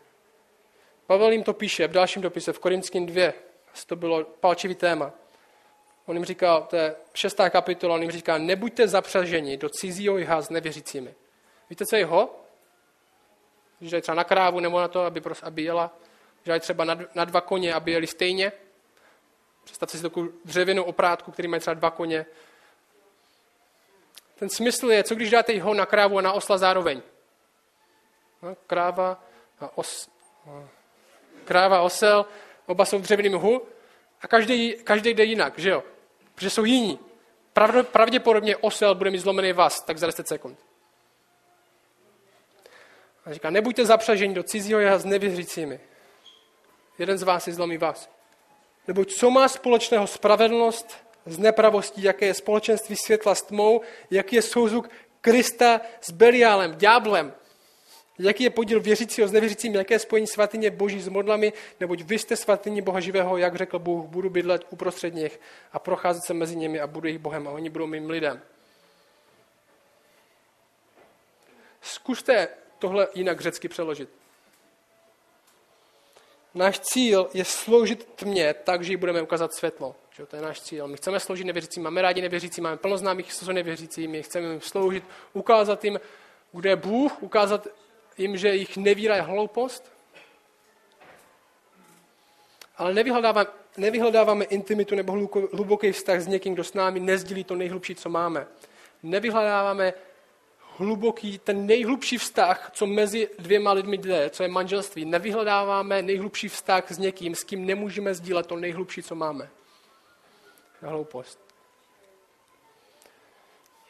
Pavel 1.06 1.32
jim 1.32 1.42
to 1.42 1.52
píše 1.52 1.88
v 1.88 1.90
dalším 1.90 2.22
dopise, 2.22 2.52
v 2.52 2.58
Korinským 2.58 3.06
2, 3.06 3.32
to 3.86 3.96
bylo 3.96 4.24
palčivý 4.24 4.74
téma. 4.74 5.12
On 6.06 6.16
jim 6.16 6.24
říká, 6.24 6.60
to 6.60 6.76
je 6.76 6.94
šestá 7.14 7.50
kapitola, 7.50 7.94
on 7.94 8.02
jim 8.02 8.10
říká, 8.10 8.38
nebuďte 8.38 8.88
zapřaženi 8.88 9.56
do 9.56 9.68
cizího 9.68 10.18
jha 10.18 10.42
s 10.42 10.50
nevěřícími. 10.50 11.14
Víte, 11.70 11.86
co 11.86 11.96
je 11.96 12.04
ho? 12.04 12.40
Že 13.80 13.96
je 13.96 14.02
třeba 14.02 14.16
na 14.16 14.24
krávu 14.24 14.60
nebo 14.60 14.80
na 14.80 14.88
to, 14.88 15.00
aby, 15.00 15.22
aby 15.42 15.62
jela. 15.62 15.96
Že 16.44 16.52
je 16.52 16.60
třeba 16.60 16.84
na 17.14 17.24
dva 17.24 17.40
koně, 17.40 17.74
aby 17.74 17.92
jeli 17.92 18.06
stejně. 18.06 18.52
Představte 19.64 19.96
si 19.96 20.02
takovou 20.02 20.28
dřevěnou 20.44 20.82
oprátku, 20.82 21.32
který 21.32 21.48
má 21.48 21.58
třeba 21.58 21.74
dva 21.74 21.90
koně. 21.90 22.26
Ten 24.38 24.48
smysl 24.48 24.90
je, 24.90 25.04
co 25.04 25.14
když 25.14 25.30
dáte 25.30 25.60
ho 25.60 25.74
na 25.74 25.86
krávu 25.86 26.18
a 26.18 26.22
na 26.22 26.32
osla 26.32 26.58
zároveň. 26.58 27.02
No, 28.42 28.56
kráva 28.66 29.24
a 29.60 29.78
os, 29.78 30.08
no, 30.46 30.68
kráva, 31.44 31.80
osel, 31.80 32.26
oba 32.66 32.84
jsou 32.84 32.98
v 32.98 33.02
dřevěném 33.02 33.32
mhu 33.32 33.66
a 34.20 34.28
každý, 34.28 34.74
každý 34.84 35.10
jde 35.10 35.24
jinak, 35.24 35.58
že 35.58 35.70
jo? 35.70 35.84
Protože 36.34 36.50
jsou 36.50 36.64
jiní. 36.64 36.98
Pravděpodobně 37.92 38.56
osel 38.56 38.94
bude 38.94 39.10
mít 39.10 39.18
zlomený 39.18 39.52
vás, 39.52 39.80
tak 39.84 39.98
za 39.98 40.06
10 40.06 40.28
sekund. 40.28 40.58
A 43.24 43.32
říká, 43.32 43.50
nebuďte 43.50 43.86
zapřaženi 43.86 44.34
do 44.34 44.42
cizího 44.42 44.80
jaha 44.80 44.98
s 44.98 45.04
nevěřícími. 45.04 45.80
Jeden 46.98 47.18
z 47.18 47.22
vás 47.22 47.44
si 47.44 47.52
zlomí 47.52 47.78
vás. 47.78 48.10
Neboť 48.90 49.12
co 49.12 49.30
má 49.30 49.48
společného 49.48 50.06
spravedlnost 50.06 50.96
s 51.26 51.38
nepravostí, 51.38 52.02
jaké 52.02 52.26
je 52.26 52.34
společenství 52.34 52.96
světla 52.96 53.34
s 53.34 53.42
tmou, 53.42 53.80
jaký 54.10 54.36
je 54.36 54.42
souzuk 54.42 54.90
Krista 55.20 55.80
s 56.00 56.10
Beliálem, 56.10 56.74
ďáblem. 56.74 57.34
Jaký 58.18 58.44
je 58.44 58.50
podíl 58.50 58.80
věřícího 58.80 59.28
s 59.28 59.32
nevěřícím, 59.32 59.74
jaké 59.74 59.94
je 59.94 59.98
spojení 59.98 60.26
svatyně 60.26 60.70
boží 60.70 61.00
s 61.00 61.08
modlami, 61.08 61.52
neboť 61.80 62.02
vy 62.02 62.18
jste 62.18 62.36
svatyně 62.36 62.82
Boha 62.82 63.00
živého, 63.00 63.36
jak 63.36 63.56
řekl 63.56 63.78
Bůh, 63.78 64.06
budu 64.06 64.30
bydlet 64.30 64.66
uprostřed 64.70 65.14
nich 65.14 65.40
a 65.72 65.78
procházet 65.78 66.22
se 66.26 66.34
mezi 66.34 66.56
nimi 66.56 66.80
a 66.80 66.86
budu 66.86 67.08
jich 67.08 67.18
Bohem 67.18 67.48
a 67.48 67.50
oni 67.50 67.70
budou 67.70 67.86
mým 67.86 68.10
lidem. 68.10 68.42
Zkuste 71.80 72.48
tohle 72.78 73.08
jinak 73.14 73.40
řecky 73.40 73.68
přeložit. 73.68 74.19
Náš 76.54 76.80
cíl 76.80 77.28
je 77.34 77.44
sloužit 77.44 78.04
tmě 78.04 78.54
tak, 78.54 78.84
že 78.84 78.92
jí 78.92 78.96
budeme 78.96 79.22
ukázat 79.22 79.54
světlo. 79.54 79.94
Že 80.10 80.26
to 80.26 80.36
je 80.36 80.42
náš 80.42 80.60
cíl. 80.60 80.88
My 80.88 80.96
chceme 80.96 81.20
sloužit 81.20 81.44
nevěřícím, 81.44 81.82
máme 81.82 82.02
rádi 82.02 82.22
nevěřící, 82.22 82.60
máme 82.60 82.76
plno 82.76 82.96
známých, 82.98 83.34
co 83.34 83.44
jsou 83.44 83.52
nevěřící, 83.52 84.08
my 84.08 84.22
chceme 84.22 84.46
jim 84.46 84.60
sloužit, 84.60 85.04
ukázat 85.32 85.84
jim, 85.84 86.00
kde 86.52 86.70
je 86.70 86.76
Bůh, 86.76 87.22
ukázat 87.22 87.66
jim, 88.18 88.36
že 88.36 88.54
jich 88.54 88.76
nevíra 88.76 89.16
je 89.16 89.22
hloupost. 89.22 89.92
Ale 92.76 92.94
nevyhledáváme, 92.94 93.46
nevyhledáváme 93.76 94.44
intimitu 94.44 94.94
nebo 94.94 95.28
hluboký 95.52 95.92
vztah 95.92 96.20
s 96.20 96.26
někým, 96.26 96.54
kdo 96.54 96.64
s 96.64 96.74
námi 96.74 97.00
nezdílí 97.00 97.44
to 97.44 97.54
nejhlubší, 97.54 97.94
co 97.94 98.08
máme. 98.08 98.46
Nevyhledáváme 99.02 99.92
hluboký, 100.80 101.38
ten 101.38 101.66
nejhlubší 101.66 102.18
vztah, 102.18 102.70
co 102.74 102.86
mezi 102.86 103.28
dvěma 103.38 103.72
lidmi 103.72 103.98
jde, 103.98 104.30
co 104.30 104.42
je 104.42 104.48
manželství. 104.48 105.04
Nevyhledáváme 105.04 106.02
nejhlubší 106.02 106.48
vztah 106.48 106.92
s 106.92 106.98
někým, 106.98 107.34
s 107.34 107.44
kým 107.44 107.66
nemůžeme 107.66 108.14
sdílet 108.14 108.46
to 108.46 108.56
nejhlubší, 108.56 109.02
co 109.02 109.14
máme. 109.14 109.50
Je 110.82 110.88
hloupost. 110.88 111.38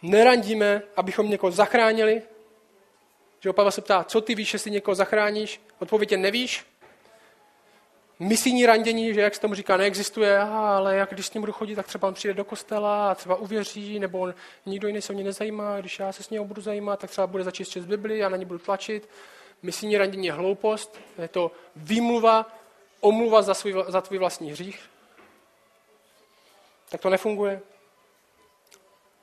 Nerandíme, 0.03 0.83
abychom 0.97 1.31
někoho 1.31 1.51
zachránili. 1.51 2.23
Že 3.41 3.53
Pavel 3.53 3.73
se 3.73 3.81
ptá, 3.81 4.05
co 4.05 4.21
ty 4.21 4.35
víš, 4.35 4.53
jestli 4.53 4.71
někoho 4.71 4.95
zachráníš? 4.95 5.61
Odpověď 5.79 6.13
je 6.13 6.19
nevíš. 6.19 6.70
Misijní 8.23 8.67
randění, 8.67 9.15
že 9.15 9.21
jak 9.21 9.35
se 9.35 9.41
tomu 9.41 9.55
říká, 9.55 9.77
neexistuje, 9.77 10.39
ale 10.39 10.97
jak 10.97 11.11
když 11.13 11.27
s 11.27 11.33
ním 11.33 11.43
budu 11.43 11.53
chodit, 11.53 11.75
tak 11.75 11.87
třeba 11.87 12.09
on 12.09 12.15
přijde 12.15 12.35
do 12.35 12.45
kostela 12.45 13.11
a 13.11 13.15
třeba 13.15 13.35
uvěří, 13.35 13.99
nebo 13.99 14.19
on, 14.19 14.35
nikdo 14.67 14.89
jiný 14.89 15.03
se 15.03 15.13
o 15.13 15.17
ně 15.17 15.25
nezajímá, 15.25 15.81
když 15.81 15.99
já 15.99 16.13
se 16.13 16.23
s 16.23 16.31
něho 16.31 16.45
budu 16.45 16.63
zajímat, 16.63 17.01
tak 17.01 17.11
třeba 17.11 17.27
bude 17.27 17.45
začít 17.45 17.69
číst 17.69 17.85
Bibli, 17.85 18.19
já 18.19 18.29
na 18.29 18.37
ně 18.37 18.47
budu 18.47 18.59
tlačit. 18.59 19.09
Misijní 19.63 19.99
randění 19.99 20.27
je 20.27 20.33
hloupost, 20.33 21.01
je 21.19 21.29
to 21.29 21.51
výmluva, 21.77 22.57
omluva 23.01 23.43
za, 23.43 23.55
svůj, 23.55 23.85
za 23.89 24.01
tvůj 24.01 24.19
vlastní 24.19 24.51
hřích. 24.51 24.91
Tak 26.89 27.01
to 27.01 27.11
nefunguje. 27.11 27.61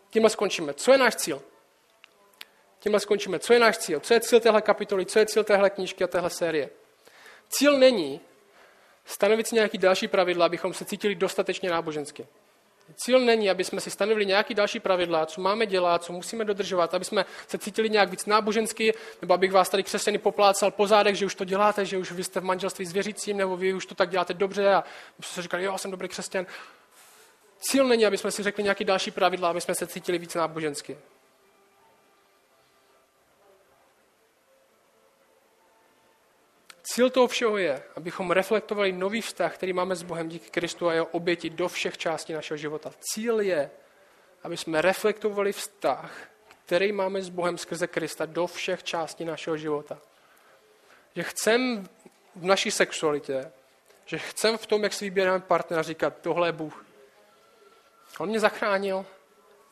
Tímhle 0.10 0.30
skončíme. 0.30 0.74
Co 0.74 0.92
je 0.92 0.98
náš 0.98 1.16
cíl? 1.16 1.42
Tímhle 2.80 3.00
skončíme. 3.00 3.40
Co 3.40 3.54
je 3.54 3.60
náš 3.60 3.78
cíl? 3.78 4.00
Co 4.00 4.14
je 4.14 4.20
cíl 4.20 4.40
téhle 4.40 4.62
kapitoly? 4.62 5.06
Co 5.06 5.20
je 5.20 5.26
cíl 5.26 5.44
téhle 5.44 5.70
knížky 5.70 6.04
a 6.04 6.08
téhle 6.08 6.30
série? 6.30 6.70
Cíl 7.50 7.78
není 7.78 8.22
stanovit 9.08 9.48
si 9.48 9.56
nějaký 9.56 9.78
další 9.78 10.08
pravidla, 10.08 10.46
abychom 10.46 10.74
se 10.74 10.86
cítili 10.86 11.16
dostatečně 11.16 11.70
nábožensky. 11.70 12.28
Cíl 12.96 13.20
není, 13.20 13.50
aby 13.50 13.64
jsme 13.64 13.82
si 13.82 13.92
stanovili 13.92 14.26
nějaký 14.26 14.54
další 14.54 14.80
pravidla, 14.80 15.26
co 15.26 15.42
máme 15.42 15.66
dělat, 15.66 16.04
co 16.04 16.14
musíme 16.14 16.46
dodržovat, 16.46 16.94
aby 16.94 17.06
jsme 17.06 17.26
se 17.48 17.58
cítili 17.58 17.90
nějak 17.90 18.10
víc 18.10 18.26
nábožensky, 18.26 18.94
nebo 19.22 19.34
abych 19.34 19.52
vás 19.52 19.70
tady 19.70 19.84
křesťany 19.84 20.18
poplácal 20.18 20.72
po 20.72 20.88
zádech, 20.88 21.16
že 21.16 21.26
už 21.26 21.36
to 21.36 21.46
děláte, 21.46 21.86
že 21.86 21.98
už 21.98 22.12
vy 22.12 22.24
jste 22.24 22.40
v 22.40 22.44
manželství 22.44 22.86
s 22.86 22.94
věřícím, 22.94 23.38
nebo 23.38 23.58
vy 23.58 23.74
už 23.74 23.86
to 23.86 23.96
tak 23.96 24.10
děláte 24.10 24.34
dobře 24.34 24.74
a 24.74 24.84
jsme 25.22 25.34
si 25.34 25.42
říkali, 25.42 25.64
jo, 25.64 25.78
jsem 25.78 25.92
dobrý 25.92 26.08
křesťan. 26.08 26.46
Cíl 27.60 27.86
není, 27.88 28.06
aby 28.06 28.18
jsme 28.18 28.32
si 28.32 28.44
řekli 28.44 28.64
nějaký 28.64 28.86
další 28.86 29.12
pravidla, 29.12 29.50
aby 29.50 29.62
jsme 29.62 29.76
se 29.76 29.88
cítili 29.88 30.18
víc 30.18 30.36
nábožensky. 30.36 30.98
Cíl 36.98 37.10
toho 37.10 37.28
všeho 37.28 37.58
je, 37.58 37.84
abychom 37.96 38.32
reflektovali 38.32 38.92
nový 38.92 39.22
vztah, 39.22 39.54
který 39.54 39.74
máme 39.74 39.96
s 39.96 40.04
Bohem 40.04 40.30
díky 40.30 40.50
Kristu 40.50 40.90
a 40.90 40.94
jeho 40.94 41.06
oběti 41.06 41.50
do 41.50 41.68
všech 41.68 41.98
částí 41.98 42.34
našeho 42.34 42.58
života. 42.58 42.92
Cíl 43.00 43.40
je, 43.40 43.72
aby 44.44 44.58
jsme 44.58 44.82
reflektovali 44.82 45.54
vztah, 45.54 46.12
který 46.66 46.92
máme 46.92 47.22
s 47.22 47.30
Bohem 47.30 47.58
skrze 47.58 47.88
Krista 47.88 48.26
do 48.26 48.48
všech 48.48 48.84
částí 48.84 49.26
našeho 49.26 49.58
života. 49.58 49.98
Že 51.16 51.24
chcem 51.24 51.90
v 52.36 52.46
naší 52.46 52.72
sexualitě, 52.72 53.52
že 54.06 54.18
chcem 54.18 54.58
v 54.58 54.66
tom, 54.66 54.84
jak 54.84 54.94
si 54.94 55.06
vybíráme 55.06 55.40
partnera, 55.40 55.84
říkat, 55.84 56.14
tohle 56.22 56.48
je 56.48 56.52
Bůh. 56.52 56.86
On 58.20 58.30
mě 58.30 58.40
zachránil, 58.40 59.06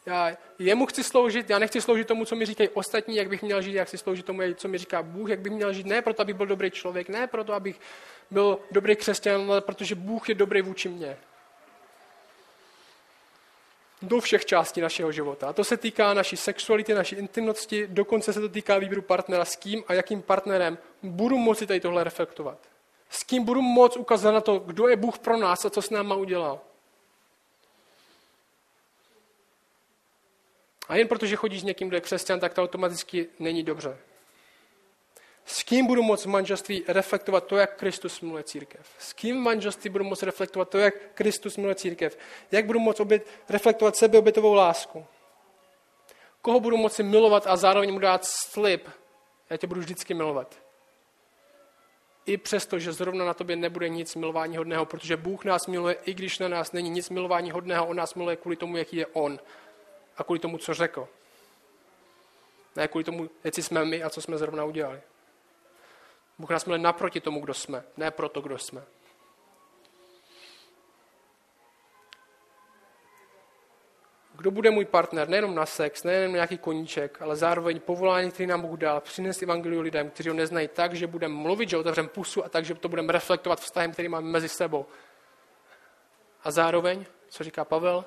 já 0.05 0.37
jemu 0.59 0.85
chci 0.85 1.03
sloužit, 1.03 1.49
já 1.49 1.59
nechci 1.59 1.81
sloužit 1.81 2.07
tomu, 2.07 2.25
co 2.25 2.35
mi 2.35 2.45
říkají 2.45 2.69
ostatní, 2.69 3.15
jak 3.15 3.29
bych 3.29 3.43
měl 3.43 3.61
žít, 3.61 3.73
jak 3.73 3.87
chci 3.87 3.97
sloužit 3.97 4.25
tomu, 4.25 4.41
co 4.55 4.67
mi 4.67 4.77
říká 4.77 5.03
Bůh, 5.03 5.29
jak 5.29 5.39
bych 5.39 5.53
měl 5.53 5.73
žít. 5.73 5.85
Ne 5.85 6.01
proto, 6.01 6.21
abych 6.21 6.35
byl 6.35 6.45
dobrý 6.45 6.71
člověk, 6.71 7.09
ne 7.09 7.27
proto, 7.27 7.53
abych 7.53 7.79
byl 8.31 8.59
dobrý 8.71 8.95
křesťan, 8.95 9.51
ale 9.51 9.61
protože 9.61 9.95
Bůh 9.95 10.29
je 10.29 10.35
dobrý 10.35 10.61
vůči 10.61 10.89
mně. 10.89 11.17
Do 14.01 14.19
všech 14.19 14.45
částí 14.45 14.81
našeho 14.81 15.11
života. 15.11 15.49
A 15.49 15.53
to 15.53 15.63
se 15.63 15.77
týká 15.77 16.13
naší 16.13 16.37
sexuality, 16.37 16.93
naší 16.93 17.15
intimnosti, 17.15 17.87
dokonce 17.87 18.33
se 18.33 18.41
to 18.41 18.49
týká 18.49 18.77
výběru 18.77 19.01
partnera, 19.01 19.45
s 19.45 19.55
kým 19.55 19.83
a 19.87 19.93
jakým 19.93 20.21
partnerem 20.21 20.77
budu 21.03 21.37
moci 21.37 21.67
tady 21.67 21.79
tohle 21.79 22.03
reflektovat. 22.03 22.57
S 23.09 23.23
kým 23.23 23.43
budu 23.43 23.61
moct 23.61 23.97
ukázat 23.97 24.31
na 24.31 24.41
to, 24.41 24.59
kdo 24.59 24.87
je 24.87 24.95
Bůh 24.95 25.19
pro 25.19 25.37
nás 25.37 25.65
a 25.65 25.69
co 25.69 25.81
s 25.81 25.89
náma 25.89 26.15
udělal. 26.15 26.61
A 30.87 30.95
jen 30.95 31.07
protože 31.07 31.35
chodíš 31.35 31.61
s 31.61 31.63
někým, 31.63 31.87
kdo 31.87 31.97
je 31.97 32.01
křesťan, 32.01 32.39
tak 32.39 32.53
to 32.53 32.63
automaticky 32.63 33.27
není 33.39 33.63
dobře. 33.63 33.97
S 35.45 35.63
kým 35.63 35.87
budu 35.87 36.03
moct 36.03 36.25
v 36.25 36.29
manželství 36.29 36.83
reflektovat 36.87 37.45
to, 37.45 37.57
jak 37.57 37.75
Kristus 37.75 38.21
miluje 38.21 38.43
církev? 38.43 38.89
S 38.99 39.13
kým 39.13 39.35
v 39.35 39.43
manželství 39.43 39.89
budu 39.89 40.03
moct 40.03 40.23
reflektovat 40.23 40.69
to, 40.69 40.77
jak 40.77 40.93
Kristus 41.13 41.57
miluje 41.57 41.75
církev? 41.75 42.17
Jak 42.51 42.65
budu 42.65 42.79
moct 42.79 42.99
obět, 42.99 43.27
reflektovat 43.49 43.95
sebeobětovou 43.95 44.53
lásku? 44.53 45.05
Koho 46.41 46.59
budu 46.59 46.77
moci 46.77 47.03
milovat 47.03 47.47
a 47.47 47.55
zároveň 47.55 47.93
mu 47.93 47.99
dát 47.99 48.25
slib? 48.25 48.87
Já 49.49 49.57
tě 49.57 49.67
budu 49.67 49.81
vždycky 49.81 50.13
milovat. 50.13 50.55
I 52.25 52.37
přesto, 52.37 52.79
že 52.79 52.93
zrovna 52.93 53.25
na 53.25 53.33
tobě 53.33 53.55
nebude 53.55 53.89
nic 53.89 54.15
milování 54.15 54.57
hodného, 54.57 54.85
protože 54.85 55.17
Bůh 55.17 55.45
nás 55.45 55.67
miluje, 55.67 55.95
i 56.05 56.13
když 56.13 56.39
na 56.39 56.47
nás 56.47 56.71
není 56.71 56.89
nic 56.89 57.09
milování 57.09 57.51
hodného, 57.51 57.87
On 57.87 57.95
nás 57.95 58.15
miluje 58.15 58.35
kvůli 58.35 58.55
tomu, 58.55 58.77
jaký 58.77 58.97
je 58.97 59.05
On 59.05 59.39
a 60.17 60.23
kvůli 60.23 60.39
tomu, 60.39 60.57
co 60.57 60.73
řekl. 60.73 61.07
Ne 62.75 62.87
kvůli 62.87 63.03
tomu, 63.03 63.29
jaký 63.43 63.61
jsme 63.61 63.85
my 63.85 64.03
a 64.03 64.09
co 64.09 64.21
jsme 64.21 64.37
zrovna 64.37 64.63
udělali. 64.63 65.01
Bůh 66.39 66.49
nás 66.49 66.65
miluje 66.65 66.83
naproti 66.83 67.21
tomu, 67.21 67.39
kdo 67.39 67.53
jsme, 67.53 67.83
ne 67.97 68.11
proto, 68.11 68.41
kdo 68.41 68.57
jsme. 68.57 68.83
Kdo 74.33 74.51
bude 74.51 74.71
můj 74.71 74.85
partner, 74.85 75.29
nejenom 75.29 75.55
na 75.55 75.65
sex, 75.65 76.03
nejenom 76.03 76.33
nějaký 76.33 76.57
koníček, 76.57 77.21
ale 77.21 77.35
zároveň 77.35 77.79
povolání, 77.79 78.31
který 78.31 78.47
nám 78.47 78.61
Bůh 78.61 78.79
dal, 78.79 79.01
přinést 79.01 79.43
evangeliu 79.43 79.81
lidem, 79.81 80.09
kteří 80.09 80.29
ho 80.29 80.35
neznají 80.35 80.67
tak, 80.67 80.93
že 80.93 81.07
budeme 81.07 81.35
mluvit, 81.35 81.69
že 81.69 81.77
otevřeme 81.77 82.07
pusu 82.07 82.45
a 82.45 82.49
tak, 82.49 82.65
že 82.65 82.75
to 82.75 82.89
budeme 82.89 83.13
reflektovat 83.13 83.59
vztahem, 83.59 83.91
který 83.91 84.07
máme 84.07 84.29
mezi 84.29 84.49
sebou. 84.49 84.85
A 86.43 86.51
zároveň, 86.51 87.05
co 87.27 87.43
říká 87.43 87.65
Pavel, 87.65 88.05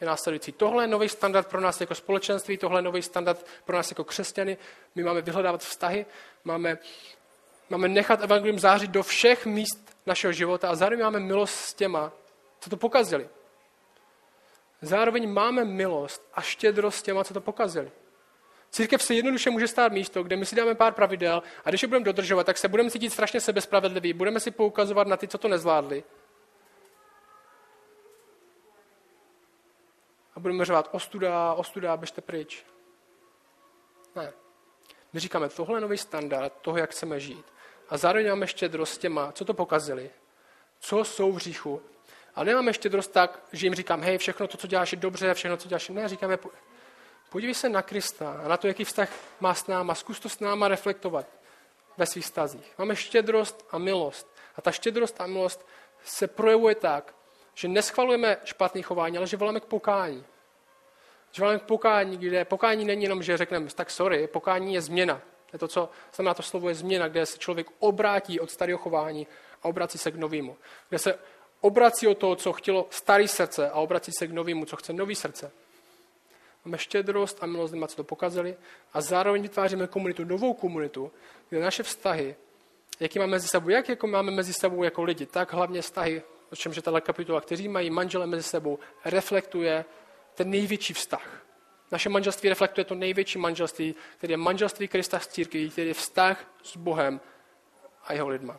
je 0.00 0.06
následující. 0.06 0.52
Tohle 0.52 0.84
je 0.84 0.88
nový 0.88 1.08
standard 1.08 1.48
pro 1.48 1.60
nás 1.60 1.80
jako 1.80 1.94
společenství, 1.94 2.58
tohle 2.58 2.78
je 2.78 2.82
nový 2.82 3.02
standard 3.02 3.46
pro 3.64 3.76
nás 3.76 3.90
jako 3.90 4.04
křesťany. 4.04 4.56
My 4.94 5.02
máme 5.02 5.22
vyhledávat 5.22 5.60
vztahy, 5.60 6.06
máme 6.44 6.78
Máme 7.70 7.88
nechat 7.88 8.22
evangelium 8.22 8.58
zářit 8.58 8.90
do 8.90 9.02
všech 9.02 9.46
míst 9.46 9.96
našeho 10.06 10.32
života 10.32 10.68
a 10.68 10.74
zároveň 10.74 11.04
máme 11.04 11.20
milost 11.20 11.54
s 11.54 11.74
těma, 11.74 12.12
co 12.60 12.70
to 12.70 12.76
pokazili. 12.76 13.28
Zároveň 14.82 15.32
máme 15.32 15.64
milost 15.64 16.22
a 16.34 16.40
štědrost 16.40 16.98
s 16.98 17.02
těma, 17.02 17.24
co 17.24 17.34
to 17.34 17.40
pokazili. 17.40 17.90
Církev 18.70 19.02
se 19.02 19.14
jednoduše 19.14 19.50
může 19.50 19.68
stát 19.68 19.92
místo, 19.92 20.22
kde 20.22 20.36
my 20.36 20.46
si 20.46 20.56
dáme 20.56 20.74
pár 20.74 20.92
pravidel 20.92 21.42
a 21.64 21.68
když 21.68 21.82
je 21.82 21.88
budeme 21.88 22.04
dodržovat, 22.04 22.46
tak 22.46 22.58
se 22.58 22.68
budeme 22.68 22.90
cítit 22.90 23.10
strašně 23.10 23.40
sebespravedliví, 23.40 24.12
budeme 24.12 24.40
si 24.40 24.50
poukazovat 24.50 25.06
na 25.06 25.16
ty, 25.16 25.28
co 25.28 25.38
to 25.38 25.48
nezvládli. 25.48 26.04
A 30.36 30.40
budeme 30.40 30.64
řovat 30.64 30.88
ostuda, 30.92 31.52
ostuda, 31.52 31.96
běžte 31.96 32.20
pryč. 32.20 32.64
Ne. 34.16 34.32
My 35.12 35.20
říkáme, 35.20 35.48
tohle 35.48 35.76
je 35.76 35.80
nový 35.80 35.98
standard 35.98 36.52
toho, 36.60 36.76
jak 36.76 36.90
chceme 36.90 37.20
žít. 37.20 37.44
A 37.88 37.96
zároveň 37.96 38.28
máme 38.28 38.46
štědrost 38.46 39.00
těma, 39.00 39.32
co 39.32 39.44
to 39.44 39.54
pokazili, 39.54 40.10
co 40.80 41.04
jsou 41.04 41.32
v 41.32 41.38
říchu. 41.38 41.82
A 42.34 42.44
nemáme 42.44 42.72
štědrost 42.72 43.12
tak, 43.12 43.40
že 43.52 43.66
jim 43.66 43.74
říkám, 43.74 44.02
hej, 44.02 44.18
všechno 44.18 44.48
to, 44.48 44.56
co 44.56 44.66
děláš, 44.66 44.92
je 44.92 44.98
dobře, 44.98 45.34
všechno, 45.34 45.56
co 45.56 45.68
děláš, 45.68 45.88
ne, 45.88 46.08
říkáme, 46.08 46.38
podívej 47.30 47.54
se 47.54 47.68
na 47.68 47.82
Krista 47.82 48.40
a 48.44 48.48
na 48.48 48.56
to, 48.56 48.66
jaký 48.66 48.84
vztah 48.84 49.08
má 49.40 49.54
s 49.54 49.66
náma, 49.66 49.94
zkus 49.94 50.20
to 50.20 50.28
s 50.28 50.40
náma 50.40 50.68
reflektovat 50.68 51.26
ve 51.96 52.06
svých 52.06 52.26
stazích. 52.26 52.74
Máme 52.78 52.96
štědrost 52.96 53.66
a 53.70 53.78
milost. 53.78 54.36
A 54.56 54.62
ta 54.62 54.72
štědrost 54.72 55.20
a 55.20 55.26
milost 55.26 55.66
se 56.04 56.26
projevuje 56.26 56.74
tak, 56.74 57.14
že 57.56 57.68
neschvalujeme 57.68 58.36
špatné 58.44 58.82
chování, 58.82 59.18
ale 59.18 59.26
že 59.26 59.36
voláme 59.36 59.60
k 59.60 59.64
pokání. 59.64 60.24
Že 61.32 61.42
voláme 61.42 61.58
k 61.58 61.62
pokání, 61.62 62.16
kde 62.16 62.44
pokání 62.44 62.84
není 62.84 63.02
jenom, 63.02 63.22
že 63.22 63.36
řekneme, 63.36 63.66
tak 63.74 63.90
sorry, 63.90 64.26
pokání 64.26 64.74
je 64.74 64.80
změna. 64.80 65.20
Je 65.52 65.58
to, 65.58 65.68
co 65.68 65.88
znamená 66.14 66.34
to 66.34 66.42
slovo 66.42 66.68
je 66.68 66.74
změna, 66.74 67.08
kde 67.08 67.26
se 67.26 67.38
člověk 67.38 67.66
obrátí 67.78 68.40
od 68.40 68.50
starého 68.50 68.78
chování 68.78 69.26
a 69.62 69.64
obrací 69.68 69.98
se 69.98 70.10
k 70.10 70.16
novému. 70.16 70.56
Kde 70.88 70.98
se 70.98 71.18
obrací 71.60 72.06
od 72.06 72.18
toho, 72.18 72.36
co 72.36 72.52
chtělo 72.52 72.86
starý 72.90 73.28
srdce 73.28 73.70
a 73.70 73.74
obrací 73.74 74.12
se 74.18 74.26
k 74.26 74.32
novému, 74.32 74.64
co 74.64 74.76
chce 74.76 74.92
nový 74.92 75.14
srdce. 75.14 75.52
Máme 76.64 76.78
štědrost 76.78 77.42
a 77.42 77.46
milost, 77.46 77.74
co 77.88 77.96
to 77.96 78.04
pokazali 78.04 78.56
a 78.92 79.00
zároveň 79.00 79.42
vytváříme 79.42 79.86
komunitu, 79.86 80.24
novou 80.24 80.54
komunitu, 80.54 81.12
kde 81.48 81.60
naše 81.60 81.82
vztahy, 81.82 82.36
jaký 83.00 83.18
máme 83.18 83.30
mezi 83.30 83.48
sebou, 83.48 83.68
jak 83.68 83.88
jako 83.88 84.06
máme 84.06 84.30
mezi 84.30 84.52
sebou 84.52 84.82
jako 84.82 85.02
lidi, 85.02 85.26
tak 85.26 85.52
hlavně 85.52 85.82
vztahy, 85.82 86.22
o 86.52 86.56
čem 86.56 86.72
je 86.72 86.82
tato 86.82 87.00
kapitola, 87.00 87.40
kteří 87.40 87.68
mají 87.68 87.90
manžele 87.90 88.26
mezi 88.26 88.42
sebou, 88.42 88.78
reflektuje 89.04 89.84
ten 90.34 90.50
největší 90.50 90.94
vztah. 90.94 91.42
Naše 91.90 92.08
manželství 92.08 92.48
reflektuje 92.48 92.84
to 92.84 92.94
největší 92.94 93.38
manželství, 93.38 93.94
které 94.18 94.32
je 94.32 94.36
manželství 94.36 94.88
Krista 94.88 95.18
s 95.18 95.26
církví, 95.26 95.70
který 95.70 95.88
je 95.88 95.94
vztah 95.94 96.44
s 96.62 96.76
Bohem 96.76 97.20
a 98.04 98.12
jeho 98.12 98.28
lidma. 98.28 98.58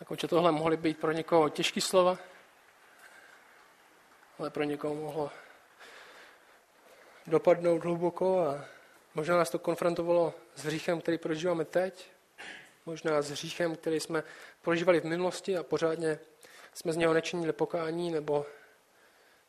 Jako, 0.00 0.16
tohle 0.16 0.52
mohly 0.52 0.76
být 0.76 0.98
pro 0.98 1.12
někoho 1.12 1.48
těžké 1.48 1.80
slova, 1.80 2.18
ale 4.38 4.50
pro 4.50 4.62
někoho 4.62 4.94
mohlo 4.94 5.30
dopadnout 7.26 7.84
hluboko 7.84 8.40
a 8.40 8.64
možná 9.14 9.36
nás 9.36 9.50
to 9.50 9.58
konfrontovalo 9.58 10.34
s 10.54 10.64
hříchem, 10.64 11.00
který 11.00 11.18
prožíváme 11.18 11.64
teď, 11.64 12.10
možná 12.86 13.22
s 13.22 13.30
hříchem, 13.30 13.76
který 13.76 14.00
jsme 14.00 14.22
prožívali 14.62 15.00
v 15.00 15.04
minulosti 15.04 15.56
a 15.56 15.62
pořádně 15.62 16.18
jsme 16.74 16.92
z 16.92 16.96
něho 16.96 17.14
nečinili 17.14 17.52
pokání, 17.52 18.10
nebo 18.10 18.46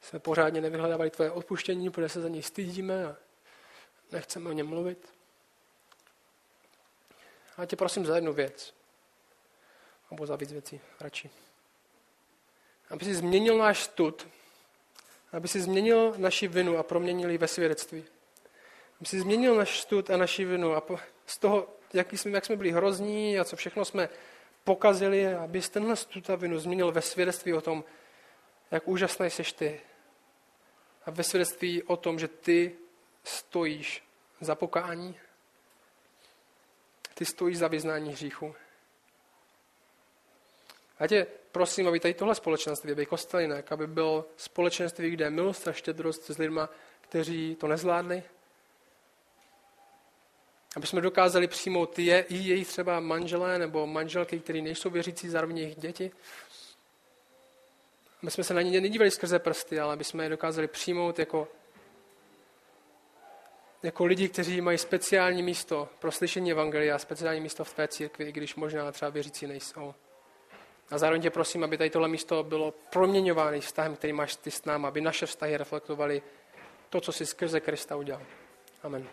jsme 0.01 0.19
pořádně 0.19 0.61
nevyhledávali 0.61 1.09
tvoje 1.09 1.31
odpuštění, 1.31 1.89
protože 1.89 2.09
se 2.09 2.21
za 2.21 2.29
něj 2.29 2.43
stydíme 2.43 3.05
a 3.05 3.15
nechceme 4.11 4.49
o 4.49 4.53
něm 4.53 4.67
mluvit. 4.67 5.13
A 7.57 7.65
tě 7.65 7.75
prosím 7.75 8.05
za 8.05 8.15
jednu 8.15 8.33
věc. 8.33 8.73
Nebo 10.11 10.25
za 10.25 10.35
víc 10.35 10.51
věcí, 10.51 10.81
radši. 10.99 11.29
Aby 12.89 13.05
si 13.05 13.15
změnil 13.15 13.57
náš 13.57 13.83
stud, 13.83 14.27
aby 15.31 15.47
si 15.47 15.61
změnil 15.61 16.13
naši 16.17 16.47
vinu 16.47 16.77
a 16.77 16.83
proměnil 16.83 17.29
ji 17.29 17.37
ve 17.37 17.47
svědectví. 17.47 18.05
Si 19.03 19.19
změnil 19.19 19.55
náš 19.55 19.79
stud 19.79 20.09
a 20.09 20.17
naši 20.17 20.45
vinu 20.45 20.75
a 20.75 20.83
z 21.25 21.39
toho 21.39 21.75
jak 21.95 22.13
jsme, 22.13 22.31
jak 22.31 22.45
jsme 22.45 22.55
byli 22.55 22.71
hrozní 22.71 23.39
a 23.39 23.43
co 23.43 23.55
všechno 23.55 23.85
jsme 23.85 24.09
pokazili, 24.63 25.33
aby 25.33 25.61
tenhle 25.61 25.95
vinu 26.37 26.59
změnil 26.59 26.91
ve 26.91 27.01
svědectví 27.01 27.53
o 27.53 27.61
tom, 27.61 27.83
jak 28.71 28.87
úžasný 28.87 29.29
jsi 29.29 29.43
ty. 29.43 29.81
A 31.05 31.11
ve 31.11 31.23
svědectví 31.23 31.83
o 31.83 31.97
tom, 31.97 32.19
že 32.19 32.27
ty 32.27 32.75
stojíš 33.23 34.03
za 34.41 34.55
pokání. 34.55 35.19
Ty 37.13 37.25
stojíš 37.25 37.57
za 37.57 37.67
vyznání 37.67 38.11
hříchu. 38.11 38.55
A 40.99 41.07
tě 41.07 41.27
prosím, 41.51 41.87
aby 41.87 41.99
tady 41.99 42.13
tohle 42.13 42.35
společenství, 42.35 42.91
aby 42.91 43.05
kostelinek, 43.05 43.71
aby 43.71 43.87
bylo 43.87 44.25
společenství, 44.37 45.09
kde 45.09 45.25
je 45.25 45.29
milost 45.29 45.67
a 45.67 45.71
štědrost 45.71 46.25
s 46.25 46.37
lidma, 46.37 46.69
kteří 47.01 47.55
to 47.55 47.67
nezvládli, 47.67 48.23
aby 50.75 50.87
jsme 50.87 51.01
dokázali 51.01 51.47
přijmout 51.47 51.99
je, 51.99 52.21
i 52.21 52.35
jejich 52.35 52.67
třeba 52.67 52.99
manželé 52.99 53.59
nebo 53.59 53.87
manželky, 53.87 54.39
kteří 54.39 54.61
nejsou 54.61 54.89
věřící, 54.89 55.29
zároveň 55.29 55.57
jejich 55.57 55.75
děti. 55.75 56.11
Aby 58.21 58.31
jsme 58.31 58.43
se 58.43 58.53
na 58.53 58.61
ně 58.61 58.81
nedívali 58.81 59.11
skrze 59.11 59.39
prsty, 59.39 59.79
ale 59.79 59.93
aby 59.93 60.03
jsme 60.03 60.23
je 60.23 60.29
dokázali 60.29 60.67
přijmout 60.67 61.19
jako, 61.19 61.47
jako 63.83 64.05
lidi, 64.05 64.29
kteří 64.29 64.61
mají 64.61 64.77
speciální 64.77 65.43
místo 65.43 65.89
pro 65.99 66.11
slyšení 66.11 66.51
evangelia, 66.51 66.99
speciální 66.99 67.41
místo 67.41 67.63
v 67.63 67.73
tvé 67.73 67.87
církvi, 67.87 68.25
i 68.25 68.31
když 68.31 68.55
možná 68.55 68.91
třeba 68.91 69.09
věřící 69.11 69.47
nejsou. 69.47 69.93
A 70.89 70.97
zároveň 70.97 71.21
tě 71.21 71.29
prosím, 71.29 71.63
aby 71.63 71.77
tady 71.77 71.89
tohle 71.89 72.07
místo 72.07 72.43
bylo 72.43 72.71
proměňováno 72.71 73.59
vztahem, 73.59 73.95
který 73.95 74.13
máš 74.13 74.35
ty 74.35 74.51
s 74.51 74.65
námi, 74.65 74.87
aby 74.87 75.01
naše 75.01 75.25
vztahy 75.25 75.57
reflektovaly 75.57 76.21
to, 76.89 77.01
co 77.01 77.11
jsi 77.11 77.25
skrze 77.25 77.59
Krista 77.59 77.95
udělal. 77.95 78.21
Amen. 78.83 79.07